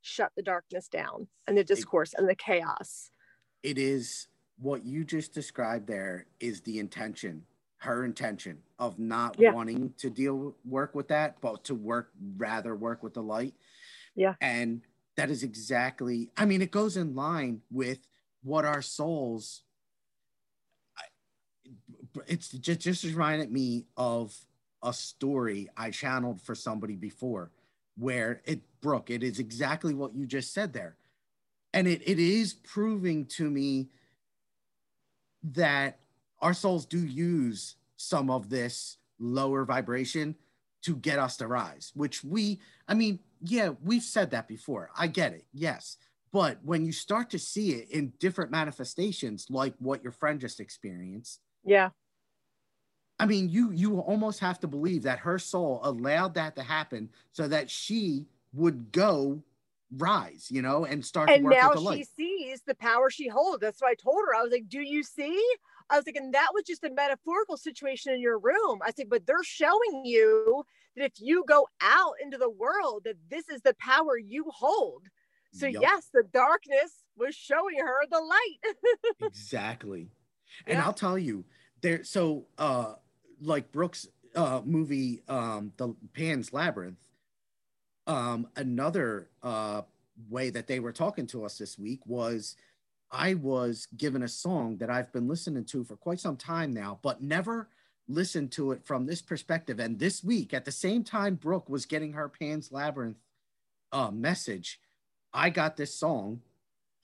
shut 0.00 0.32
the 0.36 0.42
darkness 0.42 0.88
down 0.88 1.28
and 1.46 1.56
the 1.56 1.64
discourse 1.64 2.14
it, 2.14 2.20
and 2.20 2.28
the 2.28 2.34
chaos. 2.34 3.10
It 3.62 3.76
is 3.76 4.28
what 4.60 4.84
you 4.84 5.04
just 5.04 5.32
described 5.32 5.86
there 5.86 6.26
is 6.38 6.60
the 6.62 6.78
intention, 6.78 7.42
her 7.78 8.04
intention 8.04 8.58
of 8.78 8.98
not 8.98 9.36
yeah. 9.38 9.52
wanting 9.52 9.92
to 9.98 10.10
deal 10.10 10.54
work 10.64 10.94
with 10.94 11.08
that, 11.08 11.40
but 11.40 11.64
to 11.64 11.74
work 11.74 12.10
rather 12.36 12.76
work 12.76 13.02
with 13.02 13.14
the 13.14 13.22
light. 13.22 13.54
Yeah. 14.14 14.34
And 14.40 14.82
that 15.16 15.30
is 15.30 15.42
exactly, 15.42 16.30
I 16.36 16.44
mean, 16.44 16.62
it 16.62 16.70
goes 16.70 16.96
in 16.96 17.14
line 17.14 17.62
with 17.70 17.98
what 18.42 18.64
our 18.64 18.82
souls 18.82 19.62
it's 22.26 22.48
just 22.48 22.80
just 22.80 23.04
reminded 23.04 23.52
me 23.52 23.86
of 23.96 24.36
a 24.82 24.92
story 24.92 25.68
I 25.76 25.90
channeled 25.90 26.40
for 26.40 26.54
somebody 26.54 26.96
before 26.96 27.50
where 27.96 28.40
it 28.44 28.62
Brooke, 28.80 29.10
it 29.10 29.22
is 29.22 29.38
exactly 29.38 29.94
what 29.94 30.14
you 30.14 30.26
just 30.26 30.54
said 30.54 30.72
there. 30.72 30.96
And 31.72 31.86
it, 31.86 32.02
it 32.02 32.18
is 32.18 32.54
proving 32.54 33.26
to 33.26 33.48
me 33.48 33.90
that 35.42 35.98
our 36.40 36.54
souls 36.54 36.86
do 36.86 36.98
use 36.98 37.76
some 37.96 38.30
of 38.30 38.48
this 38.48 38.98
lower 39.18 39.64
vibration 39.64 40.34
to 40.82 40.96
get 40.96 41.18
us 41.18 41.36
to 41.36 41.46
rise, 41.46 41.92
which 41.94 42.24
we, 42.24 42.58
I 42.88 42.94
mean, 42.94 43.18
yeah, 43.42 43.70
we've 43.82 44.02
said 44.02 44.30
that 44.30 44.48
before. 44.48 44.90
I 44.96 45.06
get 45.06 45.32
it. 45.32 45.44
Yes. 45.52 45.98
But 46.32 46.58
when 46.62 46.84
you 46.84 46.92
start 46.92 47.30
to 47.30 47.38
see 47.38 47.72
it 47.72 47.90
in 47.90 48.12
different 48.18 48.50
manifestations, 48.50 49.46
like 49.50 49.74
what 49.78 50.02
your 50.02 50.12
friend 50.12 50.40
just 50.40 50.60
experienced, 50.60 51.40
yeah. 51.64 51.90
I 53.18 53.26
mean, 53.26 53.50
you 53.50 53.70
you 53.72 53.98
almost 53.98 54.40
have 54.40 54.58
to 54.60 54.66
believe 54.66 55.02
that 55.02 55.18
her 55.18 55.38
soul 55.38 55.80
allowed 55.82 56.34
that 56.34 56.56
to 56.56 56.62
happen 56.62 57.10
so 57.32 57.48
that 57.48 57.68
she 57.68 58.26
would 58.54 58.92
go 58.92 59.42
rise, 59.96 60.48
you 60.50 60.62
know, 60.62 60.84
and 60.84 61.04
start. 61.04 61.30
And 61.30 61.44
now 61.44 61.72
she 61.74 61.80
light. 61.80 62.08
sees 62.16 62.62
the 62.66 62.74
power 62.74 63.10
she 63.10 63.28
holds. 63.28 63.60
That's 63.60 63.80
what 63.80 63.90
I 63.90 63.94
told 63.94 64.22
her. 64.26 64.34
I 64.34 64.42
was 64.42 64.52
like, 64.52 64.68
"Do 64.68 64.80
you 64.80 65.02
see?" 65.02 65.42
I 65.90 65.96
was 65.96 66.06
like, 66.06 66.16
and 66.16 66.32
that 66.34 66.50
was 66.54 66.62
just 66.64 66.84
a 66.84 66.90
metaphorical 66.90 67.56
situation 67.56 68.12
in 68.12 68.20
your 68.20 68.38
room. 68.38 68.78
I 68.82 68.92
said, 68.92 69.10
but 69.10 69.26
they're 69.26 69.42
showing 69.42 70.04
you 70.04 70.64
that 70.96 71.04
if 71.04 71.12
you 71.18 71.44
go 71.46 71.66
out 71.80 72.14
into 72.22 72.38
the 72.38 72.48
world, 72.48 73.02
that 73.04 73.16
this 73.28 73.48
is 73.48 73.60
the 73.62 73.74
power 73.74 74.16
you 74.16 74.44
hold. 74.54 75.02
So 75.52 75.66
yep. 75.66 75.82
yes, 75.82 76.08
the 76.14 76.22
darkness 76.32 77.02
was 77.16 77.34
showing 77.34 77.78
her 77.80 78.06
the 78.08 78.20
light. 78.20 78.74
exactly. 79.22 80.10
And 80.66 80.78
yeah. 80.78 80.84
I'll 80.84 80.92
tell 80.92 81.18
you, 81.18 81.44
there 81.82 82.04
so 82.04 82.46
uh 82.56 82.94
like 83.42 83.72
Brooks 83.72 84.06
uh 84.36 84.60
movie 84.64 85.22
um 85.28 85.72
the 85.76 85.94
Pan's 86.14 86.52
Labyrinth 86.52 87.09
um, 88.10 88.48
another 88.56 89.28
uh, 89.40 89.82
way 90.28 90.50
that 90.50 90.66
they 90.66 90.80
were 90.80 90.90
talking 90.92 91.28
to 91.28 91.44
us 91.44 91.56
this 91.58 91.78
week 91.78 92.00
was 92.04 92.56
I 93.12 93.34
was 93.34 93.86
given 93.96 94.24
a 94.24 94.28
song 94.28 94.78
that 94.78 94.90
I've 94.90 95.12
been 95.12 95.28
listening 95.28 95.64
to 95.66 95.84
for 95.84 95.94
quite 95.94 96.18
some 96.18 96.36
time 96.36 96.72
now, 96.72 96.98
but 97.02 97.22
never 97.22 97.68
listened 98.08 98.50
to 98.52 98.72
it 98.72 98.84
from 98.84 99.06
this 99.06 99.22
perspective. 99.22 99.78
And 99.78 99.96
this 99.96 100.24
week, 100.24 100.52
at 100.52 100.64
the 100.64 100.72
same 100.72 101.04
time 101.04 101.36
Brooke 101.36 101.68
was 101.68 101.86
getting 101.86 102.14
her 102.14 102.28
Pan's 102.28 102.72
Labyrinth 102.72 103.18
uh, 103.92 104.10
message, 104.10 104.80
I 105.32 105.50
got 105.50 105.76
this 105.76 105.94
song 105.94 106.40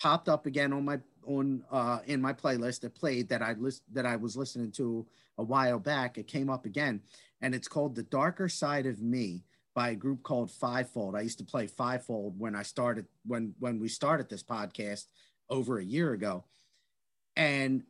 popped 0.03 0.29
up 0.29 0.45
again 0.45 0.73
on 0.73 0.85
my 0.85 0.99
on 1.25 1.63
uh, 1.71 2.01
in 2.07 2.21
my 2.21 2.33
playlist 2.33 2.81
that 2.81 2.97
played 2.97 3.29
that 3.29 3.43
I 3.43 3.53
list 3.53 3.83
that 3.93 4.07
I 4.07 4.17
was 4.17 4.37
listening 4.37 4.73
to 4.73 5.07
a 5.39 5.45
while 5.45 5.79
back. 5.79 6.19
It 6.19 6.27
came 6.27 6.51
up 6.51 6.67
again, 6.67 7.03
and 7.41 7.55
it's 7.55 7.69
called 7.69 7.95
"The 7.95 8.03
Darker 8.03 8.49
Side 8.49 8.87
of 8.87 9.01
Me." 9.01 9.45
By 9.77 9.91
a 9.91 9.95
group 9.95 10.23
called 10.23 10.51
Fivefold. 10.51 11.15
I 11.15 11.21
used 11.21 11.37
to 11.37 11.45
play 11.45 11.67
Fivefold 11.67 12.41
when 12.41 12.57
I 12.57 12.63
started 12.63 13.05
when 13.27 13.55
when 13.61 13.79
we 13.79 13.89
started 13.89 14.29
this 14.29 14.43
podcast 14.43 15.05
over 15.51 15.79
a 15.79 15.85
year 15.85 16.15
ago. 16.15 16.45
And 17.37 17.85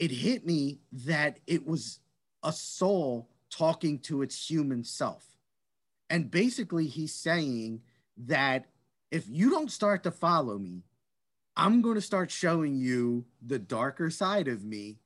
it 0.00 0.10
hit 0.10 0.44
me 0.44 0.80
that 1.04 1.38
it 1.46 1.64
was 1.64 2.00
a 2.42 2.52
soul 2.52 3.28
talking 3.50 4.00
to 4.00 4.22
its 4.22 4.50
human 4.50 4.82
self. 4.82 5.24
And 6.10 6.28
basically 6.28 6.88
he's 6.88 7.14
saying 7.14 7.82
that 8.16 8.66
if 9.12 9.28
you 9.28 9.50
don't 9.50 9.70
start 9.70 10.02
to 10.02 10.10
follow 10.10 10.58
me, 10.58 10.82
I'm 11.56 11.82
going 11.82 11.94
to 11.94 12.00
start 12.00 12.32
showing 12.32 12.74
you 12.74 13.26
the 13.46 13.60
darker 13.60 14.10
side 14.10 14.48
of 14.48 14.64
me 14.64 14.98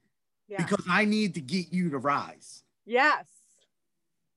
yeah. 0.48 0.56
because 0.64 0.84
I 0.88 1.04
need 1.04 1.34
to 1.34 1.42
get 1.42 1.72
you 1.72 1.90
to 1.90 1.98
rise. 1.98 2.62
Yes 2.86 3.33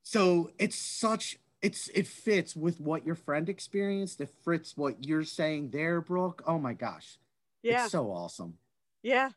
so 0.08 0.50
it's 0.58 0.78
such 0.78 1.38
it's 1.60 1.88
it 1.88 2.06
fits 2.06 2.56
with 2.56 2.80
what 2.80 3.04
your 3.04 3.14
friend 3.14 3.46
experienced. 3.46 4.22
It 4.22 4.30
fits 4.42 4.74
what 4.74 5.04
you're 5.04 5.22
saying 5.22 5.68
there 5.68 6.00
brooke. 6.00 6.42
Oh 6.46 6.58
my 6.58 6.72
gosh. 6.72 7.18
Yeah. 7.62 7.82
it's 7.82 7.92
so 7.92 8.10
awesome. 8.10 8.54
Yeah. 9.02 9.28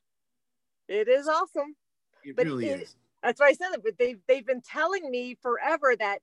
It 0.88 1.10
is 1.10 1.28
awesome. 1.28 1.76
It 2.24 2.38
but 2.38 2.46
really 2.46 2.70
it, 2.70 2.84
is. 2.84 2.96
That's 3.22 3.42
why 3.42 3.48
i 3.48 3.54
said 3.54 3.74
it 3.74 3.82
but 3.84 3.98
they've 4.00 4.20
they've 4.30 4.48
been 4.48 4.62
telling 4.62 5.12
me 5.12 5.36
forever 5.42 5.94
that 6.00 6.20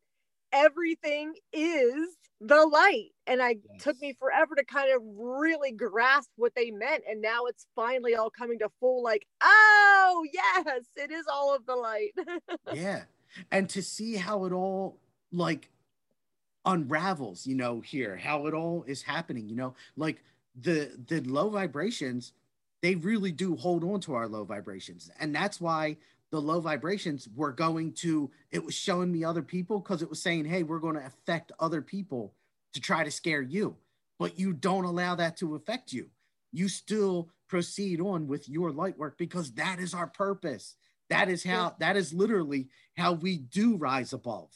everything 0.51 1.35
is 1.53 2.17
the 2.41 2.65
light. 2.65 3.11
And 3.27 3.43
i 3.43 3.51
yes. 3.51 3.83
took 3.83 4.01
me 4.01 4.15
forever 4.19 4.55
to 4.55 4.65
kind 4.65 4.91
of 4.97 5.03
really 5.15 5.73
grasp 5.73 6.31
what 6.37 6.55
they 6.55 6.71
meant. 6.71 7.05
And 7.07 7.21
now 7.21 7.45
it's 7.45 7.67
finally 7.77 8.15
all 8.15 8.31
coming 8.31 8.61
to 8.61 8.71
full 8.81 9.03
like 9.03 9.27
oh 9.43 10.25
yes 10.33 10.87
it 10.97 11.11
is 11.11 11.27
all 11.31 11.55
of 11.55 11.67
the 11.67 11.77
light. 11.77 12.15
Yeah 12.73 13.03
and 13.51 13.69
to 13.71 13.83
see 13.83 14.17
how 14.17 14.45
it 14.45 14.53
all 14.53 14.99
like 15.33 15.71
unravels 16.65 17.47
you 17.47 17.55
know 17.55 17.81
here 17.81 18.17
how 18.17 18.47
it 18.47 18.55
all 18.55 18.85
is 18.87 19.03
happening 19.03 19.49
you 19.49 19.57
know? 19.57 19.75
Like 19.97 20.23
the 20.61 20.91
the 21.07 21.21
low 21.21 21.51
vibrations 21.51 22.33
they 22.83 22.95
really 22.95 23.33
do 23.33 23.57
hold 23.57 23.83
on 23.83 24.01
to 24.03 24.15
our 24.15 24.29
low 24.29 24.45
vibrations. 24.45 25.11
And 25.19 25.35
that's 25.35 25.61
why 25.61 25.97
the 26.31 26.41
low 26.41 26.61
vibrations 26.61 27.29
were 27.35 27.53
going 27.53 27.93
to 27.93 28.31
it 28.51 28.65
was 28.65 28.75
showing 28.75 29.11
me 29.11 29.25
other 29.25 29.43
people 29.43 29.81
because 29.81 30.03
it 30.03 30.11
was 30.11 30.23
saying 30.23 30.45
hey 30.45 30.63
we're 30.63 30.79
going 30.79 30.97
to 30.97 31.07
affect 31.07 31.53
other 31.59 31.83
people 31.83 32.35
to 32.75 32.81
try 32.81 33.05
to 33.05 33.11
scare 33.11 33.43
you. 33.43 33.77
But 34.19 34.39
you 34.39 34.53
don't 34.53 34.85
allow 34.85 35.15
that 35.15 35.37
to 35.39 35.55
affect 35.55 35.93
you. 35.93 36.09
You 36.53 36.69
still 36.69 37.29
proceed 37.49 38.01
on 38.01 38.27
with 38.27 38.49
your 38.49 38.71
light 38.71 38.99
work 38.99 39.17
because 39.17 39.53
that 39.53 39.79
is 39.79 39.95
our 39.95 40.07
purpose 40.07 40.75
that 41.11 41.29
is 41.29 41.43
how, 41.45 41.75
that 41.81 41.97
is 41.97 42.13
literally 42.13 42.69
how 42.97 43.13
we 43.13 43.39
do 43.39 43.77
rise 43.77 44.13
above. 44.13 44.51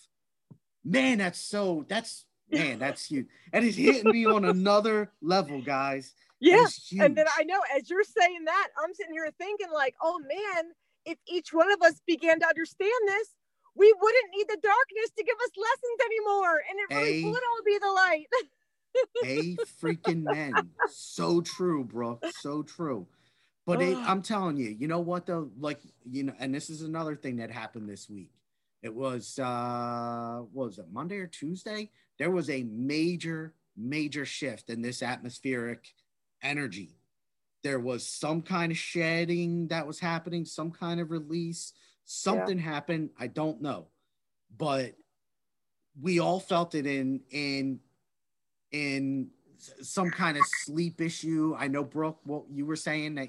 Man, 0.84 1.18
that's 1.18 1.38
so, 1.38 1.84
that's, 1.88 2.24
man, 2.50 2.78
that's 2.78 3.06
huge. 3.06 3.26
And 3.52 3.64
it's 3.64 3.76
hitting 3.76 4.10
me 4.10 4.26
on 4.26 4.44
another 4.44 5.12
level, 5.20 5.60
guys. 5.62 6.14
Yeah. 6.40 6.66
And 6.98 7.16
then 7.16 7.26
I 7.38 7.44
know 7.44 7.60
as 7.76 7.88
you're 7.88 8.02
saying 8.02 8.44
that, 8.46 8.68
I'm 8.82 8.92
sitting 8.94 9.12
here 9.12 9.30
thinking, 9.38 9.68
like, 9.72 9.94
oh 10.02 10.18
man, 10.18 10.72
if 11.06 11.16
each 11.28 11.52
one 11.52 11.70
of 11.70 11.80
us 11.82 12.00
began 12.06 12.40
to 12.40 12.46
understand 12.48 12.90
this, 13.06 13.28
we 13.76 13.94
wouldn't 14.00 14.30
need 14.36 14.48
the 14.48 14.58
darkness 14.60 15.10
to 15.16 15.24
give 15.24 15.36
us 15.36 15.50
lessons 15.56 15.98
anymore. 16.04 16.62
And 16.68 16.78
it 16.80 16.94
really 16.94 17.22
a, 17.22 17.30
would 17.30 17.42
all 17.42 17.62
be 17.64 17.78
the 17.78 17.92
light. 17.92 18.26
a 19.24 19.56
freaking 19.80 20.22
man. 20.24 20.70
So 20.90 21.40
true, 21.40 21.84
bro. 21.84 22.18
So 22.40 22.62
true. 22.62 23.06
But 23.64 23.80
it, 23.80 23.96
I'm 23.96 24.22
telling 24.22 24.56
you, 24.56 24.70
you 24.70 24.88
know 24.88 25.00
what 25.00 25.26
though? 25.26 25.50
Like, 25.58 25.78
you 26.04 26.24
know, 26.24 26.32
and 26.38 26.52
this 26.54 26.68
is 26.68 26.82
another 26.82 27.14
thing 27.14 27.36
that 27.36 27.50
happened 27.50 27.88
this 27.88 28.10
week. 28.10 28.32
It 28.82 28.92
was 28.92 29.38
uh 29.38 30.42
was 30.52 30.78
it 30.78 30.86
Monday 30.90 31.18
or 31.18 31.28
Tuesday? 31.28 31.90
There 32.18 32.30
was 32.30 32.50
a 32.50 32.64
major, 32.64 33.54
major 33.76 34.24
shift 34.24 34.68
in 34.68 34.82
this 34.82 35.02
atmospheric 35.02 35.94
energy. 36.42 36.96
There 37.62 37.78
was 37.78 38.04
some 38.04 38.42
kind 38.42 38.72
of 38.72 38.78
shedding 38.78 39.68
that 39.68 39.86
was 39.86 40.00
happening, 40.00 40.44
some 40.44 40.72
kind 40.72 41.00
of 41.00 41.12
release, 41.12 41.72
something 42.04 42.58
yeah. 42.58 42.64
happened. 42.64 43.10
I 43.18 43.28
don't 43.28 43.62
know. 43.62 43.86
But 44.56 44.94
we 46.00 46.18
all 46.18 46.40
felt 46.40 46.74
it 46.74 46.86
in 46.86 47.20
in 47.30 47.78
in 48.72 49.30
some 49.82 50.10
kind 50.10 50.36
of 50.36 50.42
sleep 50.64 51.00
issue. 51.00 51.54
I 51.56 51.68
know 51.68 51.84
Brooke, 51.84 52.18
what 52.24 52.44
you 52.50 52.66
were 52.66 52.76
saying 52.76 53.14
that 53.16 53.28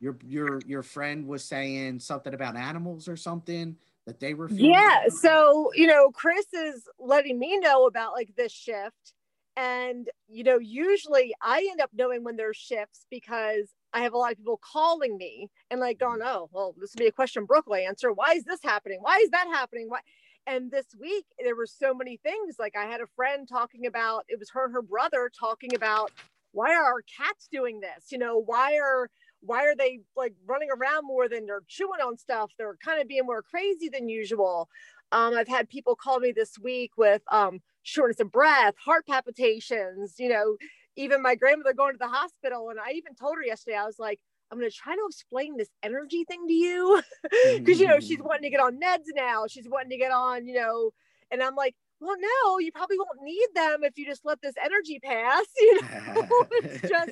your 0.00 0.16
your 0.24 0.60
your 0.66 0.82
friend 0.82 1.26
was 1.26 1.44
saying 1.44 2.00
something 2.00 2.34
about 2.34 2.56
animals 2.56 3.08
or 3.08 3.16
something 3.16 3.76
that 4.06 4.20
they 4.20 4.34
were 4.34 4.48
yeah 4.50 5.02
so 5.08 5.70
you 5.74 5.86
know 5.86 6.10
chris 6.10 6.46
is 6.52 6.88
letting 6.98 7.38
me 7.38 7.58
know 7.58 7.86
about 7.86 8.12
like 8.12 8.34
this 8.36 8.52
shift. 8.52 9.12
And 9.58 10.06
you 10.28 10.44
know 10.44 10.58
usually 10.58 11.34
i 11.40 11.66
end 11.70 11.80
up 11.80 11.90
knowing 11.94 12.22
when 12.24 12.36
there's 12.36 12.58
shifts 12.58 13.06
because 13.10 13.70
i 13.94 14.00
have 14.00 14.12
a 14.12 14.18
lot 14.18 14.32
of 14.32 14.38
people 14.38 14.60
calling 14.62 15.16
me 15.16 15.48
and 15.70 15.80
like 15.80 15.98
going 15.98 16.20
mm-hmm. 16.20 16.28
oh 16.28 16.50
well 16.52 16.74
this 16.78 16.92
would 16.92 17.00
be 17.00 17.06
a 17.06 17.12
question 17.12 17.46
brooke 17.46 17.66
will 17.66 17.76
answer. 17.76 18.12
Why 18.12 18.34
is 18.34 18.44
this 18.44 18.60
happening? 18.62 18.98
Why 19.00 19.16
is 19.22 19.30
that 19.30 19.46
happening? 19.46 19.88
Why 19.88 20.00
and 20.46 20.70
this 20.70 20.86
week 21.00 21.24
there 21.42 21.56
were 21.56 21.66
so 21.66 21.94
many 21.94 22.18
things. 22.18 22.56
Like 22.58 22.76
i 22.76 22.84
had 22.84 23.00
a 23.00 23.06
friend 23.16 23.48
talking 23.48 23.86
about 23.86 24.26
it 24.28 24.38
was 24.38 24.50
her 24.50 24.66
and 24.66 24.74
her 24.74 24.82
brother 24.82 25.30
talking 25.40 25.74
about 25.74 26.12
why 26.52 26.74
are 26.74 26.84
our 26.84 27.02
cats 27.02 27.48
doing 27.50 27.80
this? 27.80 28.12
You 28.12 28.18
know 28.18 28.36
why 28.36 28.76
are 28.76 29.08
why 29.40 29.64
are 29.64 29.76
they 29.76 30.00
like 30.16 30.34
running 30.46 30.68
around 30.70 31.06
more 31.06 31.28
than 31.28 31.46
they're 31.46 31.62
chewing 31.68 32.00
on 32.00 32.16
stuff? 32.16 32.52
They're 32.58 32.76
kind 32.84 33.00
of 33.00 33.08
being 33.08 33.26
more 33.26 33.42
crazy 33.42 33.88
than 33.88 34.08
usual. 34.08 34.68
Um, 35.12 35.34
i've 35.34 35.46
had 35.46 35.68
people 35.68 35.94
call 35.94 36.18
me 36.18 36.32
this 36.32 36.58
week 36.58 36.90
with 36.96 37.22
um, 37.30 37.60
shortness 37.84 38.18
of 38.18 38.32
breath 38.32 38.74
heart 38.84 39.06
palpitations 39.06 40.16
you 40.18 40.28
know 40.28 40.56
even 40.96 41.22
my 41.22 41.36
grandmother 41.36 41.72
going 41.72 41.92
to 41.92 41.98
the 41.98 42.08
hospital 42.08 42.70
and 42.70 42.80
i 42.80 42.90
even 42.90 43.14
told 43.14 43.36
her 43.36 43.44
yesterday 43.44 43.76
i 43.76 43.86
was 43.86 44.00
like 44.00 44.18
i'm 44.50 44.58
going 44.58 44.68
to 44.68 44.76
try 44.76 44.94
to 44.94 45.06
explain 45.08 45.56
this 45.56 45.68
energy 45.82 46.24
thing 46.24 46.46
to 46.46 46.52
you. 46.52 47.02
Because 47.56 47.80
you 47.80 47.86
know 47.86 48.00
she's 48.00 48.20
wanting 48.20 48.42
to 48.42 48.50
get 48.50 48.60
on 48.60 48.80
meds 48.80 49.06
now. 49.14 49.46
She's 49.48 49.68
wanting 49.68 49.90
to 49.90 49.96
get 49.96 50.10
on 50.12 50.46
you 50.46 50.54
know 50.54 50.90
and 51.30 51.42
i'm 51.42 51.54
like 51.54 51.74
well 52.00 52.16
no 52.18 52.58
you 52.58 52.70
probably 52.72 52.98
won't 52.98 53.22
need 53.22 53.48
them 53.54 53.82
if 53.82 53.96
you 53.96 54.06
just 54.06 54.24
let 54.24 54.40
this 54.42 54.54
energy 54.62 55.00
pass 55.02 55.44
you 55.60 55.80
know? 55.80 56.26
It's 56.52 56.88
just 56.88 57.10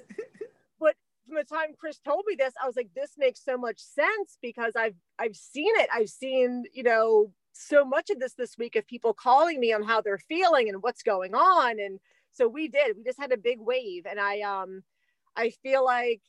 from 1.27 1.37
the 1.37 1.45
time 1.45 1.69
Chris 1.79 1.99
told 1.99 2.25
me 2.27 2.37
this, 2.39 2.55
I 2.63 2.67
was 2.67 2.77
like, 2.77 2.91
this 2.95 3.13
makes 3.17 3.45
so 3.45 3.57
much 3.57 3.79
sense 3.79 4.39
because 4.43 4.75
I've 4.77 4.97
I've 5.19 5.37
seen 5.37 5.73
it. 5.77 5.89
I've 5.93 6.09
seen, 6.09 6.65
you 6.73 6.83
know, 6.83 7.33
so 7.53 7.85
much 7.85 8.11
of 8.11 8.21
this 8.21 8.35
this 8.35 8.57
week 8.59 8.77
of 8.77 8.87
people 8.87 9.15
calling 9.15 9.61
me 9.61 9.73
on 9.73 9.83
how 9.83 10.01
they're 10.01 10.19
feeling 10.19 10.69
and 10.69 10.83
what's 10.83 11.03
going 11.03 11.35
on. 11.35 11.79
And 11.79 11.99
so 12.33 12.49
we 12.49 12.69
did. 12.69 12.97
We 12.97 13.05
just 13.05 13.21
had 13.21 13.33
a 13.33 13.37
big 13.37 13.59
wave. 13.61 14.07
And 14.09 14.21
I 14.21 14.41
um 14.41 14.83
I 15.37 15.51
feel 15.63 15.85
like 15.85 16.21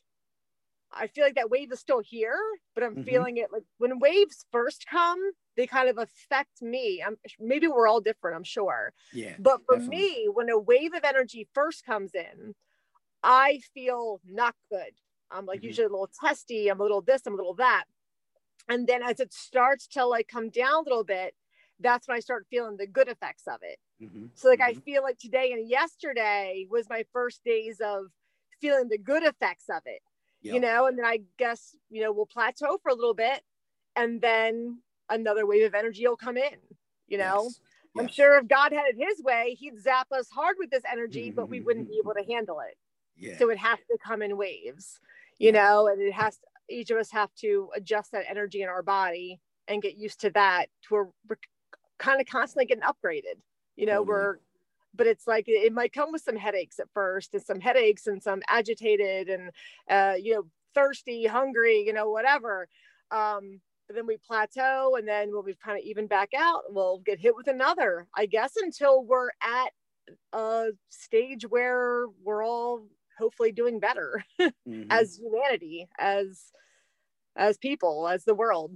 I 0.92 1.08
feel 1.08 1.24
like 1.24 1.34
that 1.34 1.50
wave 1.50 1.72
is 1.72 1.80
still 1.80 2.00
here, 2.00 2.38
but 2.74 2.84
I'm 2.84 2.94
mm-hmm. 2.94 3.02
feeling 3.02 3.36
it 3.38 3.48
like 3.52 3.64
when 3.78 3.98
waves 3.98 4.46
first 4.52 4.86
come, 4.90 5.18
they 5.56 5.66
kind 5.66 5.88
of 5.88 5.98
affect 5.98 6.62
me. 6.62 7.02
I'm 7.04 7.16
maybe 7.40 7.66
we're 7.66 7.88
all 7.88 8.00
different, 8.00 8.36
I'm 8.36 8.44
sure. 8.44 8.92
Yeah. 9.12 9.34
But 9.38 9.60
for 9.66 9.76
definitely. 9.76 9.96
me, 9.96 10.28
when 10.32 10.48
a 10.48 10.58
wave 10.58 10.94
of 10.94 11.04
energy 11.04 11.48
first 11.54 11.84
comes 11.84 12.12
in, 12.14 12.54
I 13.26 13.58
feel 13.74 14.20
not 14.24 14.54
good. 14.70 14.92
I'm 15.32 15.46
like 15.46 15.58
mm-hmm. 15.58 15.66
usually 15.66 15.86
a 15.86 15.90
little 15.90 16.10
testy. 16.20 16.68
I'm 16.68 16.78
a 16.78 16.82
little 16.82 17.02
this, 17.02 17.22
I'm 17.26 17.34
a 17.34 17.36
little 17.36 17.54
that. 17.54 17.84
And 18.68 18.86
then 18.86 19.02
as 19.02 19.18
it 19.18 19.32
starts 19.32 19.88
to 19.88 20.06
like 20.06 20.28
come 20.28 20.48
down 20.48 20.74
a 20.74 20.88
little 20.88 21.04
bit, 21.04 21.34
that's 21.80 22.06
when 22.06 22.16
I 22.16 22.20
start 22.20 22.46
feeling 22.48 22.76
the 22.76 22.86
good 22.86 23.08
effects 23.08 23.42
of 23.48 23.58
it. 23.62 23.78
Mm-hmm. 24.00 24.26
So 24.34 24.48
like 24.48 24.60
mm-hmm. 24.60 24.78
I 24.78 24.82
feel 24.82 25.02
like 25.02 25.18
today 25.18 25.52
and 25.52 25.68
yesterday 25.68 26.66
was 26.70 26.88
my 26.88 27.04
first 27.12 27.42
days 27.44 27.80
of 27.84 28.06
feeling 28.60 28.88
the 28.88 28.98
good 28.98 29.24
effects 29.24 29.64
of 29.68 29.82
it. 29.86 30.02
Yep. 30.42 30.54
You 30.54 30.60
know, 30.60 30.86
and 30.86 30.96
then 30.96 31.04
I 31.04 31.20
guess, 31.36 31.74
you 31.90 32.02
know, 32.02 32.12
we'll 32.12 32.26
plateau 32.26 32.78
for 32.80 32.90
a 32.90 32.94
little 32.94 33.14
bit 33.14 33.42
and 33.96 34.20
then 34.20 34.82
another 35.10 35.46
wave 35.46 35.66
of 35.66 35.74
energy 35.74 36.06
will 36.06 36.16
come 36.16 36.36
in, 36.36 36.58
you 37.08 37.18
know. 37.18 37.42
Yes. 37.44 37.60
Yes. 37.96 38.02
I'm 38.02 38.08
sure 38.08 38.38
if 38.38 38.46
God 38.46 38.72
had 38.72 38.84
it 38.86 38.96
his 38.96 39.22
way, 39.22 39.56
he'd 39.58 39.80
zap 39.80 40.12
us 40.12 40.28
hard 40.30 40.56
with 40.58 40.70
this 40.70 40.82
energy, 40.90 41.30
but 41.30 41.48
we 41.48 41.60
wouldn't 41.60 41.88
be 41.88 41.98
able 42.04 42.12
to 42.14 42.22
handle 42.30 42.60
it. 42.60 42.76
Yeah. 43.16 43.38
So 43.38 43.50
it 43.50 43.58
has 43.58 43.78
to 43.90 43.98
come 44.04 44.22
in 44.22 44.36
waves, 44.36 45.00
you 45.38 45.52
yeah. 45.52 45.62
know, 45.62 45.88
and 45.88 46.00
it 46.00 46.12
has 46.12 46.36
to, 46.36 46.46
each 46.68 46.90
of 46.90 46.98
us 46.98 47.10
have 47.12 47.32
to 47.40 47.70
adjust 47.74 48.12
that 48.12 48.24
energy 48.28 48.62
in 48.62 48.68
our 48.68 48.82
body 48.82 49.40
and 49.68 49.82
get 49.82 49.96
used 49.96 50.20
to 50.20 50.30
that 50.30 50.66
to 50.88 51.12
we're 51.28 51.36
kind 51.98 52.20
of 52.20 52.26
constantly 52.26 52.66
getting 52.66 52.82
upgraded. 52.82 53.40
You 53.76 53.86
know, 53.86 54.02
we're 54.02 54.38
but 54.96 55.06
it's 55.06 55.26
like 55.26 55.44
it 55.46 55.72
might 55.72 55.92
come 55.92 56.12
with 56.12 56.22
some 56.22 56.36
headaches 56.36 56.78
at 56.78 56.88
first 56.92 57.34
and 57.34 57.42
some 57.42 57.60
headaches 57.60 58.06
and 58.06 58.22
some 58.22 58.42
agitated 58.48 59.28
and 59.28 59.50
uh, 59.90 60.14
you 60.18 60.34
know 60.34 60.44
thirsty 60.74 61.26
hungry 61.26 61.82
you 61.86 61.92
know 61.92 62.10
whatever 62.10 62.68
um, 63.10 63.60
but 63.86 63.94
then 63.94 64.06
we 64.06 64.16
plateau 64.16 64.96
and 64.98 65.06
then 65.06 65.34
when 65.34 65.44
we've 65.44 65.60
kind 65.60 65.78
of 65.78 65.84
even 65.84 66.06
back 66.06 66.30
out 66.36 66.62
we'll 66.68 66.98
get 66.98 67.18
hit 67.18 67.36
with 67.36 67.46
another 67.46 68.06
i 68.14 68.26
guess 68.26 68.54
until 68.56 69.04
we're 69.04 69.30
at 69.42 69.72
a 70.32 70.68
stage 70.90 71.44
where 71.48 72.06
we're 72.22 72.44
all 72.44 72.86
hopefully 73.18 73.52
doing 73.52 73.80
better 73.80 74.24
Mhm. 74.40 74.86
as 74.90 75.16
humanity 75.18 75.88
as 75.98 76.52
as 77.36 77.58
people 77.58 78.08
as 78.08 78.24
the 78.24 78.34
world. 78.34 78.72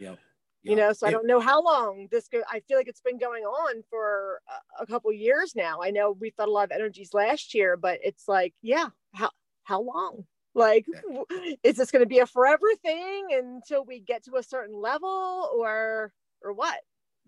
Yep. 0.00 0.18
you 0.62 0.76
know 0.76 0.92
so 0.92 1.06
i 1.06 1.10
don't 1.10 1.26
know 1.26 1.40
how 1.40 1.62
long 1.62 2.08
this 2.10 2.26
go 2.28 2.42
i 2.50 2.60
feel 2.60 2.76
like 2.76 2.88
it's 2.88 3.00
been 3.00 3.18
going 3.18 3.44
on 3.44 3.82
for 3.90 4.40
a, 4.78 4.82
a 4.82 4.86
couple 4.86 5.12
years 5.12 5.54
now. 5.56 5.80
I 5.82 5.90
know 5.90 6.12
we 6.12 6.30
felt 6.30 6.48
a 6.48 6.52
lot 6.52 6.64
of 6.64 6.72
energies 6.72 7.14
last 7.14 7.54
year 7.54 7.76
but 7.76 7.98
it's 8.02 8.26
like 8.28 8.54
yeah 8.62 8.88
how 9.14 9.30
how 9.64 9.80
long? 9.82 10.24
Like 10.54 10.86
is 11.62 11.76
this 11.76 11.90
going 11.92 12.02
to 12.02 12.08
be 12.08 12.18
a 12.20 12.26
forever 12.26 12.66
thing 12.82 13.28
until 13.32 13.84
we 13.84 14.00
get 14.00 14.24
to 14.24 14.36
a 14.36 14.42
certain 14.42 14.74
level 14.80 15.50
or 15.56 16.12
or 16.42 16.52
what? 16.52 16.78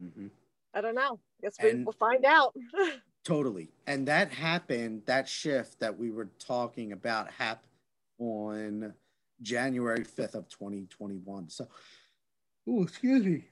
Mhm. 0.03 0.31
i 0.75 0.81
don't 0.81 0.95
know. 0.97 1.21
Guess 1.43 1.57
we, 1.63 1.71
And- 1.71 1.85
we'll 1.87 1.93
find 2.09 2.25
out 2.25 2.55
Totally. 3.25 3.69
And 3.87 4.09
that 4.09 4.33
happened, 4.33 5.03
that 5.07 5.29
shift 5.29 5.81
that 5.81 5.99
we 5.99 6.11
were 6.11 6.29
talking 6.39 6.93
about 6.93 7.31
happened 7.33 7.67
on 8.19 8.95
January 9.43 10.05
5th 10.05 10.35
of 10.35 10.49
2021. 10.49 11.49
So, 11.51 11.69
oh, 12.69 12.83
excuse 12.83 13.25
me. 13.25 13.45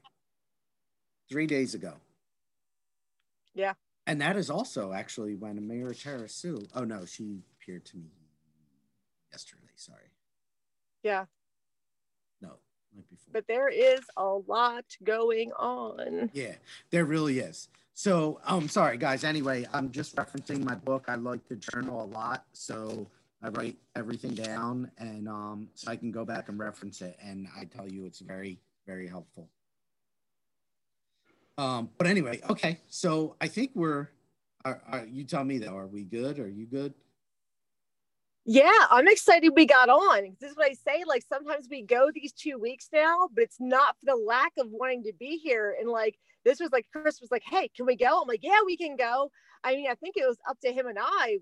Three 1.30 1.46
days 1.46 1.74
ago. 1.74 1.94
Yeah. 3.54 3.74
And 4.06 4.20
that 4.22 4.36
is 4.36 4.48
also 4.48 4.92
actually 4.92 5.34
when 5.34 5.58
Amira 5.60 5.92
Tarasu, 5.92 6.66
oh 6.74 6.84
no, 6.84 7.04
she 7.04 7.40
appeared 7.60 7.84
to 7.86 7.98
me 7.98 8.10
yesterday. 9.30 9.62
Sorry. 9.76 10.10
yeah 11.02 11.26
No, 12.40 12.54
night 12.96 13.08
before. 13.10 13.32
but 13.32 13.46
there 13.46 13.68
is 13.68 14.00
a 14.16 14.24
lot 14.24 14.84
going 15.04 15.52
on 15.52 16.30
Yeah, 16.32 16.54
there 16.90 17.04
really 17.04 17.38
is. 17.40 17.68
So 17.98 18.38
I'm 18.46 18.68
sorry, 18.68 18.96
guys. 18.96 19.24
Anyway, 19.24 19.66
I'm 19.72 19.90
just 19.90 20.14
referencing 20.14 20.62
my 20.62 20.76
book. 20.76 21.06
I 21.08 21.16
like 21.16 21.44
to 21.48 21.56
journal 21.56 22.04
a 22.04 22.06
lot, 22.06 22.44
so 22.52 23.08
I 23.42 23.48
write 23.48 23.76
everything 23.96 24.36
down, 24.36 24.88
and 24.98 25.26
um, 25.26 25.68
so 25.74 25.90
I 25.90 25.96
can 25.96 26.12
go 26.12 26.24
back 26.24 26.48
and 26.48 26.60
reference 26.60 27.02
it. 27.02 27.16
And 27.20 27.48
I 27.58 27.64
tell 27.64 27.88
you, 27.88 28.04
it's 28.04 28.20
very, 28.20 28.60
very 28.86 29.08
helpful. 29.08 29.48
Um, 31.58 31.90
but 31.98 32.06
anyway, 32.06 32.40
okay. 32.48 32.78
So 32.86 33.34
I 33.40 33.48
think 33.48 33.72
we're. 33.74 34.06
Are, 34.64 34.80
are, 34.86 35.04
you 35.04 35.24
tell 35.24 35.42
me 35.42 35.58
though. 35.58 35.76
Are 35.76 35.88
we 35.88 36.04
good? 36.04 36.38
Are 36.38 36.48
you 36.48 36.66
good? 36.66 36.94
Yeah, 38.50 38.86
I'm 38.90 39.06
excited 39.08 39.52
we 39.54 39.66
got 39.66 39.90
on. 39.90 40.34
This 40.40 40.52
is 40.52 40.56
what 40.56 40.70
I 40.70 40.72
say. 40.72 41.04
Like 41.06 41.22
sometimes 41.28 41.68
we 41.70 41.82
go 41.82 42.10
these 42.14 42.32
two 42.32 42.56
weeks 42.58 42.88
now, 42.90 43.28
but 43.34 43.44
it's 43.44 43.60
not 43.60 43.94
for 44.00 44.06
the 44.06 44.16
lack 44.16 44.52
of 44.56 44.68
wanting 44.70 45.02
to 45.02 45.12
be 45.20 45.36
here. 45.36 45.76
And 45.78 45.90
like 45.90 46.18
this 46.46 46.58
was 46.58 46.70
like 46.72 46.86
Chris 46.90 47.20
was 47.20 47.30
like, 47.30 47.42
"Hey, 47.44 47.68
can 47.76 47.84
we 47.84 47.94
go?" 47.94 48.22
I'm 48.22 48.26
like, 48.26 48.42
"Yeah, 48.42 48.60
we 48.64 48.78
can 48.78 48.96
go." 48.96 49.30
I 49.64 49.74
mean, 49.74 49.90
I 49.90 49.96
think 49.96 50.16
it 50.16 50.26
was 50.26 50.38
up 50.48 50.58
to 50.60 50.72
him 50.72 50.86
and 50.86 50.96
I. 50.98 51.40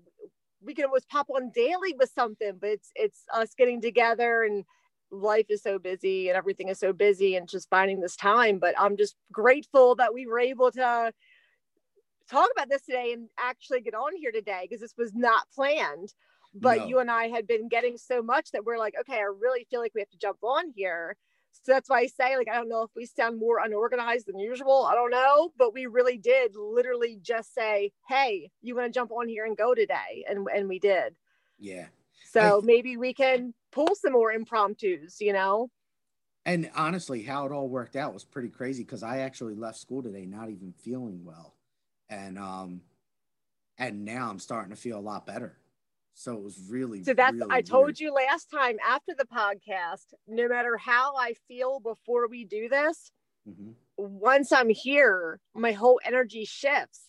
We 0.61 0.73
can 0.73 0.83
almost 0.83 1.07
pop 1.07 1.27
on 1.29 1.49
daily 1.55 1.95
with 1.97 2.11
something, 2.13 2.57
but 2.59 2.71
it's 2.71 2.91
it's 2.95 3.23
us 3.33 3.53
getting 3.57 3.81
together 3.81 4.43
and 4.43 4.65
life 5.09 5.45
is 5.47 5.63
so 5.63 5.79
busy 5.79 6.27
and 6.27 6.35
everything 6.37 6.67
is 6.67 6.79
so 6.79 6.91
busy 6.91 7.37
and 7.37 7.47
just 7.47 7.69
finding 7.69 8.01
this 8.01 8.17
time. 8.17 8.59
But 8.59 8.75
I'm 8.77 8.97
just 8.97 9.15
grateful 9.31 9.95
that 9.95 10.13
we 10.13 10.27
were 10.27 10.39
able 10.39 10.71
to 10.73 11.13
talk 12.29 12.49
about 12.51 12.67
this 12.69 12.81
today 12.83 13.13
and 13.13 13.29
actually 13.39 13.79
get 13.79 13.93
on 13.93 14.13
here 14.17 14.33
today 14.33 14.63
because 14.63 14.81
this 14.81 14.95
was 14.97 15.13
not 15.15 15.49
planned 15.55 16.13
but 16.61 16.79
No. 16.79 16.87
you 16.87 16.99
and 16.99 17.11
I 17.11 17.27
had 17.27 17.47
been 17.47 17.67
getting 17.67 17.97
so 17.97 18.21
much 18.21 18.51
that 18.51 18.65
we're 18.65 18.77
like, 18.77 18.95
okay, 19.01 19.17
I 19.17 19.23
really 19.39 19.65
feel 19.69 19.79
like 19.79 19.93
we 19.95 20.01
have 20.01 20.09
to 20.11 20.17
jump 20.17 20.39
on 20.43 20.71
here. 20.75 21.15
So 21.51 21.71
that's 21.71 21.89
why 21.89 22.01
I 22.01 22.07
say, 22.07 22.37
like, 22.37 22.49
I 22.49 22.55
don't 22.55 22.69
know 22.69 22.83
if 22.83 22.91
we 22.95 23.05
sound 23.05 23.39
more 23.39 23.59
unorganized 23.59 24.27
than 24.27 24.37
usual. 24.39 24.85
I 24.85 24.93
don't 24.93 25.09
know, 25.11 25.51
but 25.57 25.73
we 25.73 25.85
really 25.87 26.17
did 26.17 26.55
literally 26.55 27.17
just 27.21 27.53
say, 27.53 27.91
hey, 28.07 28.51
you 28.61 28.75
want 28.75 28.85
to 28.93 28.97
jump 28.97 29.11
on 29.11 29.27
here 29.27 29.45
and 29.45 29.57
go 29.57 29.73
today, 29.73 30.23
and 30.29 30.47
and 30.53 30.69
we 30.69 30.79
did. 30.79 31.15
Yeah. 31.57 31.87
So 32.31 32.59
I- 32.61 32.65
maybe 32.65 32.97
we 32.97 33.13
can 33.13 33.53
pull 33.71 33.95
some 33.95 34.13
more 34.13 34.31
impromptus, 34.31 35.19
you 35.19 35.33
know? 35.33 35.69
And 36.45 36.69
honestly, 36.75 37.23
how 37.23 37.45
it 37.45 37.51
all 37.51 37.67
worked 37.67 37.95
out 37.97 38.13
was 38.13 38.23
pretty 38.23 38.49
crazy 38.49 38.83
because 38.83 39.03
I 39.03 39.19
actually 39.19 39.55
left 39.55 39.77
school 39.79 40.01
today 40.01 40.25
not 40.25 40.49
even 40.49 40.71
feeling 40.73 41.25
well, 41.25 41.55
and 42.09 42.37
um, 42.39 42.81
and 43.77 44.05
now 44.05 44.29
I'm 44.29 44.39
starting 44.39 44.69
to 44.73 44.79
feel 44.81 44.97
a 44.97 45.01
lot 45.01 45.25
better. 45.25 45.57
So 46.17 46.35
it 46.35 46.43
was 46.43 46.59
really. 46.59 47.03
So 47.03 47.13
that's 47.13 47.41
really 47.41 47.47
I 47.49 47.61
told 47.61 47.99
weird. 47.99 47.99
you 47.99 48.11
last 48.13 48.49
time 48.49 48.77
after 48.85 49.13
the 49.17 49.25
podcast, 49.25 50.13
no 50.27 50.47
matter 50.47 50.77
how 50.77 51.15
I 51.15 51.33
feel 51.47 51.79
before 51.79 52.27
we 52.27 52.43
do 52.43 52.67
this, 52.67 53.11
Mhm, 53.45 53.75
once 53.97 54.51
I'm 54.51 54.69
here, 54.69 55.41
my 55.55 55.73
whole 55.73 56.01
energy 56.05 56.45
shifts. 56.45 57.07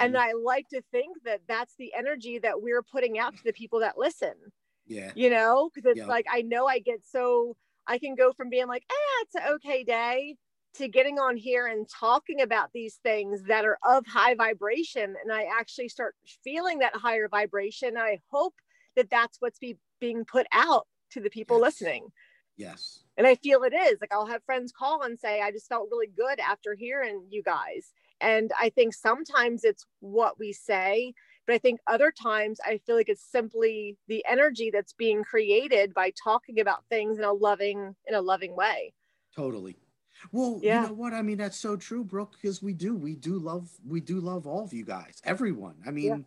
And 0.00 0.16
mhm. 0.16 0.18
I 0.18 0.32
like 0.32 0.68
to 0.70 0.82
think 0.92 1.18
that 1.24 1.42
that's 1.48 1.76
the 1.76 1.94
energy 1.94 2.38
that 2.40 2.62
we're 2.62 2.82
putting 2.82 3.18
out 3.18 3.36
to 3.36 3.44
the 3.44 3.52
people 3.52 3.80
that 3.80 3.98
listen, 3.98 4.34
yeah, 4.86 5.12
you 5.14 5.30
know, 5.30 5.70
because 5.74 5.90
it's 5.90 6.06
Yeah. 6.06 6.08
like 6.08 6.26
I 6.30 6.42
know 6.42 6.66
I 6.66 6.80
get 6.80 7.04
so 7.04 7.56
I 7.86 7.98
can 7.98 8.14
go 8.14 8.32
from 8.32 8.50
being 8.50 8.68
like, 8.68 8.84
eh, 8.90 9.22
it's 9.22 9.34
an 9.36 9.42
okay 9.54 9.84
day 9.84 10.36
to 10.74 10.88
getting 10.88 11.18
on 11.18 11.36
here 11.36 11.66
and 11.66 11.88
talking 11.88 12.40
about 12.40 12.70
these 12.72 12.96
things 13.02 13.42
that 13.44 13.64
are 13.64 13.78
of 13.84 14.06
high 14.06 14.34
vibration. 14.34 15.14
And 15.22 15.32
I 15.32 15.44
actually 15.44 15.88
start 15.88 16.14
feeling 16.44 16.78
that 16.80 16.96
higher 16.96 17.28
vibration. 17.28 17.96
I 17.96 18.20
hope 18.30 18.54
that 18.96 19.10
that's 19.10 19.38
what's 19.40 19.58
be, 19.58 19.78
being 20.00 20.24
put 20.24 20.46
out 20.52 20.86
to 21.10 21.20
the 21.20 21.30
people 21.30 21.56
Yes. 21.56 21.62
listening. 21.62 22.08
yes, 22.56 23.04
And 23.16 23.26
I 23.26 23.34
feel 23.34 23.64
it 23.64 23.74
is. 23.74 23.98
Like 24.00 24.12
I'll 24.12 24.26
have 24.26 24.44
friends 24.44 24.72
call 24.72 25.02
and 25.02 25.18
say, 25.18 25.40
I 25.40 25.50
just 25.50 25.68
felt 25.68 25.88
really 25.90 26.06
good 26.06 26.38
after 26.38 26.74
hearing 26.74 27.26
you 27.30 27.42
guys. 27.42 27.92
And 28.20 28.52
I 28.58 28.70
think 28.70 28.94
sometimes 28.94 29.64
it's 29.64 29.84
what 30.00 30.38
we 30.38 30.52
say, 30.52 31.14
but 31.46 31.54
I 31.54 31.58
think 31.58 31.80
other 31.86 32.12
times 32.12 32.60
I 32.64 32.78
feel 32.78 32.94
like 32.96 33.08
it's 33.08 33.24
simply 33.24 33.96
the 34.06 34.24
energy 34.28 34.70
that's 34.70 34.92
being 34.92 35.24
created 35.24 35.94
by 35.94 36.12
talking 36.22 36.60
about 36.60 36.84
things 36.88 37.18
in 37.18 37.24
a 37.24 37.32
loving, 37.32 37.96
in 38.06 38.14
a 38.14 38.22
loving 38.22 38.54
way. 38.54 38.92
totally. 39.34 39.78
Well, 40.32 40.60
Yeah. 40.62 40.82
you 40.82 40.88
know 40.88 40.94
what? 40.94 41.14
I 41.14 41.22
mean, 41.22 41.38
that's 41.38 41.58
so 41.58 41.76
true, 41.76 42.04
Brooke, 42.04 42.32
because 42.40 42.62
we 42.62 42.72
do, 42.74 42.94
we 42.96 43.14
do 43.14 43.38
love, 43.38 43.70
we 43.86 44.00
do 44.00 44.20
love 44.20 44.46
all 44.46 44.64
of 44.64 44.72
you 44.72 44.84
guys, 44.84 45.20
everyone. 45.24 45.76
I 45.86 45.90
mean, 45.90 46.26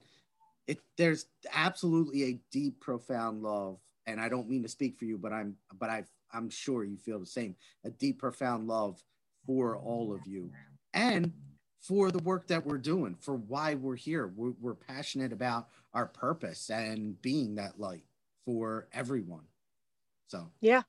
it 0.67 0.79
there's 0.97 1.25
absolutely 1.53 2.23
a 2.23 2.39
deep, 2.51 2.79
profound 2.79 3.41
love, 3.43 3.79
and 4.05 4.19
I 4.21 4.29
don't 4.29 4.49
mean 4.49 4.63
to 4.63 4.69
speak 4.69 4.97
for 4.97 5.05
you, 5.05 5.17
but 5.17 5.33
I'm, 5.33 5.57
but 5.79 5.89
I, 5.89 6.05
I'm 6.31 6.49
sure 6.49 6.83
you 6.83 6.97
feel 6.97 7.19
the 7.19 7.25
same. 7.25 7.55
A 7.83 7.89
deep, 7.89 8.19
profound 8.19 8.67
love 8.67 9.03
for 9.45 9.75
all 9.77 10.13
of 10.13 10.25
you, 10.27 10.51
and 10.93 11.33
for 11.81 12.11
the 12.11 12.19
work 12.19 12.45
that 12.47 12.63
we're 12.65 12.77
doing, 12.77 13.15
for 13.19 13.35
why 13.35 13.73
we're 13.73 13.95
here. 13.95 14.27
We're, 14.35 14.53
we're 14.61 14.75
passionate 14.75 15.33
about 15.33 15.67
our 15.93 16.05
purpose 16.05 16.69
and 16.69 17.19
being 17.23 17.55
that 17.55 17.79
light 17.79 18.03
for 18.45 18.87
everyone. 18.93 19.45
So, 20.27 20.51
Yeah. 20.61 20.83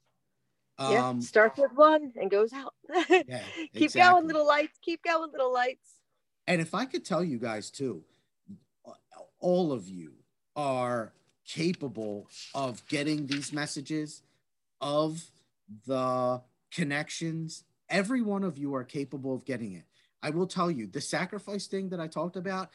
Yeah. 0.90 1.08
um, 1.08 1.22
Starts 1.22 1.58
with 1.58 1.72
one 1.74 2.12
and 2.16 2.30
goes 2.30 2.52
out. 2.52 2.74
yeah, 3.10 3.42
keep 3.72 3.82
exactly. 3.82 4.00
going, 4.00 4.26
little 4.26 4.46
lights. 4.46 4.78
Keep 4.82 5.04
going, 5.04 5.30
little 5.30 5.52
lights. 5.52 5.96
And 6.46 6.60
if 6.60 6.74
I 6.74 6.84
could 6.84 7.04
tell 7.04 7.22
you 7.22 7.38
guys 7.38 7.70
too, 7.70 8.02
all 9.40 9.72
of 9.72 9.88
you 9.88 10.12
are 10.56 11.12
capable 11.46 12.28
of 12.54 12.86
getting 12.88 13.26
these 13.26 13.52
messages, 13.52 14.22
of 14.80 15.30
the 15.86 16.40
connections. 16.72 17.64
Every 17.88 18.22
one 18.22 18.44
of 18.44 18.58
you 18.58 18.74
are 18.74 18.84
capable 18.84 19.34
of 19.34 19.44
getting 19.44 19.74
it. 19.74 19.84
I 20.22 20.30
will 20.30 20.46
tell 20.46 20.70
you, 20.70 20.86
the 20.86 21.00
sacrifice 21.00 21.66
thing 21.66 21.88
that 21.90 22.00
I 22.00 22.06
talked 22.06 22.36
about 22.36 22.70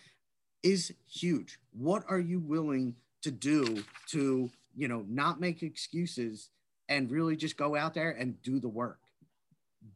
is 0.64 0.94
huge. 1.10 1.60
What 1.72 2.04
are 2.10 2.20
you 2.20 2.40
willing 2.40 2.96
to 3.22 3.32
do 3.32 3.84
to, 4.08 4.50
you 4.76 4.88
know, 4.88 5.06
not 5.08 5.40
make 5.40 5.64
excuses 5.64 6.50
and 6.90 7.12
really 7.12 7.36
just 7.36 7.58
go 7.58 7.76
out 7.76 7.94
there 7.94 8.12
and 8.12 8.42
do 8.42 8.60
the 8.60 8.70
work? 8.70 9.00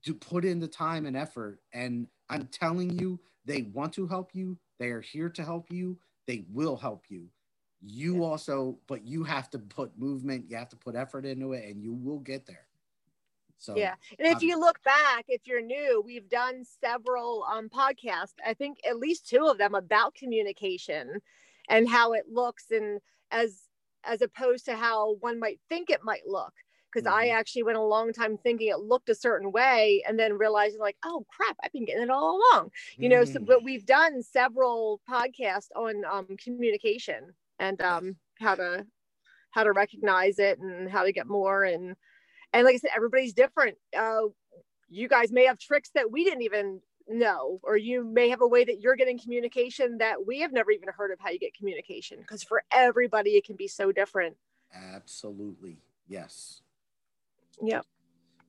To 0.03 0.13
put 0.13 0.45
in 0.45 0.59
the 0.59 0.67
time 0.67 1.05
and 1.05 1.17
effort. 1.17 1.59
And 1.73 2.07
I'm 2.29 2.47
telling 2.47 2.97
you, 2.97 3.19
they 3.45 3.63
want 3.73 3.93
to 3.93 4.07
help 4.07 4.33
you. 4.33 4.57
They 4.79 4.89
are 4.89 5.01
here 5.01 5.29
to 5.29 5.43
help 5.43 5.71
you. 5.71 5.97
They 6.27 6.45
will 6.49 6.77
help 6.77 7.05
you. 7.09 7.29
You 7.81 8.17
Yeah. 8.17 8.21
also, 8.23 8.79
but 8.87 9.03
you 9.05 9.23
have 9.23 9.49
to 9.51 9.59
put 9.59 9.97
movement, 9.97 10.49
you 10.49 10.55
have 10.55 10.69
to 10.69 10.75
put 10.77 10.95
effort 10.95 11.25
into 11.25 11.53
it, 11.53 11.65
and 11.69 11.81
you 11.81 11.93
will 11.93 12.19
get 12.19 12.45
there. 12.45 12.67
So, 13.57 13.75
Yeah. 13.75 13.95
And 14.17 14.27
if 14.27 14.37
um, 14.37 14.43
you 14.43 14.59
look 14.59 14.81
back, 14.83 15.25
if 15.27 15.47
you're 15.47 15.61
new, 15.61 16.01
we've 16.05 16.29
done 16.29 16.63
several 16.63 17.43
um, 17.43 17.69
podcasts, 17.69 18.35
I 18.45 18.53
think 18.53 18.79
at 18.87 18.97
least 18.97 19.27
two 19.27 19.45
of 19.47 19.57
them 19.57 19.75
about 19.75 20.15
communication 20.15 21.21
and 21.69 21.87
how 21.89 22.13
it 22.13 22.29
looks 22.29 22.71
and 22.71 22.99
as 23.31 23.63
as 24.03 24.21
opposed 24.21 24.65
to 24.65 24.75
how 24.75 25.13
one 25.15 25.39
might 25.39 25.59
think 25.69 25.89
it 25.89 26.03
might 26.03 26.25
look. 26.27 26.53
Because 26.91 27.07
mm-hmm. 27.07 27.19
I 27.19 27.27
actually 27.29 27.63
went 27.63 27.77
a 27.77 27.83
long 27.83 28.13
time 28.13 28.37
thinking 28.37 28.67
it 28.67 28.79
looked 28.79 29.09
a 29.09 29.15
certain 29.15 29.51
way 29.51 30.03
and 30.07 30.17
then 30.17 30.37
realizing 30.37 30.79
like, 30.79 30.97
oh 31.03 31.25
crap, 31.29 31.57
I've 31.63 31.71
been 31.71 31.85
getting 31.85 32.03
it 32.03 32.09
all 32.09 32.39
along. 32.53 32.71
You 32.97 33.09
know, 33.09 33.23
mm. 33.23 33.33
so 33.33 33.39
but 33.39 33.63
we've 33.63 33.85
done 33.85 34.23
several 34.23 35.01
podcasts 35.09 35.69
on 35.75 36.03
um, 36.11 36.27
communication 36.37 37.33
and 37.59 37.81
um, 37.81 38.15
how 38.39 38.55
to 38.55 38.85
how 39.51 39.63
to 39.63 39.73
recognize 39.73 40.39
it 40.39 40.59
and 40.59 40.89
how 40.89 41.03
to 41.03 41.11
get 41.11 41.27
more 41.27 41.63
and 41.63 41.95
and 42.53 42.65
like 42.65 42.75
I 42.75 42.77
said, 42.79 42.91
everybody's 42.95 43.33
different. 43.33 43.77
Uh, 43.97 44.23
you 44.89 45.07
guys 45.07 45.31
may 45.31 45.45
have 45.45 45.57
tricks 45.57 45.89
that 45.95 46.11
we 46.11 46.25
didn't 46.25 46.41
even 46.41 46.81
know, 47.07 47.59
or 47.63 47.77
you 47.77 48.03
may 48.03 48.29
have 48.29 48.41
a 48.41 48.47
way 48.47 48.63
that 48.63 48.81
you're 48.81 48.95
getting 48.95 49.17
communication 49.17 49.97
that 49.99 50.25
we 50.25 50.39
have 50.41 50.51
never 50.51 50.71
even 50.71 50.89
heard 50.89 51.11
of 51.11 51.19
how 51.19 51.29
you 51.29 51.39
get 51.39 51.53
communication. 51.53 52.19
Because 52.19 52.43
for 52.43 52.63
everybody, 52.71 53.31
it 53.31 53.45
can 53.45 53.55
be 53.55 53.67
so 53.67 53.91
different. 53.91 54.35
Absolutely, 54.73 55.77
yes. 56.07 56.61
Yep. 57.61 57.85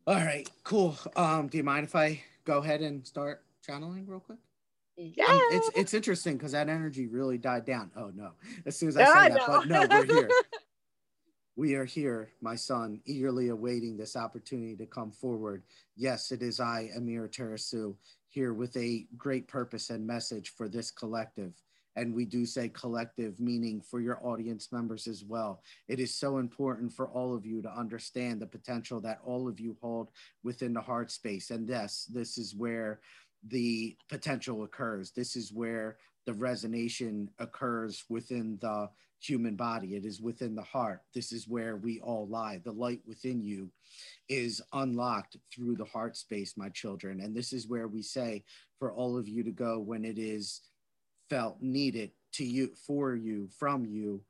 All 0.07 0.17
right, 0.17 0.49
cool. 0.65 0.97
Um, 1.17 1.49
do 1.49 1.59
you 1.59 1.65
mind 1.65 1.85
if 1.85 1.95
I 1.95 2.21
go 2.45 2.59
ahead 2.59 2.81
and 2.81 3.07
start 3.07 3.45
channeling 3.65 4.07
real 4.07 4.21
quick? 4.21 4.39
Yeah. 4.97 5.25
Um, 5.27 5.41
it's 5.53 5.71
it's 5.75 5.95
interesting 5.95 6.37
because 6.37 6.53
that 6.53 6.69
energy 6.69 7.07
really 7.07 7.39
died 7.39 7.65
down. 7.65 7.91
Oh 7.97 8.11
no! 8.15 8.33
As 8.67 8.77
soon 8.77 8.89
as 8.91 8.97
I 8.97 9.05
say 9.05 9.35
that, 9.35 9.35
no. 9.35 9.47
but 9.47 9.69
no, 9.69 9.87
we're 9.89 10.05
here. 10.05 10.31
we 11.57 11.75
are 11.75 11.85
here, 11.85 12.31
my 12.41 12.57
son, 12.57 13.01
eagerly 13.05 13.49
awaiting 13.49 13.97
this 13.97 14.17
opportunity 14.17 14.77
to 14.77 14.87
come 14.87 15.11
forward. 15.11 15.63
Yes, 15.97 16.33
it 16.33 16.43
is 16.43 16.61
I, 16.61 16.91
Amir 16.97 17.29
Tarasu, 17.29 17.95
here 18.29 18.55
with 18.55 18.77
a 18.77 19.07
great 19.17 19.49
purpose 19.49 19.91
and 19.91 20.07
message 20.07 20.55
for 20.57 20.69
this 20.69 20.91
collective 20.91 21.53
and 21.97 22.15
we 22.15 22.25
do 22.25 22.47
say 22.47 22.69
collective 22.69 23.39
meaning 23.41 23.81
for 23.81 24.01
your 24.01 24.25
audience 24.27 24.71
members 24.73 25.07
as 25.07 25.25
well. 25.25 25.63
It 25.89 26.01
is 26.01 26.15
so 26.15 26.39
important 26.39 26.93
for 26.93 27.09
all 27.09 27.35
of 27.35 27.45
you 27.45 27.63
to 27.63 27.71
understand 27.71 28.41
the 28.41 28.47
potential 28.47 29.01
that 29.01 29.21
all 29.25 29.49
of 29.49 29.61
you 29.61 29.77
hold 29.81 30.11
within 30.43 30.73
the 30.73 30.81
heart 30.81 31.11
space. 31.11 31.51
And 31.51 31.69
yes 31.69 32.07
this 32.13 32.39
is 32.39 32.55
where 32.55 33.01
the 33.49 33.97
potential 34.09 34.63
occurs. 34.63 35.11
This 35.11 35.37
is 35.37 35.53
where 35.53 35.97
the 36.27 36.33
resonation 36.33 37.29
occurs 37.39 38.05
within 38.09 38.59
the 38.61 38.89
human 39.21 39.57
body. 39.57 39.95
It 39.95 40.05
is 40.05 40.21
within 40.21 40.55
the 40.55 40.63
heart. 40.63 41.03
This 41.15 41.33
is 41.33 41.49
where 41.49 41.77
we 41.77 42.01
all 42.01 42.27
lie. 42.29 42.61
The 42.65 42.73
light 42.73 43.01
within 43.07 43.43
you 43.43 43.71
is 44.29 44.61
unlocked 44.73 45.37
through 45.53 45.77
the 45.77 45.85
heart 45.85 46.17
space 46.17 46.57
my 46.57 46.69
children. 46.71 47.21
And 47.21 47.35
this 47.35 47.53
is 47.53 47.69
where 47.69 47.89
we 47.89 48.03
say 48.03 48.45
for 48.79 48.93
all 48.93 49.17
of 49.17 49.29
you 49.29 49.43
to 49.45 49.53
go 49.53 49.79
when 49.79 50.05
it 50.05 50.19
is 50.19 50.61
felt 51.29 51.61
needed 51.61 52.11
to 52.33 52.45
you 52.45 52.73
for 52.87 53.15
you 53.15 53.49
from 53.59 53.85
you 53.85 54.23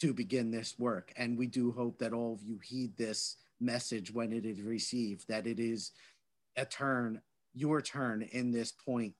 to 0.00 0.12
begin 0.12 0.50
this 0.50 0.78
work 0.78 1.12
and 1.16 1.38
we 1.38 1.46
do 1.46 1.70
hope 1.72 1.98
that 1.98 2.12
all 2.12 2.34
of 2.34 2.42
you 2.42 2.58
heed 2.62 2.96
this 2.96 3.36
message 3.60 4.12
when 4.12 4.32
it 4.32 4.44
is 4.44 4.60
received 4.60 5.26
that 5.28 5.46
it 5.46 5.60
is 5.60 5.92
a 6.56 6.64
turn 6.64 7.20
your 7.54 7.80
turn 7.80 8.22
in 8.32 8.50
this 8.50 8.72
point 8.72 9.14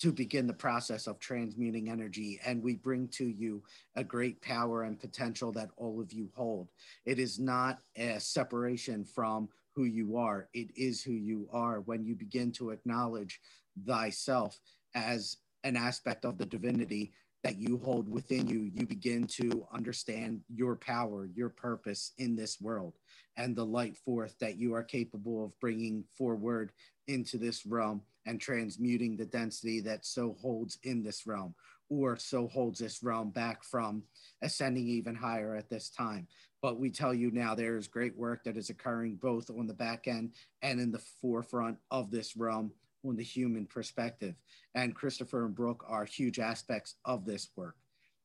to 0.00 0.12
begin 0.12 0.46
the 0.46 0.52
process 0.52 1.06
of 1.06 1.18
transmuting 1.18 1.90
energy. 1.90 2.40
And 2.44 2.62
we 2.62 2.74
bring 2.74 3.08
to 3.08 3.26
you 3.26 3.62
a 3.96 4.02
great 4.02 4.40
power 4.40 4.84
and 4.84 4.98
potential 4.98 5.52
that 5.52 5.70
all 5.76 6.00
of 6.00 6.12
you 6.12 6.30
hold. 6.34 6.68
It 7.04 7.18
is 7.18 7.38
not 7.38 7.80
a 7.96 8.18
separation 8.18 9.04
from 9.04 9.48
who 9.76 9.84
you 9.84 10.16
are, 10.16 10.48
it 10.52 10.70
is 10.74 11.02
who 11.02 11.12
you 11.12 11.48
are 11.52 11.80
when 11.80 12.04
you 12.04 12.14
begin 12.16 12.50
to 12.52 12.70
acknowledge 12.70 13.40
thyself 13.86 14.58
as 14.94 15.36
an 15.64 15.76
aspect 15.76 16.24
of 16.24 16.38
the 16.38 16.46
divinity 16.46 17.12
that 17.42 17.58
you 17.58 17.78
hold 17.78 18.08
within 18.08 18.46
you, 18.46 18.70
you 18.74 18.86
begin 18.86 19.26
to 19.26 19.66
understand 19.72 20.40
your 20.54 20.76
power, 20.76 21.28
your 21.34 21.48
purpose 21.48 22.12
in 22.18 22.36
this 22.36 22.60
world, 22.60 22.94
and 23.36 23.56
the 23.56 23.64
light 23.64 23.96
forth 23.96 24.38
that 24.40 24.58
you 24.58 24.74
are 24.74 24.82
capable 24.82 25.44
of 25.44 25.58
bringing 25.60 26.04
forward 26.18 26.72
into 27.08 27.38
this 27.38 27.64
realm 27.64 28.02
and 28.26 28.40
transmuting 28.40 29.16
the 29.16 29.24
density 29.24 29.80
that 29.80 30.04
so 30.04 30.36
holds 30.40 30.78
in 30.82 31.02
this 31.02 31.26
realm 31.26 31.54
or 31.88 32.16
so 32.16 32.46
holds 32.46 32.78
this 32.78 33.02
realm 33.02 33.30
back 33.30 33.64
from 33.64 34.02
ascending 34.42 34.86
even 34.86 35.14
higher 35.14 35.56
at 35.56 35.68
this 35.68 35.90
time. 35.90 36.26
But 36.62 36.78
we 36.78 36.90
tell 36.90 37.12
you 37.12 37.30
now 37.30 37.54
there 37.54 37.76
is 37.76 37.88
great 37.88 38.16
work 38.16 38.44
that 38.44 38.56
is 38.56 38.70
occurring 38.70 39.16
both 39.16 39.50
on 39.50 39.66
the 39.66 39.74
back 39.74 40.06
end 40.06 40.34
and 40.62 40.78
in 40.78 40.92
the 40.92 41.02
forefront 41.20 41.78
of 41.90 42.10
this 42.10 42.36
realm 42.36 42.70
on 43.04 43.16
the 43.16 43.22
human 43.22 43.66
perspective. 43.66 44.34
And 44.74 44.94
Christopher 44.94 45.46
and 45.46 45.54
Brooke 45.54 45.84
are 45.88 46.04
huge 46.04 46.38
aspects 46.38 46.96
of 47.04 47.24
this 47.24 47.48
work. 47.56 47.76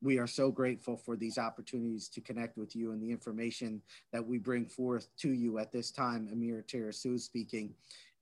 We 0.02 0.20
are 0.20 0.28
so 0.28 0.52
grateful 0.52 0.98
for 0.98 1.16
these 1.16 1.38
opportunities 1.38 2.10
to 2.10 2.22
connect 2.22 2.58
with 2.58 2.76
you 2.76 2.92
and 2.92 3.02
the 3.02 3.12
information 3.12 3.82
that 4.12 4.26
we 4.26 4.38
bring 4.38 4.66
forth 4.66 5.08
to 5.20 5.30
you 5.30 5.58
at 5.58 5.72
this 5.72 5.90
time. 5.90 6.30
Amir 6.32 6.64
Tarasu 6.68 7.20
speaking 7.20 7.74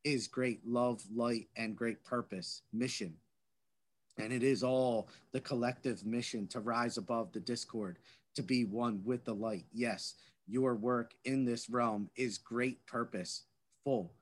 is 0.04 0.28
great 0.28 0.66
love, 0.66 1.02
light, 1.14 1.48
and 1.58 1.76
great 1.76 2.04
purpose, 2.04 2.62
mission. 2.72 3.16
And 4.18 4.32
it 4.32 4.44
is 4.44 4.64
all 4.64 5.10
the 5.32 5.42
collective 5.42 6.06
mission 6.06 6.48
to 6.48 6.60
rise 6.60 6.98
above 6.98 7.32
the 7.32 7.40
discord, 7.40 7.98
to 8.36 8.44
be 8.44 8.66
one 8.66 9.02
with 9.04 9.26
the 9.26 9.34
light. 9.34 9.66
Yes, 9.74 10.16
your 10.48 10.76
work 10.76 11.16
in 11.26 11.46
this 11.46 11.70
realm 11.70 12.10
is 12.16 12.38
great 12.38 12.86
purpose, 12.86 13.44
full 13.84 14.14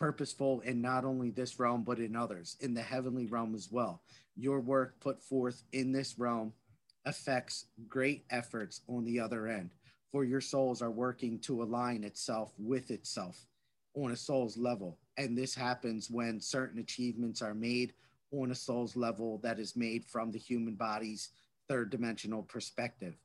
purposeful 0.00 0.60
in 0.60 0.80
not 0.80 1.04
only 1.04 1.30
this 1.30 1.60
realm, 1.60 1.84
but 1.84 1.98
in 1.98 2.16
others, 2.16 2.56
in 2.60 2.72
the 2.72 2.82
heavenly 2.82 3.26
realm 3.26 3.54
as 3.54 3.70
well. 3.70 4.00
Your 4.34 4.58
work 4.58 4.98
put 4.98 5.22
forth 5.22 5.62
in 5.72 5.92
this 5.92 6.18
realm 6.18 6.54
affects 7.04 7.66
great 7.86 8.24
efforts 8.30 8.80
on 8.88 9.04
the 9.04 9.20
other 9.20 9.46
end, 9.46 9.70
for 10.10 10.24
your 10.24 10.40
souls 10.40 10.80
are 10.80 10.90
working 10.90 11.38
to 11.40 11.62
align 11.62 12.02
itself 12.02 12.52
with 12.58 12.90
itself 12.90 13.46
on 13.94 14.10
a 14.10 14.16
soul's 14.16 14.56
level. 14.56 14.98
And 15.18 15.36
this 15.36 15.54
happens 15.54 16.10
when 16.10 16.40
certain 16.40 16.80
achievements 16.80 17.42
are 17.42 17.54
made 17.54 17.92
on 18.32 18.50
a 18.50 18.54
soul's 18.54 18.96
level 18.96 19.38
that 19.42 19.58
is 19.58 19.76
made 19.76 20.04
from 20.04 20.30
the 20.30 20.38
human 20.38 20.74
body's 20.74 21.30
third 21.68 21.90
dimensional 21.90 22.42
perspective. 22.42 23.16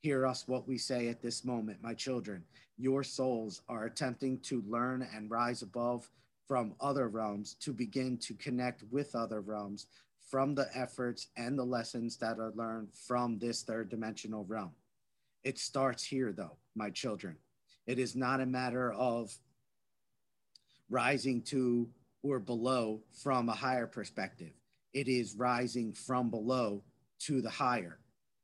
Hear 0.00 0.26
us 0.26 0.48
what 0.48 0.66
we 0.66 0.78
say 0.78 1.08
at 1.08 1.20
this 1.20 1.44
moment, 1.44 1.82
my 1.82 1.94
children. 1.94 2.42
Your 2.78 3.04
souls 3.04 3.60
are 3.68 3.84
attempting 3.84 4.38
to 4.40 4.64
learn 4.66 5.06
and 5.14 5.30
rise 5.30 5.62
above 5.62 6.08
from 6.46 6.74
other 6.80 7.08
realms 7.08 7.54
to 7.60 7.72
begin 7.72 8.18
to 8.18 8.34
connect 8.34 8.82
with 8.90 9.14
other 9.14 9.40
realms 9.40 9.86
from 10.30 10.54
the 10.54 10.68
efforts 10.74 11.28
and 11.36 11.58
the 11.58 11.64
lessons 11.64 12.16
that 12.16 12.38
are 12.38 12.52
learned 12.54 12.88
from 13.06 13.38
this 13.38 13.62
third 13.62 13.88
dimensional 13.88 14.44
realm. 14.44 14.72
It 15.44 15.58
starts 15.58 16.04
here, 16.04 16.32
though, 16.32 16.56
my 16.74 16.90
children. 16.90 17.36
It 17.86 17.98
is 17.98 18.14
not 18.14 18.40
a 18.40 18.46
matter 18.46 18.92
of 18.92 19.34
rising 20.88 21.42
to 21.42 21.88
or 22.22 22.38
below 22.38 23.00
from 23.12 23.48
a 23.48 23.54
higher 23.54 23.86
perspective. 23.86 24.52
It 24.92 25.08
is 25.08 25.34
rising 25.34 25.92
from 25.92 26.30
below 26.30 26.82
to 27.20 27.40
the 27.40 27.50
higher. 27.50 27.98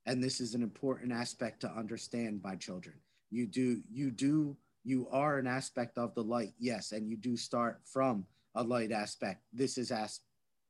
And 0.07 0.23
this 0.23 0.41
is 0.41 0.55
an 0.55 0.63
important 0.63 1.13
aspect 1.13 1.61
to 1.61 1.71
understand, 1.71 2.41
my 2.43 2.57
children. 2.57 2.97
You 3.31 3.47
do, 3.47 3.83
you 3.91 4.11
do 4.11 4.57
you 4.89 5.07
are 5.12 5.36
an 5.36 5.47
aspect 5.47 5.99
of 5.99 6.14
the 6.14 6.22
light, 6.22 6.55
yes, 6.59 6.93
and 6.93 7.11
you 7.11 7.16
do 7.16 7.36
start 7.36 7.78
from 7.84 8.24
a 8.55 8.62
light 8.62 8.91
aspect. 8.91 9.43
This 9.53 9.76
is 9.76 9.91
as 9.91 10.20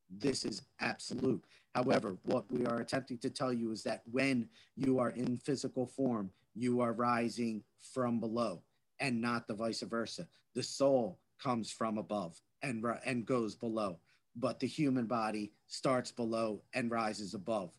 this 0.09 0.43
is 0.43 0.63
absolute. 0.81 1.41
However, 1.73 2.17
what 2.25 2.51
we 2.51 2.65
are 2.65 2.81
attempting 2.81 3.19
to 3.19 3.29
tell 3.29 3.53
you 3.53 3.71
is 3.71 3.81
that 3.83 4.01
when 4.11 4.49
you 4.75 4.99
are 4.99 5.11
in 5.11 5.37
physical 5.37 5.85
form, 5.85 6.31
you 6.53 6.81
are 6.81 6.91
rising 6.91 7.63
from 7.93 8.19
below 8.19 8.61
and 8.99 9.21
not 9.21 9.47
the 9.47 9.53
vice 9.53 9.83
versa. 9.83 10.27
The 10.53 10.63
soul 10.63 11.19
comes 11.41 11.71
from 11.71 11.97
above 11.97 12.41
and, 12.61 12.83
and 13.05 13.25
goes 13.25 13.55
below, 13.55 13.99
but 14.35 14.59
the 14.59 14.67
human 14.67 15.05
body 15.05 15.53
starts 15.67 16.11
below 16.11 16.61
and 16.73 16.91
rises 16.91 17.35
above. 17.35 17.71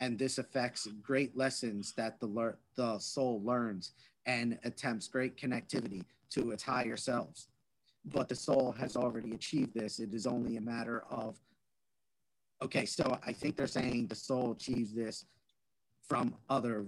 And 0.00 0.18
this 0.18 0.38
affects 0.38 0.88
great 1.02 1.36
lessons 1.36 1.92
that 1.96 2.18
the, 2.18 2.56
the 2.74 2.98
soul 2.98 3.42
learns 3.44 3.92
and 4.26 4.58
attempts 4.64 5.08
great 5.08 5.36
connectivity 5.36 6.02
to 6.30 6.50
its 6.50 6.62
higher 6.62 6.96
selves. 6.96 7.48
But 8.04 8.28
the 8.28 8.34
soul 8.34 8.72
has 8.78 8.96
already 8.96 9.32
achieved 9.32 9.74
this. 9.74 9.98
It 9.98 10.12
is 10.12 10.26
only 10.26 10.56
a 10.56 10.60
matter 10.60 11.04
of, 11.10 11.36
okay, 12.62 12.84
so 12.84 13.18
I 13.26 13.32
think 13.32 13.56
they're 13.56 13.66
saying 13.66 14.08
the 14.08 14.14
soul 14.14 14.52
achieves 14.52 14.92
this 14.92 15.24
from 16.06 16.34
other. 16.50 16.84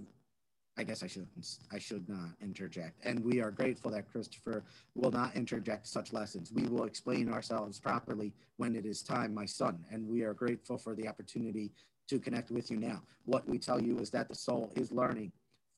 I 0.78 0.84
guess 0.84 1.02
I 1.02 1.06
shouldn't. 1.06 1.30
I 1.72 1.78
should 1.78 2.06
not 2.06 2.32
interject. 2.42 3.00
And 3.02 3.24
we 3.24 3.40
are 3.40 3.50
grateful 3.50 3.90
that 3.92 4.10
Christopher 4.10 4.62
will 4.94 5.10
not 5.10 5.34
interject 5.34 5.86
such 5.86 6.12
lessons. 6.12 6.52
We 6.52 6.68
will 6.68 6.84
explain 6.84 7.32
ourselves 7.32 7.80
properly 7.80 8.34
when 8.58 8.76
it 8.76 8.84
is 8.84 9.02
time, 9.02 9.32
my 9.32 9.46
son. 9.46 9.86
And 9.90 10.06
we 10.06 10.22
are 10.22 10.34
grateful 10.34 10.76
for 10.76 10.94
the 10.94 11.08
opportunity 11.08 11.72
to 12.08 12.18
connect 12.18 12.50
with 12.50 12.70
you 12.70 12.76
now. 12.76 13.00
What 13.24 13.48
we 13.48 13.58
tell 13.58 13.80
you 13.80 13.98
is 14.00 14.10
that 14.10 14.28
the 14.28 14.34
soul 14.34 14.70
is 14.76 14.92
learning 14.92 15.32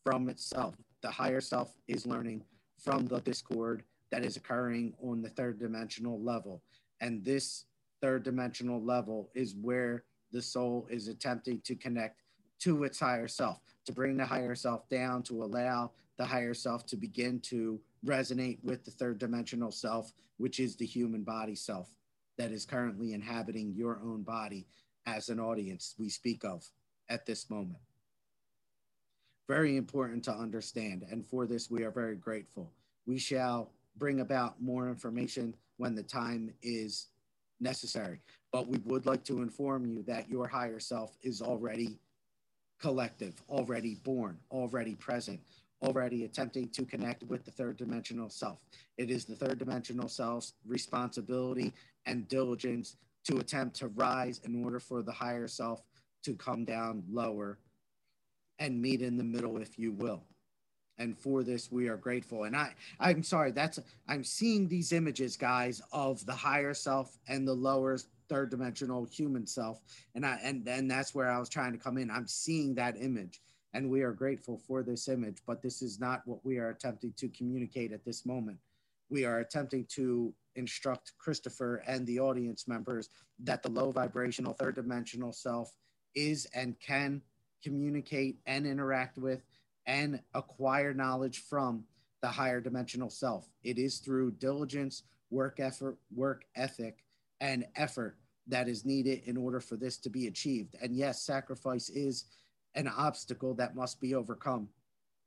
from 0.04 0.28
itself 0.28 0.74
the 1.03 1.11
higher 1.11 1.40
self 1.40 1.74
is 1.86 2.07
learning 2.07 2.44
from 2.78 3.07
the 3.07 3.20
discord 3.20 3.82
that 4.11 4.24
is 4.24 4.36
occurring 4.36 4.94
on 5.03 5.22
the 5.22 5.28
third 5.28 5.59
dimensional 5.59 6.20
level. 6.20 6.62
And 7.01 7.24
this 7.24 7.64
third 8.01 8.22
dimensional 8.22 8.82
level 8.82 9.30
is 9.34 9.55
where 9.55 10.05
the 10.32 10.42
soul 10.42 10.86
is 10.90 11.09
attempting 11.09 11.61
to 11.62 11.74
connect 11.74 12.22
to 12.61 12.84
its 12.84 12.99
higher 12.99 13.28
self, 13.28 13.61
to 13.86 13.92
bring 13.92 14.16
the 14.16 14.26
higher 14.26 14.55
self 14.55 14.88
down, 14.88 15.22
to 15.24 15.42
allow 15.44 15.92
the 16.16 16.24
higher 16.24 16.55
self 16.55 16.84
to 16.86 16.96
begin 16.96 17.40
to 17.40 17.80
resonate 18.05 18.59
with 18.62 18.84
the 18.84 18.90
third 18.90 19.18
dimensional 19.18 19.70
self, 19.70 20.12
which 20.38 20.59
is 20.59 20.76
the 20.76 20.86
human 20.86 21.22
body 21.22 21.55
self 21.55 21.88
that 22.36 22.53
is 22.53 22.64
currently 22.64 23.12
inhabiting 23.12 23.72
your 23.74 24.01
own 24.03 24.22
body 24.22 24.66
as 25.07 25.28
an 25.28 25.40
audience 25.40 25.94
we 25.99 26.09
speak 26.09 26.44
of 26.44 26.64
at 27.09 27.26
this 27.26 27.49
moment. 27.51 27.78
Very 29.49 29.78
important 29.78 30.22
to 30.24 30.32
understand. 30.32 31.07
And 31.11 31.24
for 31.26 31.46
this, 31.46 31.70
we 31.70 31.82
are 31.82 31.90
very 31.90 32.16
grateful. 32.16 32.70
We 33.07 33.18
shall 33.18 33.72
bring 33.96 34.20
about 34.20 34.61
more 34.61 34.88
information 34.88 35.55
when 35.78 35.94
the 35.94 36.03
time 36.03 36.53
is 36.62 37.07
necessary. 37.59 38.20
But 38.53 38.68
we 38.68 38.78
would 38.84 39.07
like 39.07 39.24
to 39.24 39.40
inform 39.40 39.86
you 39.86 40.03
that 40.03 40.28
your 40.28 40.46
higher 40.46 40.78
self 40.78 41.16
is 41.22 41.40
already 41.40 41.99
collective, 42.78 43.42
already 43.49 43.94
born, 43.96 44.38
already 44.51 44.94
present, 44.94 45.40
already 45.82 46.24
attempting 46.24 46.68
to 46.68 46.84
connect 46.84 47.22
with 47.24 47.44
the 47.44 47.51
third 47.51 47.78
dimensional 47.78 48.28
self. 48.28 48.59
It 48.99 49.11
is 49.11 49.24
the 49.24 49.34
third 49.34 49.59
dimensional 49.59 50.09
self's 50.09 50.53
responsibility 50.66 51.72
and 52.05 52.28
diligence 52.28 52.96
to 53.24 53.38
attempt 53.38 53.76
to 53.76 53.88
rise 53.88 54.40
in 54.44 54.62
order 54.62 54.78
for 54.78 55.03
the 55.03 55.12
higher 55.12 55.49
self 55.49 55.82
to 56.22 56.34
come 56.34 56.64
down 56.64 57.03
lower 57.11 57.59
and 58.59 58.80
meet 58.80 59.02
in 59.02 59.16
the 59.16 59.24
middle, 59.24 59.59
if 59.59 59.78
you 59.78 59.92
will. 59.92 60.22
And 60.98 61.16
for 61.16 61.44
this, 61.44 61.70
we 61.70 61.88
are 61.88 61.96
grateful. 61.96 62.44
And 62.44 62.56
I, 62.56 62.74
I'm 62.98 63.22
sorry, 63.22 63.52
that's 63.52 63.78
I'm 64.09 64.24
seeing 64.24 64.66
these 64.66 64.92
images, 64.92 65.36
guys, 65.36 65.80
of 65.92 66.26
the 66.26 66.34
higher 66.34 66.74
self 66.74 67.16
and 67.28 67.46
the 67.46 67.54
lower 67.54 67.98
third 68.28 68.50
dimensional 68.50 69.04
human 69.04 69.46
self. 69.46 69.80
And 70.14 70.26
I 70.26 70.40
and 70.42 70.64
then 70.64 70.88
that's 70.88 71.14
where 71.14 71.30
I 71.30 71.38
was 71.38 71.48
trying 71.48 71.72
to 71.72 71.78
come 71.78 71.98
in. 71.98 72.11
I'm 72.11 72.26
seeing 72.26 72.74
that 72.74 72.96
image 73.00 73.40
and 73.74 73.90
we 73.90 74.02
are 74.02 74.12
grateful 74.12 74.59
for 74.66 74.82
this 74.82 75.09
image, 75.09 75.38
but 75.46 75.62
this 75.62 75.82
is 75.82 76.00
not 76.00 76.22
what 76.24 76.44
we 76.44 76.59
are 76.59 76.70
attempting 76.70 77.12
to 77.16 77.28
communicate 77.28 77.92
at 77.92 78.04
this 78.04 78.24
moment. 78.24 78.59
We 79.11 79.24
are 79.24 79.40
attempting 79.40 79.86
to 79.90 80.34
instruct 80.56 81.12
Christopher 81.18 81.82
and 81.86 82.06
the 82.06 82.20
audience 82.20 82.66
members 82.66 83.09
that 83.40 83.62
the 83.62 83.70
low 83.70 83.90
vibrational 83.90 84.54
third 84.54 84.74
dimensional 84.74 85.32
self 85.32 85.72
is 86.14 86.46
and 86.54 86.78
can 86.80 87.22
communicate 87.62 88.38
and 88.46 88.66
interact 88.66 89.18
with 89.18 89.42
and 89.86 90.20
acquire 90.34 90.92
knowledge 90.92 91.44
from 91.48 91.84
the 92.20 92.28
higher 92.28 92.61
dimensional 92.61 93.11
self. 93.11 93.48
It 93.62 93.78
is 93.78 93.98
through 93.98 94.32
diligence, 94.32 95.04
work 95.30 95.61
effort, 95.61 95.98
work 96.14 96.44
ethic, 96.56 97.04
and 97.40 97.66
effort 97.76 98.16
that 98.48 98.68
is 98.68 98.84
needed 98.84 99.22
in 99.26 99.36
order 99.36 99.61
for 99.61 99.76
this 99.76 99.98
to 99.98 100.11
be 100.11 100.26
achieved. 100.26 100.74
And 100.82 100.96
yes, 100.96 101.22
sacrifice 101.22 101.88
is 101.90 102.24
an 102.74 102.88
obstacle 102.88 103.54
that 103.54 103.76
must 103.76 104.00
be 104.00 104.14
overcome, 104.14 104.68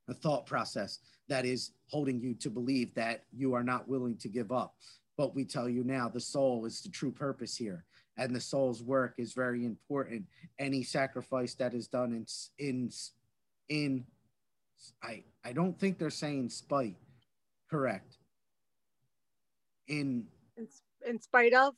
a 0.09 0.13
thought 0.13 0.45
process 0.45 0.99
that 1.27 1.45
is 1.45 1.71
holding 1.87 2.19
you 2.19 2.33
to 2.35 2.49
believe 2.49 2.93
that 2.95 3.23
you 3.31 3.53
are 3.53 3.63
not 3.63 3.87
willing 3.87 4.17
to 4.17 4.27
give 4.27 4.51
up. 4.51 4.75
But 5.17 5.35
we 5.35 5.45
tell 5.45 5.69
you 5.69 5.83
now 5.83 6.09
the 6.09 6.19
soul 6.19 6.65
is 6.65 6.81
the 6.81 6.89
true 6.89 7.11
purpose 7.11 7.55
here, 7.55 7.85
and 8.17 8.35
the 8.35 8.41
soul's 8.41 8.83
work 8.83 9.15
is 9.17 9.33
very 9.33 9.65
important. 9.65 10.25
Any 10.59 10.83
sacrifice 10.83 11.53
that 11.55 11.73
is 11.73 11.87
done 11.87 12.13
in 12.13 12.25
in 12.57 12.91
in 13.69 14.05
I 15.03 15.23
I 15.43 15.53
don't 15.53 15.77
think 15.79 15.97
they're 15.97 16.09
saying 16.09 16.49
spite, 16.49 16.97
correct? 17.69 18.17
In 19.87 20.25
in, 20.57 20.67
in 21.07 21.21
spite 21.21 21.53
of. 21.53 21.73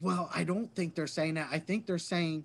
Well, 0.00 0.28
I 0.34 0.44
don't 0.44 0.74
think 0.74 0.94
they're 0.94 1.06
saying 1.06 1.34
that. 1.34 1.48
I 1.50 1.58
think 1.58 1.86
they're 1.86 1.98
saying 1.98 2.44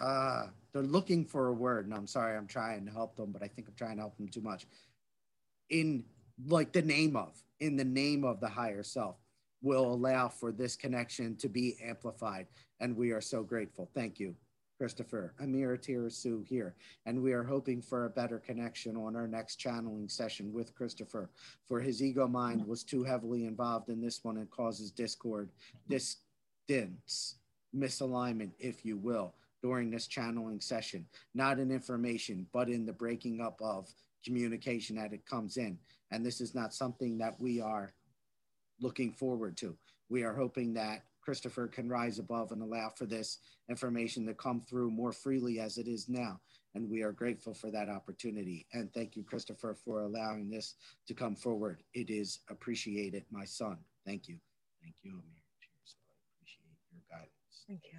uh, 0.00 0.46
they're 0.72 0.82
looking 0.82 1.24
for 1.24 1.48
a 1.48 1.52
word, 1.52 1.86
and 1.86 1.94
I'm 1.94 2.06
sorry, 2.06 2.36
I'm 2.36 2.46
trying 2.46 2.86
to 2.86 2.92
help 2.92 3.16
them, 3.16 3.32
but 3.32 3.42
I 3.42 3.48
think 3.48 3.68
I'm 3.68 3.74
trying 3.74 3.96
to 3.96 4.02
help 4.02 4.16
them 4.16 4.28
too 4.28 4.40
much. 4.40 4.66
In 5.70 6.04
like 6.46 6.72
the 6.72 6.82
name 6.82 7.16
of, 7.16 7.32
in 7.60 7.76
the 7.76 7.84
name 7.84 8.24
of 8.24 8.40
the 8.40 8.48
higher 8.48 8.82
self, 8.82 9.16
will 9.62 9.92
allow 9.92 10.28
for 10.28 10.52
this 10.52 10.76
connection 10.76 11.36
to 11.36 11.48
be 11.48 11.76
amplified, 11.82 12.46
and 12.80 12.96
we 12.96 13.10
are 13.10 13.20
so 13.20 13.42
grateful. 13.42 13.90
Thank 13.94 14.20
you, 14.20 14.34
Christopher. 14.78 15.34
Amira 15.42 15.78
Tarasu 15.78 16.46
here, 16.46 16.76
and 17.06 17.22
we 17.22 17.32
are 17.32 17.42
hoping 17.42 17.82
for 17.82 18.04
a 18.04 18.10
better 18.10 18.38
connection 18.38 18.96
on 18.96 19.16
our 19.16 19.26
next 19.26 19.56
channeling 19.56 20.08
session 20.08 20.52
with 20.52 20.74
Christopher. 20.74 21.30
For 21.66 21.80
his 21.80 22.02
ego 22.02 22.28
mind 22.28 22.66
was 22.66 22.84
too 22.84 23.02
heavily 23.02 23.46
involved 23.46 23.88
in 23.88 24.00
this 24.00 24.22
one 24.22 24.36
and 24.36 24.50
causes 24.50 24.90
discord, 24.90 25.50
distance, 25.88 27.36
misalignment, 27.76 28.52
if 28.58 28.84
you 28.84 28.96
will 28.96 29.34
during 29.62 29.90
this 29.90 30.06
channeling 30.06 30.60
session, 30.60 31.04
not 31.34 31.58
in 31.58 31.70
information, 31.72 32.46
but 32.52 32.68
in 32.68 32.86
the 32.86 32.92
breaking 32.92 33.40
up 33.40 33.58
of 33.60 33.88
communication 34.24 34.96
that 34.96 35.12
it 35.12 35.26
comes 35.26 35.56
in. 35.56 35.76
And 36.10 36.24
this 36.24 36.40
is 36.40 36.54
not 36.54 36.72
something 36.72 37.18
that 37.18 37.38
we 37.40 37.60
are 37.60 37.92
looking 38.80 39.12
forward 39.12 39.56
to. 39.58 39.76
We 40.08 40.22
are 40.22 40.34
hoping 40.34 40.74
that 40.74 41.04
Christopher 41.20 41.68
can 41.68 41.88
rise 41.88 42.18
above 42.18 42.52
and 42.52 42.62
allow 42.62 42.88
for 42.88 43.04
this 43.04 43.38
information 43.68 44.24
to 44.26 44.34
come 44.34 44.62
through 44.62 44.90
more 44.90 45.12
freely 45.12 45.60
as 45.60 45.76
it 45.76 45.86
is 45.86 46.08
now. 46.08 46.40
And 46.74 46.88
we 46.88 47.02
are 47.02 47.12
grateful 47.12 47.52
for 47.52 47.70
that 47.70 47.90
opportunity. 47.90 48.66
And 48.72 48.92
thank 48.94 49.16
you, 49.16 49.24
Christopher, 49.24 49.74
for 49.74 50.02
allowing 50.02 50.48
this 50.48 50.76
to 51.06 51.14
come 51.14 51.36
forward. 51.36 51.82
It 51.92 52.08
is 52.08 52.40
appreciated, 52.48 53.24
my 53.30 53.44
son. 53.44 53.76
Thank 54.06 54.28
you. 54.28 54.38
Thank 54.82 54.94
you, 55.02 55.10
Amir. 55.10 55.22
Cheers. 55.60 55.96
I 56.00 56.16
appreciate 56.38 56.64
your 56.92 57.02
guidance. 57.10 57.64
Thank 57.68 57.82
you. 57.92 57.98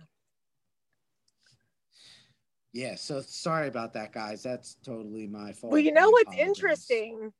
Yeah, 2.71 2.95
so 2.95 3.21
sorry 3.21 3.67
about 3.67 3.93
that, 3.93 4.11
guys. 4.11 4.41
That's 4.41 4.75
totally 4.83 5.27
my 5.27 5.51
fault. 5.53 5.71
Well, 5.71 5.81
you 5.81 5.91
know 5.91 6.09
what's 6.09 6.35
interesting 6.35 7.31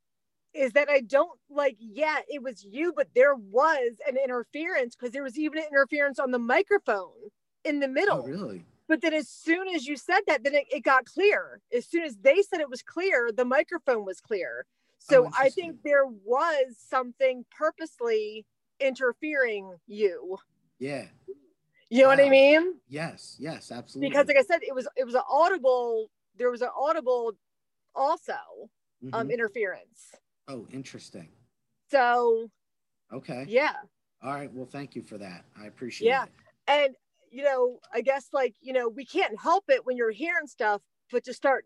is 0.54 0.72
that 0.72 0.88
I 0.88 1.00
don't 1.00 1.38
like, 1.48 1.76
yeah, 1.78 2.18
it 2.28 2.42
was 2.42 2.64
you, 2.64 2.92
but 2.94 3.08
there 3.14 3.34
was 3.34 3.92
an 4.08 4.16
interference 4.16 4.96
because 4.96 5.12
there 5.12 5.22
was 5.22 5.38
even 5.38 5.58
an 5.58 5.64
interference 5.70 6.18
on 6.18 6.30
the 6.30 6.38
microphone 6.38 7.30
in 7.64 7.80
the 7.80 7.88
middle. 7.88 8.22
Oh, 8.24 8.28
really? 8.28 8.64
But 8.88 9.02
then 9.02 9.14
as 9.14 9.28
soon 9.28 9.68
as 9.68 9.86
you 9.86 9.96
said 9.96 10.20
that, 10.26 10.42
then 10.42 10.54
it, 10.54 10.64
it 10.72 10.80
got 10.82 11.04
clear. 11.04 11.60
As 11.72 11.86
soon 11.86 12.02
as 12.02 12.16
they 12.16 12.42
said 12.42 12.60
it 12.60 12.68
was 12.68 12.82
clear, 12.82 13.30
the 13.32 13.44
microphone 13.44 14.04
was 14.04 14.20
clear. 14.20 14.66
So 14.98 15.26
oh, 15.26 15.30
I 15.38 15.48
think 15.50 15.76
there 15.84 16.06
was 16.06 16.76
something 16.76 17.44
purposely 17.56 18.44
interfering 18.80 19.74
you. 19.86 20.38
Yeah. 20.78 21.04
You 21.88 22.02
know 22.02 22.08
wow. 22.08 22.16
what 22.16 22.24
I 22.24 22.28
mean? 22.28 22.74
Yes, 22.88 23.36
yes, 23.38 23.70
absolutely. 23.72 24.10
Because 24.10 24.26
like 24.26 24.36
I 24.36 24.42
said, 24.42 24.60
it 24.62 24.74
was 24.74 24.88
it 24.96 25.04
was 25.04 25.14
an 25.14 25.22
audible. 25.28 26.10
There 26.36 26.50
was 26.50 26.62
an 26.62 26.68
audible 26.76 27.32
also 27.94 28.32
um, 28.32 28.38
mm-hmm. 29.04 29.14
um 29.14 29.30
interference. 29.30 30.14
Oh, 30.50 30.66
interesting. 30.72 31.28
So. 31.90 32.48
Okay. 33.12 33.44
Yeah. 33.48 33.74
All 34.22 34.32
right. 34.32 34.52
Well, 34.52 34.66
thank 34.66 34.96
you 34.96 35.02
for 35.02 35.16
that. 35.18 35.44
I 35.60 35.66
appreciate 35.66 36.08
yeah. 36.08 36.24
it. 36.24 36.30
Yeah, 36.68 36.84
and 36.84 36.94
you 37.30 37.44
know, 37.44 37.78
I 37.94 38.00
guess 38.00 38.28
like 38.32 38.54
you 38.60 38.72
know, 38.72 38.88
we 38.88 39.04
can't 39.04 39.40
help 39.40 39.64
it 39.68 39.86
when 39.86 39.96
you're 39.96 40.10
hearing 40.10 40.46
stuff, 40.46 40.82
but 41.12 41.24
to 41.24 41.32
start 41.32 41.64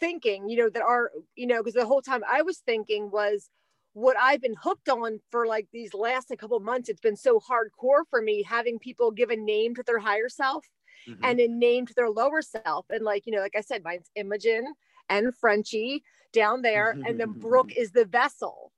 thinking, 0.00 0.48
you 0.48 0.56
know, 0.56 0.70
that 0.70 0.82
our, 0.82 1.10
you 1.36 1.46
know, 1.46 1.62
because 1.62 1.74
the 1.74 1.86
whole 1.86 2.02
time 2.02 2.22
I 2.28 2.42
was 2.42 2.58
thinking 2.58 3.10
was 3.10 3.50
what 3.92 4.16
I've 4.20 4.40
been 4.40 4.56
hooked 4.60 4.88
on 4.88 5.20
for 5.30 5.46
like 5.46 5.68
these 5.72 5.94
last 5.94 6.30
a 6.30 6.36
couple 6.36 6.58
months, 6.60 6.88
it's 6.88 7.00
been 7.00 7.16
so 7.16 7.38
hardcore 7.38 8.02
for 8.10 8.22
me 8.22 8.42
having 8.42 8.78
people 8.78 9.10
give 9.10 9.30
a 9.30 9.36
name 9.36 9.74
to 9.74 9.82
their 9.86 9.98
higher 9.98 10.28
self 10.28 10.66
mm-hmm. 11.08 11.22
and 11.22 11.38
a 11.38 11.46
name 11.46 11.86
to 11.86 11.94
their 11.94 12.10
lower 12.10 12.42
self. 12.42 12.86
And 12.90 13.04
like, 13.04 13.26
you 13.26 13.32
know, 13.32 13.40
like 13.40 13.54
I 13.56 13.60
said, 13.60 13.84
mine's 13.84 14.10
Imogen 14.16 14.74
and 15.08 15.34
Frenchie 15.36 16.02
down 16.32 16.62
there, 16.62 16.90
and 17.06 17.18
then 17.18 17.32
Brooke 17.32 17.72
is 17.76 17.92
the 17.92 18.04
vessel. 18.04 18.72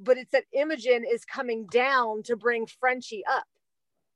But 0.00 0.16
it's 0.16 0.30
that 0.30 0.44
Imogen 0.52 1.04
is 1.10 1.24
coming 1.24 1.66
down 1.66 2.22
to 2.24 2.36
bring 2.36 2.66
Frenchie 2.66 3.24
up. 3.28 3.46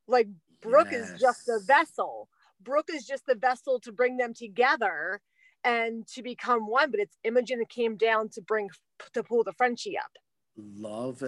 Like 0.06 0.28
Brooke 0.60 0.88
yes. 0.92 1.10
is 1.10 1.20
just 1.20 1.46
the 1.46 1.60
vessel. 1.66 2.28
Brooke 2.62 2.88
is 2.92 3.04
just 3.04 3.26
the 3.26 3.34
vessel 3.34 3.80
to 3.80 3.90
bring 3.90 4.16
them 4.16 4.32
together 4.32 5.20
and 5.64 6.06
to 6.08 6.22
become 6.22 6.68
one. 6.68 6.90
But 6.92 7.00
it's 7.00 7.16
Imogen 7.24 7.58
that 7.58 7.68
came 7.68 7.96
down 7.96 8.28
to 8.30 8.42
bring 8.42 8.70
to 9.12 9.22
pull 9.22 9.42
the 9.42 9.52
Frenchie 9.52 9.98
up. 9.98 10.12
Love 10.56 11.22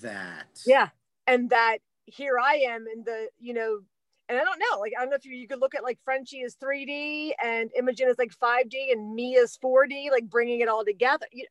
that. 0.00 0.60
Yeah. 0.66 0.88
And 1.26 1.50
that 1.50 1.78
here 2.06 2.38
I 2.38 2.54
am 2.68 2.86
in 2.92 3.04
the, 3.04 3.28
you 3.38 3.54
know, 3.54 3.80
and 4.30 4.38
I 4.38 4.44
don't 4.44 4.60
know, 4.60 4.78
like, 4.78 4.92
I 4.96 5.00
don't 5.02 5.10
know 5.10 5.16
if 5.16 5.24
you, 5.24 5.32
you 5.32 5.48
could 5.48 5.60
look 5.60 5.74
at 5.74 5.82
like 5.82 5.98
Frenchie 6.04 6.38
is 6.38 6.54
3D 6.62 7.32
and 7.42 7.68
Imogen 7.76 8.08
is 8.08 8.16
like 8.16 8.30
5D 8.32 8.92
and 8.92 9.12
me 9.12 9.34
is 9.34 9.58
4D, 9.62 10.12
like 10.12 10.30
bringing 10.30 10.60
it 10.60 10.68
all 10.68 10.84
together. 10.84 11.26
You, 11.32 11.46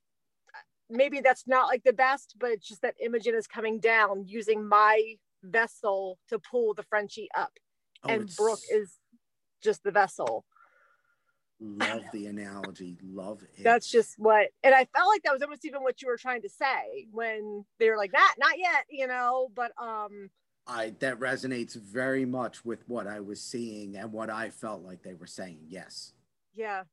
maybe 0.90 1.20
that's 1.20 1.46
not 1.46 1.68
like 1.68 1.84
the 1.84 1.92
best, 1.92 2.36
but 2.40 2.52
it's 2.52 2.66
just 2.66 2.82
that 2.84 2.96
Imogen 3.04 3.36
is 3.36 3.48
coming 3.48 3.82
down 3.82 4.24
using 4.26 4.66
my 4.66 5.16
vessel 5.44 6.18
to 6.30 6.40
pull 6.40 6.74
the 6.74 6.84
Frenchie 6.84 7.28
up. 7.38 7.52
Oh, 8.06 8.10
and 8.10 8.34
Brooke 8.38 8.62
is 8.72 8.94
just 9.62 9.84
the 9.84 9.92
vessel. 9.92 10.46
Love 11.60 12.04
the 12.14 12.28
analogy. 12.28 12.98
Love 13.04 13.44
it. 13.58 13.66
That's 13.66 13.92
just 13.92 14.16
what, 14.18 14.48
and 14.64 14.74
I 14.74 14.88
felt 14.96 15.10
like 15.10 15.24
that 15.24 15.34
was 15.34 15.42
almost 15.42 15.66
even 15.66 15.84
what 15.84 16.02
you 16.02 16.08
were 16.08 16.16
trying 16.16 16.44
to 16.44 16.50
say 16.50 17.08
when 17.12 17.66
they 17.78 17.90
were 17.90 17.98
like 17.98 18.14
that, 18.14 18.36
not 18.40 18.58
yet, 18.58 18.86
you 18.90 19.08
know. 19.08 19.50
But 19.54 19.74
um, 19.78 20.30
I 20.70 20.94
that 21.00 21.20
resonates 21.20 21.76
very 21.76 22.26
much 22.26 22.64
with 22.64 22.88
what 22.88 23.08
I 23.08 23.20
was 23.20 23.42
seeing 23.42 23.96
and 23.98 24.14
what 24.14 24.30
I 24.30 24.50
felt 24.50 24.84
like 24.84 25.02
they 25.02 25.16
were 25.16 25.28
saying. 25.28 25.60
Yes. 25.68 26.14
Yeah. 26.56 26.84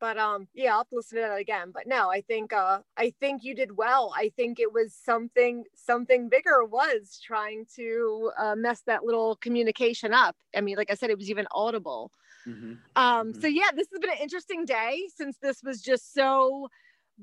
but 0.00 0.18
um 0.18 0.48
yeah 0.54 0.72
i'll 0.72 0.78
have 0.78 0.88
to 0.88 0.96
listen 0.96 1.16
to 1.16 1.22
that 1.22 1.38
again 1.38 1.70
but 1.72 1.86
no 1.86 2.10
i 2.10 2.20
think 2.20 2.52
uh 2.52 2.80
i 2.96 3.12
think 3.20 3.44
you 3.44 3.54
did 3.54 3.76
well 3.76 4.12
i 4.16 4.28
think 4.36 4.58
it 4.58 4.72
was 4.72 4.92
something 4.92 5.64
something 5.74 6.28
bigger 6.28 6.64
was 6.64 7.20
trying 7.24 7.64
to 7.76 8.30
uh, 8.38 8.54
mess 8.56 8.82
that 8.86 9.04
little 9.04 9.36
communication 9.36 10.12
up 10.12 10.36
i 10.56 10.60
mean 10.60 10.76
like 10.76 10.90
i 10.90 10.94
said 10.94 11.10
it 11.10 11.18
was 11.18 11.30
even 11.30 11.46
audible 11.52 12.10
mm-hmm. 12.46 12.72
um 12.96 13.28
mm-hmm. 13.28 13.40
so 13.40 13.46
yeah 13.46 13.70
this 13.76 13.88
has 13.92 14.00
been 14.00 14.10
an 14.10 14.18
interesting 14.20 14.64
day 14.64 15.08
since 15.14 15.38
this 15.38 15.62
was 15.62 15.80
just 15.80 16.12
so 16.12 16.68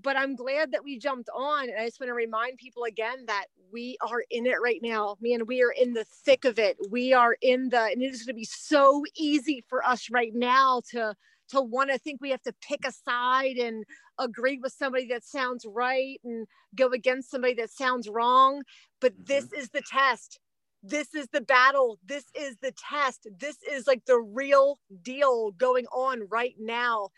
but 0.02 0.16
i'm 0.16 0.36
glad 0.36 0.72
that 0.72 0.84
we 0.84 0.98
jumped 0.98 1.30
on 1.36 1.70
and 1.70 1.80
i 1.80 1.86
just 1.86 2.00
want 2.00 2.10
to 2.10 2.14
remind 2.14 2.58
people 2.58 2.84
again 2.84 3.26
that 3.28 3.46
we 3.72 3.98
are 4.02 4.24
in 4.30 4.46
it 4.46 4.62
right 4.62 4.80
now 4.82 5.16
man 5.22 5.46
we 5.46 5.62
are 5.62 5.74
in 5.80 5.94
the 5.94 6.06
thick 6.26 6.46
of 6.46 6.60
it 6.60 6.78
we 6.90 7.14
are 7.14 7.36
in 7.42 7.70
the 7.70 7.82
and 7.82 8.02
it 8.02 8.14
is 8.14 8.24
going 8.24 8.36
to 8.36 8.40
be 8.40 8.46
so 8.46 9.04
easy 9.16 9.64
for 9.68 9.86
us 9.86 10.10
right 10.12 10.32
now 10.34 10.82
to 10.90 11.14
to 11.52 11.62
want 11.62 11.90
to 11.92 11.98
think 12.00 12.22
we 12.22 12.32
have 12.32 12.42
to 12.42 12.54
pick 12.62 12.86
a 12.86 12.92
side 12.92 13.58
and 13.58 13.84
agree 14.18 14.58
with 14.58 14.74
somebody 14.74 15.08
that 15.08 15.24
sounds 15.24 15.66
right 15.68 16.20
and 16.24 16.48
go 16.76 16.88
against 16.90 17.30
somebody 17.30 17.54
that 17.56 17.70
sounds 17.70 18.10
wrong. 18.10 18.64
But 19.00 19.14
mm-hmm. 19.14 19.24
this 19.26 19.52
is 19.54 19.70
the 19.70 19.82
test. 19.90 20.40
This 20.84 21.14
is 21.14 21.28
the 21.32 21.42
battle. 21.42 22.00
This 22.06 22.26
is 22.36 22.58
the 22.62 22.72
test. 22.72 23.28
This 23.38 23.58
is 23.70 23.86
like 23.86 24.06
the 24.06 24.20
real 24.20 24.80
deal 25.04 25.52
going 25.52 25.86
on 25.88 26.28
right 26.30 26.56
now. 26.58 27.10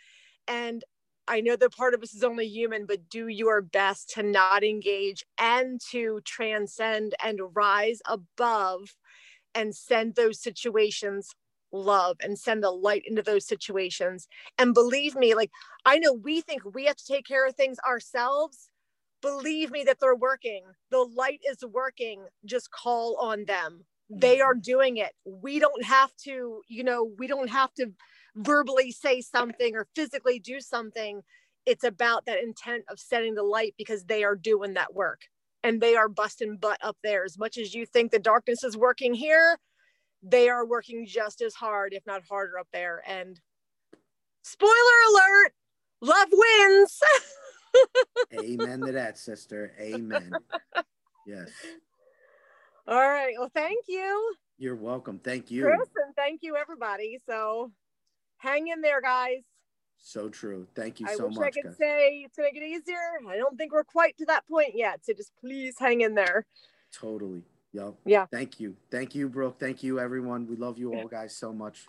And 0.47 0.83
I 1.27 1.41
know 1.41 1.55
that 1.55 1.75
part 1.75 1.93
of 1.93 2.03
us 2.03 2.13
is 2.13 2.23
only 2.23 2.47
human, 2.47 2.85
but 2.85 3.09
do 3.09 3.27
your 3.27 3.61
best 3.61 4.09
to 4.11 4.23
not 4.23 4.63
engage 4.63 5.23
and 5.37 5.79
to 5.91 6.21
transcend 6.25 7.15
and 7.23 7.39
rise 7.53 8.01
above 8.05 8.95
and 9.55 9.75
send 9.75 10.15
those 10.15 10.41
situations 10.41 11.33
love 11.73 12.17
and 12.21 12.37
send 12.37 12.63
the 12.63 12.71
light 12.71 13.03
into 13.05 13.21
those 13.23 13.47
situations. 13.47 14.27
And 14.57 14.73
believe 14.73 15.15
me, 15.15 15.33
like 15.33 15.51
I 15.85 15.97
know 15.97 16.13
we 16.13 16.41
think 16.41 16.61
we 16.73 16.85
have 16.85 16.97
to 16.97 17.05
take 17.05 17.25
care 17.25 17.47
of 17.47 17.55
things 17.55 17.77
ourselves. 17.87 18.69
Believe 19.21 19.71
me 19.71 19.83
that 19.85 19.99
they're 19.99 20.15
working. 20.15 20.63
The 20.91 21.07
light 21.15 21.39
is 21.49 21.63
working. 21.65 22.25
Just 22.45 22.71
call 22.71 23.17
on 23.19 23.45
them. 23.45 23.85
They 24.09 24.41
are 24.41 24.53
mm-hmm. 24.53 24.61
doing 24.61 24.97
it. 24.97 25.13
We 25.25 25.59
don't 25.59 25.83
have 25.83 26.11
to, 26.25 26.61
you 26.67 26.83
know, 26.83 27.09
we 27.17 27.27
don't 27.27 27.49
have 27.49 27.73
to 27.75 27.91
verbally 28.35 28.91
say 28.91 29.21
something 29.21 29.75
or 29.75 29.87
physically 29.95 30.39
do 30.39 30.59
something. 30.59 31.21
It's 31.65 31.83
about 31.83 32.25
that 32.25 32.43
intent 32.43 32.83
of 32.89 32.99
setting 32.99 33.35
the 33.35 33.43
light 33.43 33.75
because 33.77 34.05
they 34.05 34.23
are 34.23 34.35
doing 34.35 34.73
that 34.73 34.93
work 34.93 35.21
and 35.63 35.79
they 35.79 35.95
are 35.95 36.09
busting 36.09 36.57
butt 36.57 36.77
up 36.81 36.97
there. 37.03 37.23
As 37.23 37.37
much 37.37 37.57
as 37.57 37.73
you 37.73 37.85
think 37.85 38.11
the 38.11 38.19
darkness 38.19 38.63
is 38.63 38.75
working 38.75 39.13
here, 39.13 39.57
they 40.21 40.49
are 40.49 40.65
working 40.65 41.05
just 41.05 41.41
as 41.41 41.53
hard, 41.53 41.93
if 41.93 42.05
not 42.05 42.23
harder, 42.29 42.59
up 42.59 42.67
there. 42.73 43.01
And 43.07 43.39
spoiler 44.43 44.71
alert, 45.11 45.53
love 46.01 46.27
wins. 46.31 46.99
Amen 48.33 48.81
to 48.81 48.91
that, 48.93 49.17
sister. 49.17 49.73
Amen. 49.79 50.33
Yes. 51.25 51.49
All 52.87 53.09
right. 53.09 53.35
Well, 53.37 53.51
thank 53.53 53.85
you. 53.87 54.35
You're 54.57 54.75
welcome. 54.75 55.19
Thank 55.19 55.51
you. 55.51 55.63
Chris, 55.63 55.89
and 56.05 56.15
thank 56.15 56.41
you, 56.43 56.55
everybody. 56.55 57.19
So 57.25 57.71
hang 58.43 58.67
in 58.67 58.81
there, 58.81 59.01
guys. 59.01 59.41
So 59.97 60.27
true. 60.27 60.67
Thank 60.75 60.99
you 60.99 61.07
I 61.07 61.15
so 61.15 61.27
wish 61.27 61.35
much. 61.37 61.45
I 61.45 61.51
could 61.51 61.63
guys. 61.63 61.77
say 61.77 62.27
to 62.35 62.41
make 62.41 62.55
it 62.57 62.63
easier. 62.63 62.97
I 63.29 63.37
don't 63.37 63.57
think 63.57 63.71
we're 63.71 63.85
quite 63.85 64.17
to 64.17 64.25
that 64.25 64.45
point 64.47 64.71
yet. 64.75 64.99
So 65.03 65.13
just 65.13 65.31
please 65.39 65.75
hang 65.79 66.01
in 66.01 66.13
there. 66.13 66.45
Totally. 66.91 67.43
Yep. 67.71 67.95
Yeah. 68.05 68.25
Thank 68.31 68.59
you. 68.59 68.75
Thank 68.91 69.15
you, 69.15 69.29
Brooke. 69.29 69.59
Thank 69.59 69.81
you, 69.81 69.99
everyone. 69.99 70.45
We 70.47 70.57
love 70.57 70.77
you 70.77 70.93
all 70.93 71.07
guys 71.19 71.35
so 71.35 71.53
much. 71.53 71.87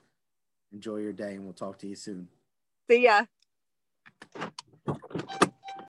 Enjoy 0.72 0.96
your 0.98 1.12
day 1.12 1.34
and 1.34 1.44
we'll 1.44 1.52
talk 1.52 1.78
to 1.78 1.88
you 1.88 1.96
soon. 1.96 2.28
See 2.88 3.04
ya. 3.04 3.24